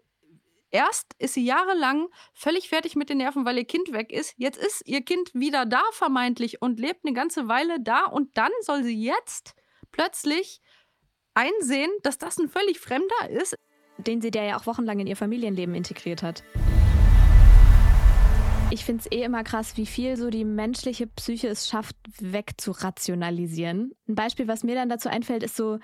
Erst 0.72 1.14
ist 1.20 1.36
sie 1.36 1.46
jahrelang 1.46 2.10
völlig 2.34 2.68
fertig 2.68 2.98
mit 2.98 3.10
den 3.10 3.20
Nerven, 3.20 3.46
weil 3.46 3.58
ihr 3.58 3.64
Kind 3.64 3.94
weg 3.94 4.12
ist. 4.12 4.34
Jetzt 4.36 4.58
ist 4.58 4.86
ihr 4.86 5.04
Kind 5.04 5.34
wieder 5.34 5.66
da, 5.66 5.82
vermeintlich, 5.94 6.62
und 6.62 6.82
lebt 6.82 7.06
eine 7.06 7.14
ganze 7.14 7.48
Weile 7.48 7.80
da. 7.80 8.04
Und 8.04 8.38
dann 8.38 8.52
soll 8.60 8.84
sie 8.84 9.02
jetzt 9.02 9.56
plötzlich 9.94 10.60
einsehen, 11.36 11.92
dass 12.02 12.18
das 12.18 12.40
ein 12.40 12.50
völlig 12.50 12.80
Fremder 12.80 13.30
ist. 13.30 13.56
Den 13.98 14.22
sie 14.22 14.32
der 14.32 14.44
ja 14.44 14.58
auch 14.58 14.66
wochenlang 14.66 15.00
in 15.00 15.08
ihr 15.08 15.16
Familienleben 15.16 15.76
integriert 15.76 16.24
hat. 16.24 16.44
Ich 18.72 18.84
finde 18.84 19.04
es 19.06 19.12
eh 19.12 19.24
immer 19.24 19.44
krass, 19.44 19.78
wie 19.78 19.86
viel 19.86 20.18
so 20.18 20.30
die 20.30 20.44
menschliche 20.44 21.08
Psyche 21.08 21.48
es 21.48 21.70
schafft, 21.70 21.96
wegzurationalisieren. 22.20 23.94
Ein 24.08 24.16
Beispiel, 24.16 24.48
was 24.48 24.64
mir 24.64 24.76
dann 24.76 24.90
dazu 24.90 25.08
einfällt, 25.08 25.44
ist 25.44 25.56
so, 25.56 25.80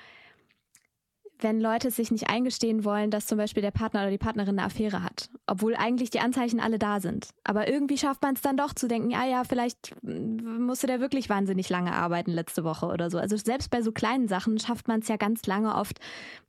wenn 1.41 1.59
Leute 1.59 1.91
sich 1.91 2.11
nicht 2.11 2.29
eingestehen 2.29 2.83
wollen, 2.83 3.11
dass 3.11 3.27
zum 3.27 3.37
Beispiel 3.37 3.61
der 3.61 3.71
Partner 3.71 4.01
oder 4.01 4.11
die 4.11 4.17
Partnerin 4.17 4.57
eine 4.57 4.65
Affäre 4.65 5.03
hat, 5.03 5.29
obwohl 5.47 5.75
eigentlich 5.75 6.09
die 6.09 6.19
Anzeichen 6.19 6.59
alle 6.59 6.79
da 6.79 6.99
sind. 6.99 7.29
Aber 7.43 7.67
irgendwie 7.67 7.97
schafft 7.97 8.21
man 8.21 8.35
es 8.35 8.41
dann 8.41 8.57
doch 8.57 8.73
zu 8.73 8.87
denken, 8.87 9.09
ja, 9.09 9.25
ja, 9.25 9.43
vielleicht 9.43 9.93
musste 10.01 10.87
der 10.87 10.99
wirklich 10.99 11.29
wahnsinnig 11.29 11.69
lange 11.69 11.93
arbeiten 11.93 12.31
letzte 12.31 12.63
Woche 12.63 12.87
oder 12.87 13.09
so. 13.09 13.17
Also 13.17 13.37
selbst 13.37 13.69
bei 13.69 13.81
so 13.81 13.91
kleinen 13.91 14.27
Sachen 14.27 14.59
schafft 14.59 14.87
man 14.87 15.01
es 15.01 15.07
ja 15.07 15.17
ganz 15.17 15.45
lange 15.45 15.75
oft, 15.75 15.99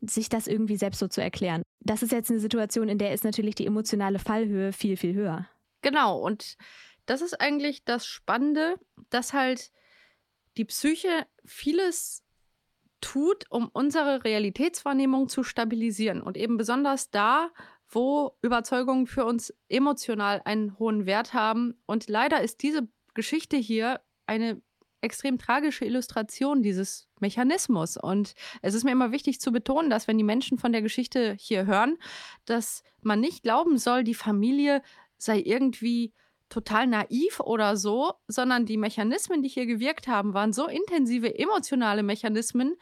sich 0.01 0.29
das 0.29 0.47
irgendwie 0.47 0.77
selbst 0.77 0.99
so 0.99 1.09
zu 1.09 1.23
erklären. 1.23 1.63
Das 1.81 2.03
ist 2.03 2.13
jetzt 2.13 2.31
eine 2.31 2.41
Situation, 2.41 2.89
in 2.89 2.99
der 2.99 3.13
ist 3.13 3.25
natürlich 3.25 3.55
die 3.55 3.67
emotionale 3.67 4.19
Fallhöhe 4.19 4.73
viel, 4.73 4.97
viel 4.97 5.15
höher. 5.15 5.47
Genau, 5.83 6.19
und 6.19 6.57
das 7.07 7.23
ist 7.23 7.41
eigentlich 7.41 7.85
das 7.85 8.07
Spannende, 8.07 8.77
dass 9.11 9.33
halt 9.33 9.71
die 10.57 10.65
Psyche 10.65 11.27
vieles 11.45 12.23
tut, 13.03 13.45
um 13.51 13.69
unsere 13.73 14.25
Realitätswahrnehmung 14.25 15.29
zu 15.29 15.43
stabilisieren. 15.43 16.23
Und 16.23 16.39
eben 16.39 16.57
besonders 16.57 17.11
da, 17.11 17.51
wo 17.91 18.33
Überzeugungen 18.41 19.07
für 19.07 19.27
uns 19.27 19.53
emotional 19.69 20.41
einen 20.47 20.79
hohen 20.79 21.05
Wert 21.05 21.35
haben. 21.35 21.75
Und 21.85 22.09
leider 22.09 22.41
ist 22.41 22.63
diese 22.63 22.89
Geschichte 23.13 23.59
hier 23.59 24.01
eine 24.27 24.63
extrem 25.03 25.37
tragische 25.37 25.85
Illustration 25.85 26.63
dieses 26.63 27.09
Mechanismus. 27.21 27.97
Und 27.97 28.35
es 28.63 28.75
ist 28.75 28.85
mir 28.85 28.93
immer 28.93 29.13
wichtig 29.13 29.41
zu 29.41 29.53
betonen, 29.53 29.91
dass 29.91 30.09
wenn 30.09 30.17
die 30.17 30.25
Menschen 30.25 30.59
von 30.59 30.73
der 30.73 30.81
Geschichte 30.81 31.35
hier 31.39 31.67
hören, 31.67 31.99
dass 32.47 32.83
man 33.03 33.21
nicht 33.21 33.43
glauben 33.43 33.79
soll, 33.79 34.05
die 34.05 34.15
Familie 34.15 34.81
sei 35.19 35.41
irgendwie 35.41 36.15
total 36.53 36.87
naiv 36.87 37.41
oder 37.41 37.77
so, 37.77 38.13
sondern 38.29 38.67
die 38.67 38.77
Mechanismen, 38.77 39.43
die 39.43 39.49
hier 39.49 39.65
gewirkt 39.67 40.07
haben, 40.07 40.35
waren 40.35 40.53
so 40.53 40.67
intensive 40.67 41.39
emotionale 41.39 42.03
Mechanismen, 42.03 42.77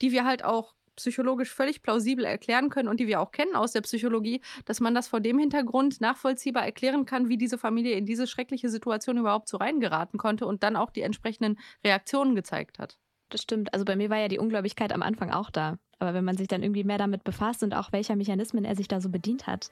die 0.00 0.12
wir 0.12 0.24
halt 0.24 0.44
auch 0.44 0.74
psychologisch 0.94 1.52
völlig 1.52 1.82
plausibel 1.82 2.24
erklären 2.24 2.70
können 2.70 2.88
und 2.88 3.00
die 3.00 3.06
wir 3.06 3.20
auch 3.20 3.32
kennen 3.32 3.54
aus 3.54 3.72
der 3.72 3.82
Psychologie, 3.82 4.40
dass 4.64 4.80
man 4.80 4.94
das 4.94 5.08
vor 5.08 5.20
dem 5.20 5.38
Hintergrund 5.38 6.00
nachvollziehbar 6.00 6.64
erklären 6.64 7.04
kann, 7.04 7.28
wie 7.28 7.36
diese 7.36 7.58
Familie 7.58 7.96
in 7.96 8.06
diese 8.06 8.26
schreckliche 8.26 8.70
Situation 8.70 9.18
überhaupt 9.18 9.48
so 9.48 9.58
reingeraten 9.58 10.18
konnte 10.18 10.46
und 10.46 10.62
dann 10.62 10.76
auch 10.76 10.90
die 10.90 11.02
entsprechenden 11.02 11.58
Reaktionen 11.84 12.34
gezeigt 12.34 12.78
hat. 12.78 12.96
Das 13.28 13.42
stimmt. 13.42 13.74
Also 13.74 13.84
bei 13.84 13.96
mir 13.96 14.08
war 14.08 14.18
ja 14.18 14.28
die 14.28 14.38
Ungläubigkeit 14.38 14.92
am 14.92 15.02
Anfang 15.02 15.30
auch 15.30 15.50
da. 15.50 15.78
Aber 15.98 16.14
wenn 16.14 16.24
man 16.24 16.36
sich 16.36 16.48
dann 16.48 16.62
irgendwie 16.62 16.84
mehr 16.84 16.98
damit 16.98 17.24
befasst 17.24 17.62
und 17.62 17.74
auch 17.74 17.90
welcher 17.92 18.16
Mechanismen 18.16 18.64
er 18.64 18.76
sich 18.76 18.86
da 18.86 19.00
so 19.00 19.08
bedient 19.08 19.46
hat, 19.46 19.70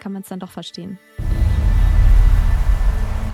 kann 0.00 0.12
man 0.12 0.22
es 0.22 0.28
dann 0.28 0.40
doch 0.40 0.50
verstehen. 0.50 0.98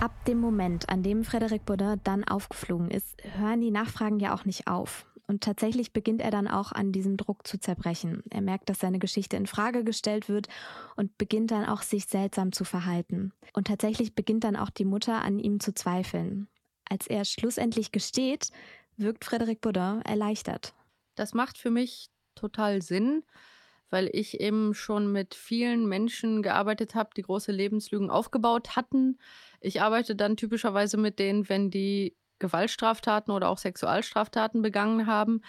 Ab 0.01 0.25
dem 0.25 0.39
Moment, 0.39 0.89
an 0.89 1.03
dem 1.03 1.21
Frédéric 1.21 1.61
Baudin 1.63 2.01
dann 2.03 2.23
aufgeflogen 2.23 2.89
ist, 2.89 3.15
hören 3.37 3.61
die 3.61 3.69
Nachfragen 3.69 4.19
ja 4.19 4.33
auch 4.33 4.45
nicht 4.45 4.65
auf. 4.65 5.05
Und 5.27 5.43
tatsächlich 5.43 5.93
beginnt 5.93 6.21
er 6.21 6.31
dann 6.31 6.47
auch 6.47 6.71
an 6.71 6.91
diesem 6.91 7.17
Druck 7.17 7.45
zu 7.45 7.59
zerbrechen. 7.59 8.23
Er 8.31 8.41
merkt, 8.41 8.67
dass 8.69 8.79
seine 8.79 8.97
Geschichte 8.97 9.37
in 9.37 9.45
Frage 9.45 9.83
gestellt 9.83 10.27
wird 10.27 10.47
und 10.95 11.19
beginnt 11.19 11.51
dann 11.51 11.65
auch 11.65 11.83
sich 11.83 12.07
seltsam 12.07 12.51
zu 12.51 12.63
verhalten. 12.63 13.31
Und 13.53 13.67
tatsächlich 13.67 14.15
beginnt 14.15 14.43
dann 14.43 14.55
auch 14.55 14.71
die 14.71 14.85
Mutter 14.85 15.21
an 15.21 15.37
ihm 15.37 15.59
zu 15.59 15.71
zweifeln. 15.71 16.47
Als 16.89 17.05
er 17.05 17.23
schlussendlich 17.23 17.91
gesteht, 17.91 18.49
wirkt 18.97 19.23
Frédéric 19.23 19.59
Baudin 19.61 20.01
erleichtert. 20.01 20.73
Das 21.13 21.35
macht 21.35 21.59
für 21.59 21.69
mich 21.69 22.09
total 22.33 22.81
Sinn, 22.81 23.21
weil 23.91 24.09
ich 24.11 24.39
eben 24.39 24.73
schon 24.73 25.11
mit 25.11 25.35
vielen 25.35 25.85
Menschen 25.85 26.41
gearbeitet 26.41 26.95
habe, 26.95 27.11
die 27.15 27.21
große 27.21 27.51
Lebenslügen 27.51 28.09
aufgebaut 28.09 28.75
hatten. 28.75 29.19
Ich 29.61 29.81
arbeite 29.81 30.15
dann 30.15 30.37
typischerweise 30.37 30.97
mit 30.97 31.19
denen, 31.19 31.47
wenn 31.47 31.69
die 31.69 32.17
Gewaltstraftaten 32.39 33.33
oder 33.33 33.49
auch 33.49 33.59
Sexualstraftaten 33.59 34.61
begangen 34.61 35.07
haben. 35.07 35.41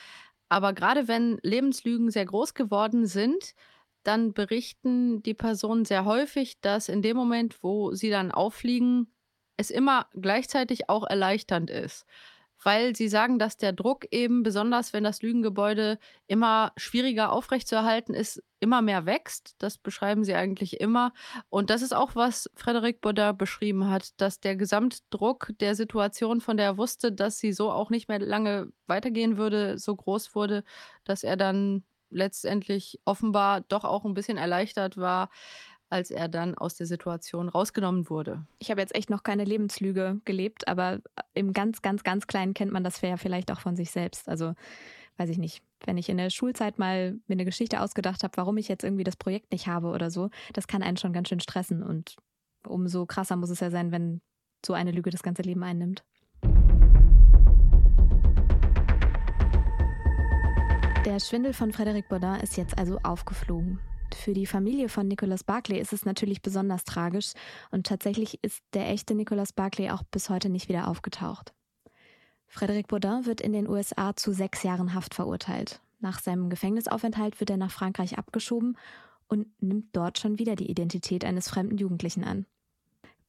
Aber 0.49 0.75
gerade 0.75 1.09
wenn 1.09 1.39
Lebenslügen 1.43 2.11
sehr 2.11 2.27
groß 2.27 2.55
geworden 2.55 3.07
sind, 3.07 3.55
dann 4.05 4.35
berichten 4.35 5.23
die 5.23 5.35
Personen 5.35 5.85
sehr 5.85 6.05
häufig, 6.05 6.61
dass 6.61 6.89
in 6.89 7.03
dem 7.03 7.17
Moment, 7.17 7.63
wo 7.63 7.95
sie 7.95 8.11
dann 8.11 8.31
auffliegen, 8.31 9.13
es 9.57 9.71
immer 9.71 10.07
gleichzeitig 10.15 10.89
auch 10.89 11.05
erleichternd 11.05 11.71
ist 11.71 12.05
weil 12.65 12.97
sie 12.97 13.09
sagen, 13.09 13.39
dass 13.39 13.57
der 13.57 13.73
Druck 13.73 14.07
eben, 14.11 14.43
besonders 14.43 14.93
wenn 14.93 15.05
das 15.05 15.23
Lügengebäude 15.23 15.99
immer 16.27 16.73
schwieriger 16.77 17.33
aufrechtzuerhalten 17.33 18.15
ist, 18.15 18.43
immer 18.61 18.83
mehr 18.83 19.07
wächst. 19.07 19.55
Das 19.59 19.79
beschreiben 19.79 20.25
sie 20.25 20.35
eigentlich 20.35 20.81
immer. 20.81 21.13
Und 21.49 21.71
das 21.71 21.83
ist 21.83 21.95
auch, 21.95 22.15
was 22.15 22.51
Frédéric 22.57 23.01
Baudin 23.01 23.37
beschrieben 23.37 23.91
hat, 23.91 24.21
dass 24.21 24.41
der 24.41 24.57
Gesamtdruck 24.57 25.51
der 25.61 25.75
Situation, 25.75 26.41
von 26.41 26.57
der 26.57 26.67
er 26.67 26.79
wusste, 26.79 27.13
dass 27.13 27.39
sie 27.39 27.53
so 27.53 27.71
auch 27.71 27.91
nicht 27.91 28.09
mehr 28.09 28.19
lange 28.19 28.73
weitergehen 28.87 29.37
würde, 29.37 29.79
so 29.79 29.95
groß 29.95 30.35
wurde, 30.35 30.65
dass 31.05 31.25
er 31.25 31.37
dann 31.37 31.85
letztendlich 32.11 33.01
offenbar 33.05 33.63
doch 33.63 33.85
auch 33.85 34.05
ein 34.05 34.15
bisschen 34.15 34.39
erleichtert 34.39 34.97
war, 34.97 35.31
als 35.93 36.11
er 36.11 36.29
dann 36.29 36.57
aus 36.57 36.75
der 36.75 36.87
Situation 36.87 37.51
rausgenommen 37.51 38.09
wurde. 38.09 38.47
Ich 38.59 38.71
habe 38.71 38.81
jetzt 38.81 38.95
echt 38.95 39.11
noch 39.11 39.23
keine 39.23 39.45
Lebenslüge 39.45 40.21
gelebt, 40.25 40.67
aber 40.67 41.01
im 41.35 41.53
ganz, 41.53 41.83
ganz, 41.83 42.03
ganz 42.03 42.27
Kleinen 42.27 42.55
kennt 42.55 42.73
man 42.73 42.83
das 42.83 43.01
ja 43.03 43.19
vielleicht 43.19 43.53
auch 43.53 43.61
von 43.61 43.77
sich 43.77 43.91
selbst. 43.91 44.27
Also 44.29 44.55
weiß 45.19 45.29
ich 45.29 45.37
nicht, 45.37 45.63
wenn 45.85 45.99
ich 45.99 46.09
in 46.09 46.17
der 46.17 46.31
Schulzeit 46.31 46.79
mal 46.79 47.13
mir 47.27 47.35
eine 47.35 47.45
Geschichte 47.45 47.81
ausgedacht 47.81 48.23
habe, 48.25 48.37
warum 48.39 48.57
ich 48.57 48.69
jetzt 48.69 48.85
irgendwie 48.85 49.05
das 49.05 49.17
Projekt 49.17 49.53
nicht 49.53 49.67
habe 49.67 49.89
oder 49.89 50.11
so, 50.11 50.31
das 50.55 50.67
kann 50.67 50.83
einen 50.83 50.97
schon 50.97 51.13
ganz 51.13 51.29
schön 51.29 51.41
stressen. 51.41 51.83
Und 51.83 52.17
umso 52.67 53.05
krasser 53.05 53.37
muss 53.37 53.51
es 53.51 53.61
ja 53.61 53.71
sein, 53.71 53.93
wenn 53.93 54.23
so 54.65 54.73
eine 54.73 54.93
Lüge 54.93 55.11
das 55.11 55.23
ganze 55.23 55.43
Leben 55.43 55.63
einnimmt. 55.63 56.05
Der 61.05 61.21
Schwindel 61.21 61.53
von 61.53 61.71
Frédéric 61.71 62.09
Baudin 62.09 62.41
ist 62.41 62.57
jetzt 62.57 62.79
also 62.79 62.99
aufgeflogen. 63.03 63.81
Für 64.15 64.35
die 64.35 64.47
Familie 64.47 64.89
von 64.89 65.09
Nicolas 65.09 65.45
Barclay 65.45 65.81
ist 65.81 65.93
es 65.93 66.05
natürlich 66.05 66.43
besonders 66.43 66.85
tragisch 66.85 67.33
und 67.71 67.87
tatsächlich 67.87 68.43
ist 68.43 68.63
der 68.75 68.89
echte 68.89 69.15
Nicolas 69.15 69.53
Barclay 69.53 69.91
auch 69.91 70.03
bis 70.05 70.31
heute 70.31 70.49
nicht 70.49 70.69
wieder 70.69 70.89
aufgetaucht. 70.89 71.53
Frédéric 72.51 72.89
Baudin 72.89 73.25
wird 73.25 73.41
in 73.41 73.53
den 73.53 73.69
USA 73.69 74.15
zu 74.15 74.33
sechs 74.33 74.63
Jahren 74.63 74.95
Haft 74.95 75.15
verurteilt. 75.15 75.81
Nach 76.01 76.21
seinem 76.21 76.51
Gefängnisaufenthalt 76.51 77.41
wird 77.41 77.51
er 77.51 77.57
nach 77.57 77.71
Frankreich 77.71 78.19
abgeschoben 78.19 78.77
und 79.29 79.47
nimmt 79.63 79.97
dort 79.97 80.19
schon 80.19 80.39
wieder 80.39 80.57
die 80.57 80.71
Identität 80.71 81.25
eines 81.25 81.49
fremden 81.49 81.79
Jugendlichen 81.79 82.25
an. 82.25 82.45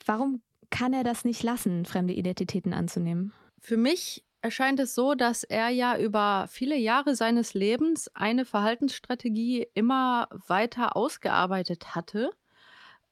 Warum 0.06 0.42
kann 0.70 0.94
er 0.94 1.04
das 1.04 1.24
nicht 1.24 1.44
lassen, 1.44 1.86
fremde 1.86 2.14
Identitäten 2.14 2.74
anzunehmen? 2.74 3.32
Für 3.60 3.78
mich 3.78 4.24
erscheint 4.44 4.80
es 4.82 4.94
so, 4.94 5.16
dass 5.16 5.44
er 5.44 5.70
ja 5.70 5.98
über 5.98 6.48
viele 6.50 6.76
Jahre 6.76 7.16
seines 7.16 7.54
Lebens 7.54 8.10
eine 8.14 8.44
Verhaltensstrategie 8.44 9.68
immer 9.74 10.28
weiter 10.48 10.98
ausgearbeitet 10.98 11.96
hatte. 11.96 12.32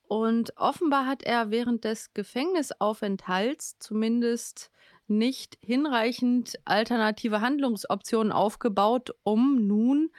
Und 0.04 0.58
offenbar 0.58 1.06
hat 1.06 1.24
er 1.24 1.50
während 1.50 1.86
des 1.86 2.14
Gefängnisaufenthalts 2.14 3.80
zumindest 3.80 4.72
nicht 5.08 5.58
hinreichend 5.62 6.60
alternative 6.66 7.40
Handlungsoptionen 7.40 8.34
aufgebaut, 8.34 9.16
um 9.24 9.68
nun 9.68 10.12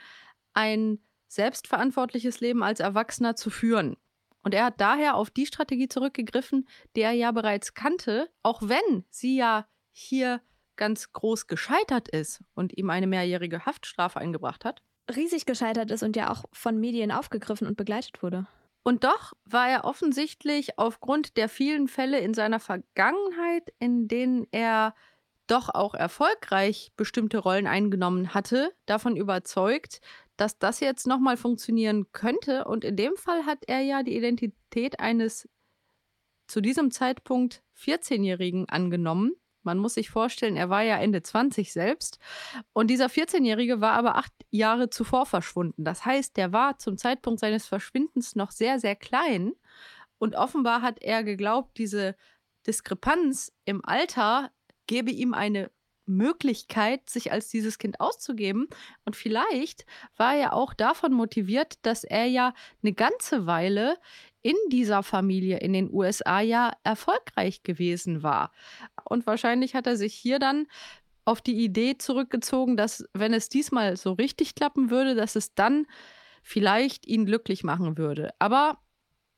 ein 0.53 0.99
selbstverantwortliches 1.27 2.39
Leben 2.39 2.63
als 2.63 2.79
Erwachsener 2.79 3.35
zu 3.35 3.51
führen. 3.51 3.97
Und 4.41 4.55
er 4.55 4.65
hat 4.65 4.81
daher 4.81 5.15
auf 5.15 5.29
die 5.29 5.45
Strategie 5.45 5.87
zurückgegriffen, 5.87 6.67
die 6.95 7.01
er 7.01 7.11
ja 7.11 7.31
bereits 7.31 7.75
kannte, 7.75 8.29
auch 8.41 8.63
wenn 8.63 9.05
sie 9.11 9.37
ja 9.37 9.67
hier 9.91 10.41
ganz 10.75 11.11
groß 11.13 11.47
gescheitert 11.47 12.07
ist 12.09 12.43
und 12.55 12.77
ihm 12.77 12.89
eine 12.89 13.07
mehrjährige 13.07 13.65
Haftstrafe 13.65 14.19
eingebracht 14.19 14.65
hat. 14.65 14.81
Riesig 15.13 15.45
gescheitert 15.45 15.91
ist 15.91 16.03
und 16.03 16.15
ja 16.15 16.31
auch 16.31 16.45
von 16.53 16.79
Medien 16.79 17.11
aufgegriffen 17.11 17.67
und 17.67 17.77
begleitet 17.77 18.23
wurde. 18.23 18.47
Und 18.83 19.05
doch 19.05 19.33
war 19.45 19.69
er 19.69 19.85
offensichtlich 19.85 20.77
aufgrund 20.77 21.37
der 21.37 21.47
vielen 21.47 21.87
Fälle 21.87 22.19
in 22.19 22.33
seiner 22.33 22.59
Vergangenheit, 22.59 23.73
in 23.79 24.07
denen 24.07 24.45
er 24.51 24.93
doch 25.47 25.69
auch 25.69 25.93
erfolgreich 25.93 26.91
bestimmte 26.95 27.37
Rollen 27.37 27.67
eingenommen 27.67 28.33
hatte, 28.33 28.73
davon 28.85 29.15
überzeugt, 29.15 29.99
dass 30.37 30.57
das 30.57 30.79
jetzt 30.79 31.07
nochmal 31.07 31.37
funktionieren 31.37 32.11
könnte. 32.11 32.65
Und 32.65 32.83
in 32.83 32.95
dem 32.95 33.15
Fall 33.15 33.45
hat 33.45 33.59
er 33.67 33.81
ja 33.81 34.03
die 34.03 34.15
Identität 34.15 34.99
eines 34.99 35.47
zu 36.47 36.61
diesem 36.61 36.91
Zeitpunkt 36.91 37.63
14-Jährigen 37.77 38.67
angenommen. 38.67 39.33
Man 39.63 39.77
muss 39.77 39.95
sich 39.95 40.09
vorstellen, 40.09 40.55
er 40.55 40.69
war 40.69 40.81
ja 40.81 40.97
Ende 40.97 41.23
20 41.23 41.73
selbst. 41.73 42.19
Und 42.73 42.87
dieser 42.87 43.07
14-Jährige 43.07 43.81
war 43.81 43.93
aber 43.93 44.15
acht 44.15 44.33
Jahre 44.49 44.89
zuvor 44.89 45.25
verschwunden. 45.25 45.83
Das 45.83 46.05
heißt, 46.05 46.37
der 46.37 46.53
war 46.53 46.77
zum 46.77 46.97
Zeitpunkt 46.97 47.39
seines 47.39 47.65
Verschwindens 47.65 48.35
noch 48.35 48.51
sehr, 48.51 48.79
sehr 48.79 48.95
klein. 48.95 49.53
Und 50.17 50.35
offenbar 50.35 50.81
hat 50.81 51.01
er 51.01 51.23
geglaubt, 51.23 51.77
diese 51.77 52.15
Diskrepanz 52.67 53.51
im 53.65 53.83
Alter 53.83 54.51
gebe 54.87 55.11
ihm 55.11 55.33
eine 55.33 55.71
Möglichkeit, 56.05 57.09
sich 57.09 57.31
als 57.31 57.49
dieses 57.49 57.77
Kind 57.77 57.99
auszugeben. 57.99 58.67
Und 59.05 59.15
vielleicht 59.15 59.85
war 60.17 60.35
er 60.35 60.53
auch 60.53 60.73
davon 60.73 61.13
motiviert, 61.13 61.75
dass 61.81 62.03
er 62.03 62.25
ja 62.25 62.53
eine 62.81 62.93
ganze 62.93 63.45
Weile 63.45 63.97
in 64.41 64.55
dieser 64.69 65.03
Familie 65.03 65.59
in 65.59 65.73
den 65.73 65.91
USA 65.91 66.41
ja 66.41 66.73
erfolgreich 66.83 67.63
gewesen 67.63 68.23
war. 68.23 68.51
Und 69.05 69.25
wahrscheinlich 69.25 69.73
hat 69.73 69.87
er 69.87 69.95
sich 69.95 70.13
hier 70.13 70.39
dann 70.39 70.67
auf 71.25 71.41
die 71.41 71.63
Idee 71.63 71.97
zurückgezogen, 71.97 72.75
dass 72.75 73.05
wenn 73.13 73.33
es 73.33 73.47
diesmal 73.47 73.95
so 73.95 74.11
richtig 74.11 74.55
klappen 74.55 74.89
würde, 74.89 75.15
dass 75.15 75.37
es 75.37 75.55
dann 75.55 75.87
vielleicht 76.41 77.07
ihn 77.07 77.25
glücklich 77.25 77.63
machen 77.63 77.97
würde. 77.97 78.31
Aber 78.39 78.82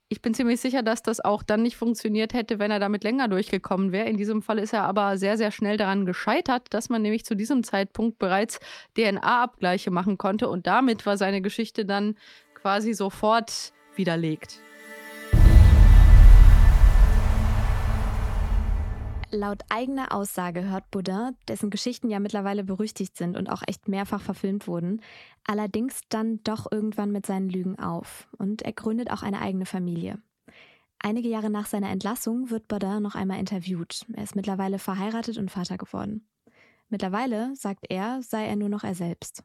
ich 0.08 0.22
bin 0.22 0.34
ziemlich 0.36 0.62
sicher, 0.62 0.84
dass 0.84 1.02
das 1.02 1.20
auch 1.20 1.42
dann 1.42 1.64
nicht 1.64 1.78
funktioniert 1.78 2.34
hätte, 2.34 2.60
wenn 2.60 2.70
er 2.70 2.80
damit 2.80 3.04
länger 3.04 3.28
durchgekommen 3.28 3.92
wäre. 3.92 4.08
In 4.08 4.18
diesem 4.18 4.42
Fall 4.44 4.60
ist 4.60 4.74
er 4.74 4.84
aber 4.84 5.18
sehr, 5.18 5.38
sehr 5.38 5.52
schnell 5.52 5.78
daran 5.78 6.06
gescheitert, 6.06 6.68
dass 6.70 6.90
man 6.90 7.02
nämlich 7.02 7.26
zu 7.26 7.36
diesem 7.36 7.64
Zeitpunkt 7.64 8.20
bereits 8.20 8.60
DNA-Abgleiche 8.96 9.90
machen 9.90 10.18
konnte 10.18 10.48
und 10.48 10.68
damit 10.68 11.06
war 11.06 11.18
seine 11.18 11.42
Geschichte 11.42 11.86
dann 11.86 12.16
quasi 12.54 12.94
sofort 12.94 13.74
widerlegt. 13.96 14.60
Laut 19.36 19.64
eigener 19.68 20.14
Aussage 20.14 20.64
hört 20.64 20.90
Baudin, 20.92 21.36
dessen 21.50 21.70
Geschichten 21.70 22.10
ja 22.10 22.20
mittlerweile 22.20 22.64
berüchtigt 22.64 23.18
sind 23.18 23.36
und 23.36 23.50
auch 23.50 23.64
echt 23.68 23.90
mehrfach 23.90 24.22
verfilmt 24.22 24.66
wurden, 24.66 25.02
allerdings 25.46 26.00
dann 26.08 26.42
doch 26.44 26.72
irgendwann 26.72 27.12
mit 27.12 27.26
seinen 27.26 27.50
Lügen 27.50 27.78
auf 27.78 28.30
und 28.38 28.62
er 28.62 28.72
gründet 28.72 29.12
auch 29.12 29.24
eine 29.24 29.42
eigene 29.42 29.66
Familie. 29.66 30.22
Einige 31.00 31.28
Jahre 31.28 31.50
nach 31.50 31.66
seiner 31.66 31.90
Entlassung 31.90 32.50
wird 32.50 32.70
Baudin 32.70 33.04
noch 33.04 33.16
einmal 33.16 33.40
interviewt. 33.40 34.06
Er 34.14 34.24
ist 34.24 34.38
mittlerweile 34.38 34.80
verheiratet 34.80 35.38
und 35.38 35.52
Vater 35.52 35.78
geworden. 35.78 36.26
Mittlerweile, 36.88 37.54
sagt 37.58 37.88
er, 37.90 38.22
sei 38.22 38.46
er 38.46 38.56
nur 38.56 38.70
noch 38.70 38.86
er 38.86 38.96
selbst. 38.96 39.44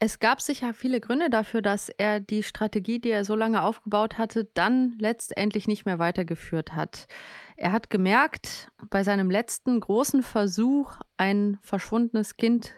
Es 0.00 0.20
gab 0.20 0.40
sicher 0.40 0.74
viele 0.74 1.00
Gründe 1.00 1.28
dafür, 1.28 1.60
dass 1.60 1.88
er 1.88 2.20
die 2.20 2.44
Strategie, 2.44 3.00
die 3.00 3.10
er 3.10 3.24
so 3.24 3.34
lange 3.34 3.62
aufgebaut 3.62 4.16
hatte, 4.16 4.48
dann 4.54 4.94
letztendlich 5.00 5.66
nicht 5.66 5.86
mehr 5.86 5.98
weitergeführt 5.98 6.74
hat. 6.74 7.08
Er 7.56 7.72
hat 7.72 7.90
gemerkt, 7.90 8.70
bei 8.90 9.02
seinem 9.02 9.28
letzten 9.28 9.80
großen 9.80 10.22
Versuch, 10.22 10.92
ein 11.16 11.58
verschwundenes 11.62 12.36
Kind 12.36 12.74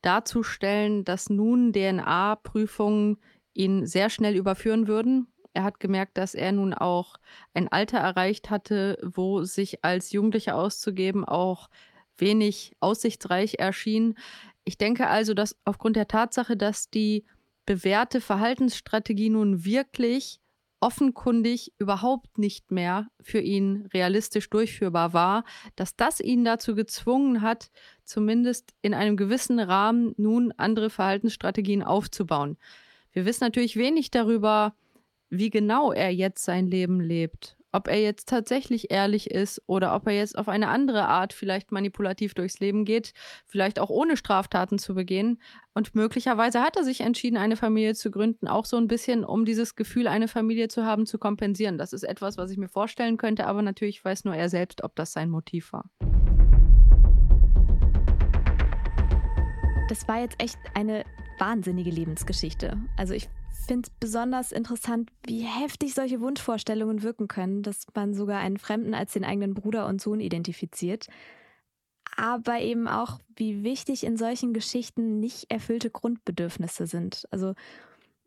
darzustellen, 0.00 1.04
dass 1.04 1.28
nun 1.28 1.74
DNA-Prüfungen 1.74 3.18
ihn 3.52 3.86
sehr 3.86 4.08
schnell 4.08 4.34
überführen 4.34 4.88
würden. 4.88 5.26
Er 5.52 5.64
hat 5.64 5.78
gemerkt, 5.78 6.16
dass 6.16 6.34
er 6.34 6.52
nun 6.52 6.72
auch 6.72 7.16
ein 7.52 7.68
Alter 7.68 7.98
erreicht 7.98 8.48
hatte, 8.48 8.96
wo 9.02 9.44
sich 9.44 9.84
als 9.84 10.12
Jugendlicher 10.12 10.56
auszugeben 10.56 11.26
auch 11.26 11.68
wenig 12.16 12.74
aussichtsreich 12.80 13.56
erschien. 13.58 14.16
Ich 14.64 14.78
denke 14.78 15.08
also, 15.08 15.34
dass 15.34 15.56
aufgrund 15.64 15.96
der 15.96 16.08
Tatsache, 16.08 16.56
dass 16.56 16.90
die 16.90 17.24
bewährte 17.66 18.20
Verhaltensstrategie 18.20 19.30
nun 19.30 19.64
wirklich 19.64 20.40
offenkundig 20.80 21.72
überhaupt 21.78 22.38
nicht 22.38 22.72
mehr 22.72 23.06
für 23.20 23.38
ihn 23.38 23.88
realistisch 23.94 24.50
durchführbar 24.50 25.12
war, 25.12 25.44
dass 25.76 25.94
das 25.94 26.18
ihn 26.18 26.44
dazu 26.44 26.74
gezwungen 26.74 27.40
hat, 27.40 27.70
zumindest 28.04 28.72
in 28.82 28.92
einem 28.92 29.16
gewissen 29.16 29.60
Rahmen 29.60 30.12
nun 30.16 30.52
andere 30.56 30.90
Verhaltensstrategien 30.90 31.84
aufzubauen. 31.84 32.58
Wir 33.12 33.24
wissen 33.26 33.44
natürlich 33.44 33.76
wenig 33.76 34.10
darüber, 34.10 34.74
wie 35.30 35.50
genau 35.50 35.92
er 35.92 36.12
jetzt 36.12 36.44
sein 36.44 36.66
Leben 36.66 37.00
lebt 37.00 37.56
ob 37.72 37.88
er 37.88 38.00
jetzt 38.00 38.28
tatsächlich 38.28 38.90
ehrlich 38.90 39.30
ist 39.30 39.62
oder 39.66 39.94
ob 39.94 40.06
er 40.06 40.12
jetzt 40.12 40.36
auf 40.38 40.48
eine 40.48 40.68
andere 40.68 41.08
Art 41.08 41.32
vielleicht 41.32 41.72
manipulativ 41.72 42.34
durchs 42.34 42.60
Leben 42.60 42.84
geht, 42.84 43.12
vielleicht 43.46 43.78
auch 43.80 43.90
ohne 43.90 44.16
Straftaten 44.16 44.78
zu 44.78 44.94
begehen. 44.94 45.40
Und 45.74 45.94
möglicherweise 45.94 46.60
hat 46.60 46.76
er 46.76 46.84
sich 46.84 47.00
entschieden, 47.00 47.38
eine 47.38 47.56
Familie 47.56 47.94
zu 47.94 48.10
gründen, 48.10 48.46
auch 48.46 48.66
so 48.66 48.76
ein 48.76 48.88
bisschen, 48.88 49.24
um 49.24 49.46
dieses 49.46 49.74
Gefühl, 49.74 50.06
eine 50.06 50.28
Familie 50.28 50.68
zu 50.68 50.84
haben, 50.84 51.06
zu 51.06 51.18
kompensieren. 51.18 51.78
Das 51.78 51.94
ist 51.94 52.02
etwas, 52.02 52.36
was 52.36 52.50
ich 52.50 52.58
mir 52.58 52.68
vorstellen 52.68 53.16
könnte, 53.16 53.46
aber 53.46 53.62
natürlich 53.62 54.04
weiß 54.04 54.24
nur 54.24 54.34
er 54.34 54.50
selbst, 54.50 54.84
ob 54.84 54.94
das 54.94 55.12
sein 55.12 55.30
Motiv 55.30 55.72
war. 55.72 55.90
Das 59.88 60.06
war 60.08 60.20
jetzt 60.20 60.40
echt 60.42 60.58
eine 60.74 61.04
wahnsinnige 61.38 61.90
Lebensgeschichte. 61.90 62.78
Also 62.96 63.14
ich 63.14 63.28
finde 63.64 63.88
es 63.88 63.94
besonders 63.98 64.52
interessant, 64.52 65.10
wie 65.26 65.42
heftig 65.42 65.94
solche 65.94 66.20
Wunschvorstellungen 66.20 67.02
wirken 67.02 67.28
können, 67.28 67.62
dass 67.62 67.86
man 67.94 68.14
sogar 68.14 68.40
einen 68.40 68.58
Fremden 68.58 68.94
als 68.94 69.12
den 69.12 69.24
eigenen 69.24 69.54
Bruder 69.54 69.86
und 69.86 70.00
Sohn 70.00 70.20
identifiziert. 70.20 71.08
Aber 72.16 72.60
eben 72.60 72.88
auch, 72.88 73.20
wie 73.36 73.64
wichtig 73.64 74.04
in 74.04 74.16
solchen 74.16 74.52
Geschichten 74.52 75.18
nicht 75.18 75.50
erfüllte 75.50 75.90
Grundbedürfnisse 75.90 76.86
sind. 76.86 77.26
Also 77.30 77.54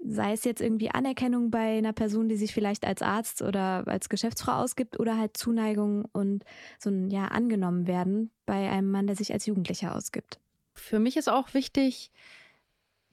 sei 0.03 0.33
es 0.33 0.43
jetzt 0.43 0.61
irgendwie 0.61 0.89
Anerkennung 0.89 1.51
bei 1.51 1.77
einer 1.77 1.93
Person, 1.93 2.29
die 2.29 2.35
sich 2.35 2.53
vielleicht 2.53 2.85
als 2.85 3.01
Arzt 3.01 3.41
oder 3.41 3.87
als 3.87 4.09
Geschäftsfrau 4.09 4.53
ausgibt, 4.53 4.99
oder 4.99 5.17
halt 5.17 5.37
Zuneigung 5.37 6.05
und 6.11 6.43
so 6.79 6.89
ein 6.89 7.09
ja 7.09 7.25
angenommen 7.25 7.87
werden 7.87 8.31
bei 8.45 8.69
einem 8.69 8.91
Mann, 8.91 9.07
der 9.07 9.15
sich 9.15 9.33
als 9.33 9.45
Jugendlicher 9.45 9.95
ausgibt. 9.95 10.39
Für 10.73 10.99
mich 10.99 11.17
ist 11.17 11.29
auch 11.29 11.53
wichtig, 11.53 12.11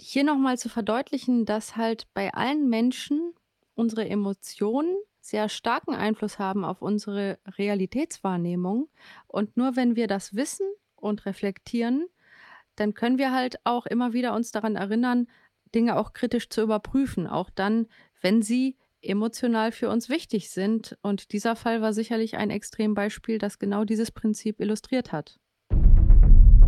hier 0.02 0.24
nochmal 0.24 0.58
zu 0.58 0.68
verdeutlichen, 0.68 1.44
dass 1.44 1.76
halt 1.76 2.06
bei 2.12 2.34
allen 2.34 2.68
Menschen 2.68 3.34
unsere 3.74 4.08
Emotionen 4.08 4.96
sehr 5.20 5.48
starken 5.48 5.94
Einfluss 5.94 6.40
haben 6.40 6.64
auf 6.64 6.82
unsere 6.82 7.38
Realitätswahrnehmung. 7.46 8.88
Und 9.28 9.56
nur 9.56 9.76
wenn 9.76 9.94
wir 9.94 10.08
das 10.08 10.34
wissen 10.34 10.66
und 10.96 11.24
reflektieren, 11.24 12.08
dann 12.74 12.94
können 12.94 13.18
wir 13.18 13.32
halt 13.32 13.56
auch 13.64 13.86
immer 13.86 14.12
wieder 14.12 14.34
uns 14.34 14.50
daran 14.50 14.74
erinnern, 14.74 15.28
Dinge 15.74 15.96
auch 15.96 16.12
kritisch 16.12 16.48
zu 16.48 16.62
überprüfen, 16.62 17.28
auch 17.28 17.48
dann, 17.50 17.86
wenn 18.20 18.42
sie 18.42 18.76
emotional 19.00 19.70
für 19.70 19.88
uns 19.88 20.08
wichtig 20.08 20.50
sind. 20.50 20.98
Und 21.02 21.32
dieser 21.32 21.54
Fall 21.54 21.80
war 21.80 21.92
sicherlich 21.92 22.36
ein 22.36 22.50
Extrembeispiel, 22.50 23.38
das 23.38 23.60
genau 23.60 23.84
dieses 23.84 24.10
Prinzip 24.10 24.60
illustriert 24.60 25.12
hat. 25.12 25.38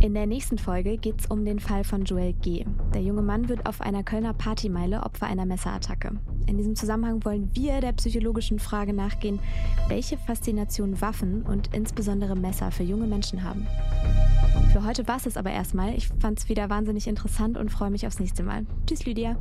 In 0.05 0.13
der 0.13 0.27
nächsten 0.27 0.59
Folge 0.59 0.99
geht 0.99 1.21
es 1.21 1.27
um 1.29 1.47
den 1.47 1.59
Fall 1.59 1.83
von 1.83 2.05
Joel 2.05 2.35
G. 2.35 2.67
Der 2.93 3.01
junge 3.01 3.23
Mann 3.23 3.49
wird 3.49 3.65
auf 3.65 3.81
einer 3.81 4.03
Kölner 4.03 4.35
Partymeile 4.35 5.03
Opfer 5.03 5.25
einer 5.25 5.47
Messerattacke. 5.47 6.11
In 6.47 6.59
diesem 6.59 6.77
Zusammenhang 6.77 7.25
wollen 7.25 7.49
wir 7.55 7.81
der 7.81 7.93
psychologischen 7.93 8.59
Frage 8.59 8.93
nachgehen, 8.93 9.41
welche 9.89 10.19
Faszination 10.19 11.01
Waffen 11.01 11.41
und 11.41 11.75
insbesondere 11.75 12.37
Messer 12.37 12.71
für 12.71 12.83
junge 12.83 13.07
Menschen 13.07 13.43
haben. 13.45 13.67
Für 14.75 14.85
heute 14.85 15.09
war 15.09 15.17
es 15.25 15.39
aber 15.39 15.53
erstmal. 15.53 15.95
Ich 15.95 16.09
fand 16.21 16.39
es 16.39 16.51
wieder 16.51 16.69
wahnsinnig 16.69 17.07
interessant 17.07 17.57
und 17.57 17.71
freue 17.71 17.91
mich 17.91 18.07
aufs 18.07 18.21
nächste 18.21 18.43
Mal. 18.43 18.67
Tschüss, 18.87 19.07
Lydia. 19.07 19.39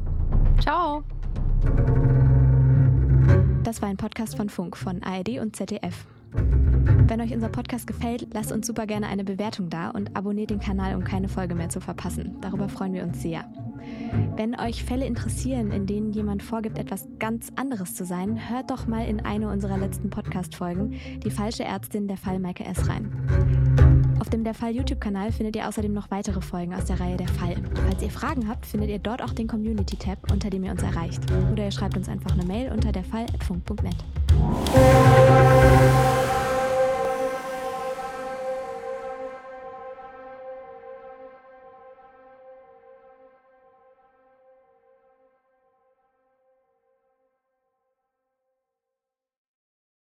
Ciao. 0.61 1.03
Das 3.64 3.82
war 3.82 3.89
ein 3.89 3.97
Podcast 3.97 4.38
von 4.38 4.47
Funk 4.47 4.78
von 4.78 5.03
ARD 5.03 5.39
und 5.39 5.57
ZDF. 5.57 6.05
Wenn 6.36 7.21
euch 7.21 7.34
unser 7.34 7.49
Podcast 7.49 7.88
gefällt, 7.88 8.27
lasst 8.34 8.51
uns 8.51 8.65
super 8.65 8.86
gerne 8.88 9.07
eine 9.07 9.23
Bewertung 9.23 9.69
da 9.69 9.89
und 9.89 10.15
abonniert 10.15 10.49
den 10.49 10.59
Kanal, 10.59 10.95
um 10.95 11.03
keine 11.03 11.29
Folge 11.29 11.55
mehr 11.55 11.69
zu 11.69 11.79
verpassen. 11.79 12.38
Darüber 12.41 12.69
freuen 12.69 12.93
wir 12.93 13.03
uns 13.03 13.21
sehr. 13.21 13.45
Wenn 14.36 14.59
euch 14.59 14.84
Fälle 14.84 15.05
interessieren, 15.05 15.71
in 15.71 15.86
denen 15.86 16.11
jemand 16.11 16.41
vorgibt, 16.43 16.77
etwas 16.77 17.07
ganz 17.19 17.51
anderes 17.55 17.95
zu 17.95 18.05
sein, 18.05 18.49
hört 18.49 18.71
doch 18.71 18.88
mal 18.88 19.05
in 19.07 19.19
eine 19.25 19.49
unserer 19.49 19.77
letzten 19.77 20.09
Podcast-Folgen, 20.09 20.95
Die 21.23 21.31
falsche 21.31 21.63
Ärztin, 21.63 22.07
der 22.07 22.17
Fall 22.17 22.39
Maike 22.39 22.65
S. 22.65 22.88
rein. 22.88 23.11
Auf 24.19 24.29
dem 24.29 24.43
Der 24.43 24.53
Fall 24.53 24.71
YouTube-Kanal 24.71 25.31
findet 25.31 25.55
ihr 25.55 25.67
außerdem 25.67 25.93
noch 25.93 26.09
weitere 26.09 26.41
Folgen 26.41 26.73
aus 26.73 26.86
der 26.86 26.99
Reihe 26.99 27.17
Der 27.17 27.27
Fall. 27.27 27.55
Falls 27.73 28.01
ihr 28.01 28.09
Fragen 28.09 28.47
habt, 28.47 28.65
findet 28.65 28.89
ihr 28.89 28.99
dort 28.99 29.21
auch 29.21 29.34
den 29.34 29.47
Community-Tab, 29.47 30.31
unter 30.31 30.49
dem 30.49 30.63
ihr 30.63 30.71
uns 30.71 30.81
erreicht. 30.81 31.21
Oder 31.51 31.65
ihr 31.65 31.71
schreibt 31.71 31.97
uns 31.97 32.07
einfach 32.07 32.31
eine 32.31 32.45
Mail 32.45 32.71
unter 32.71 32.91
derfall.funk.net. 32.91 33.95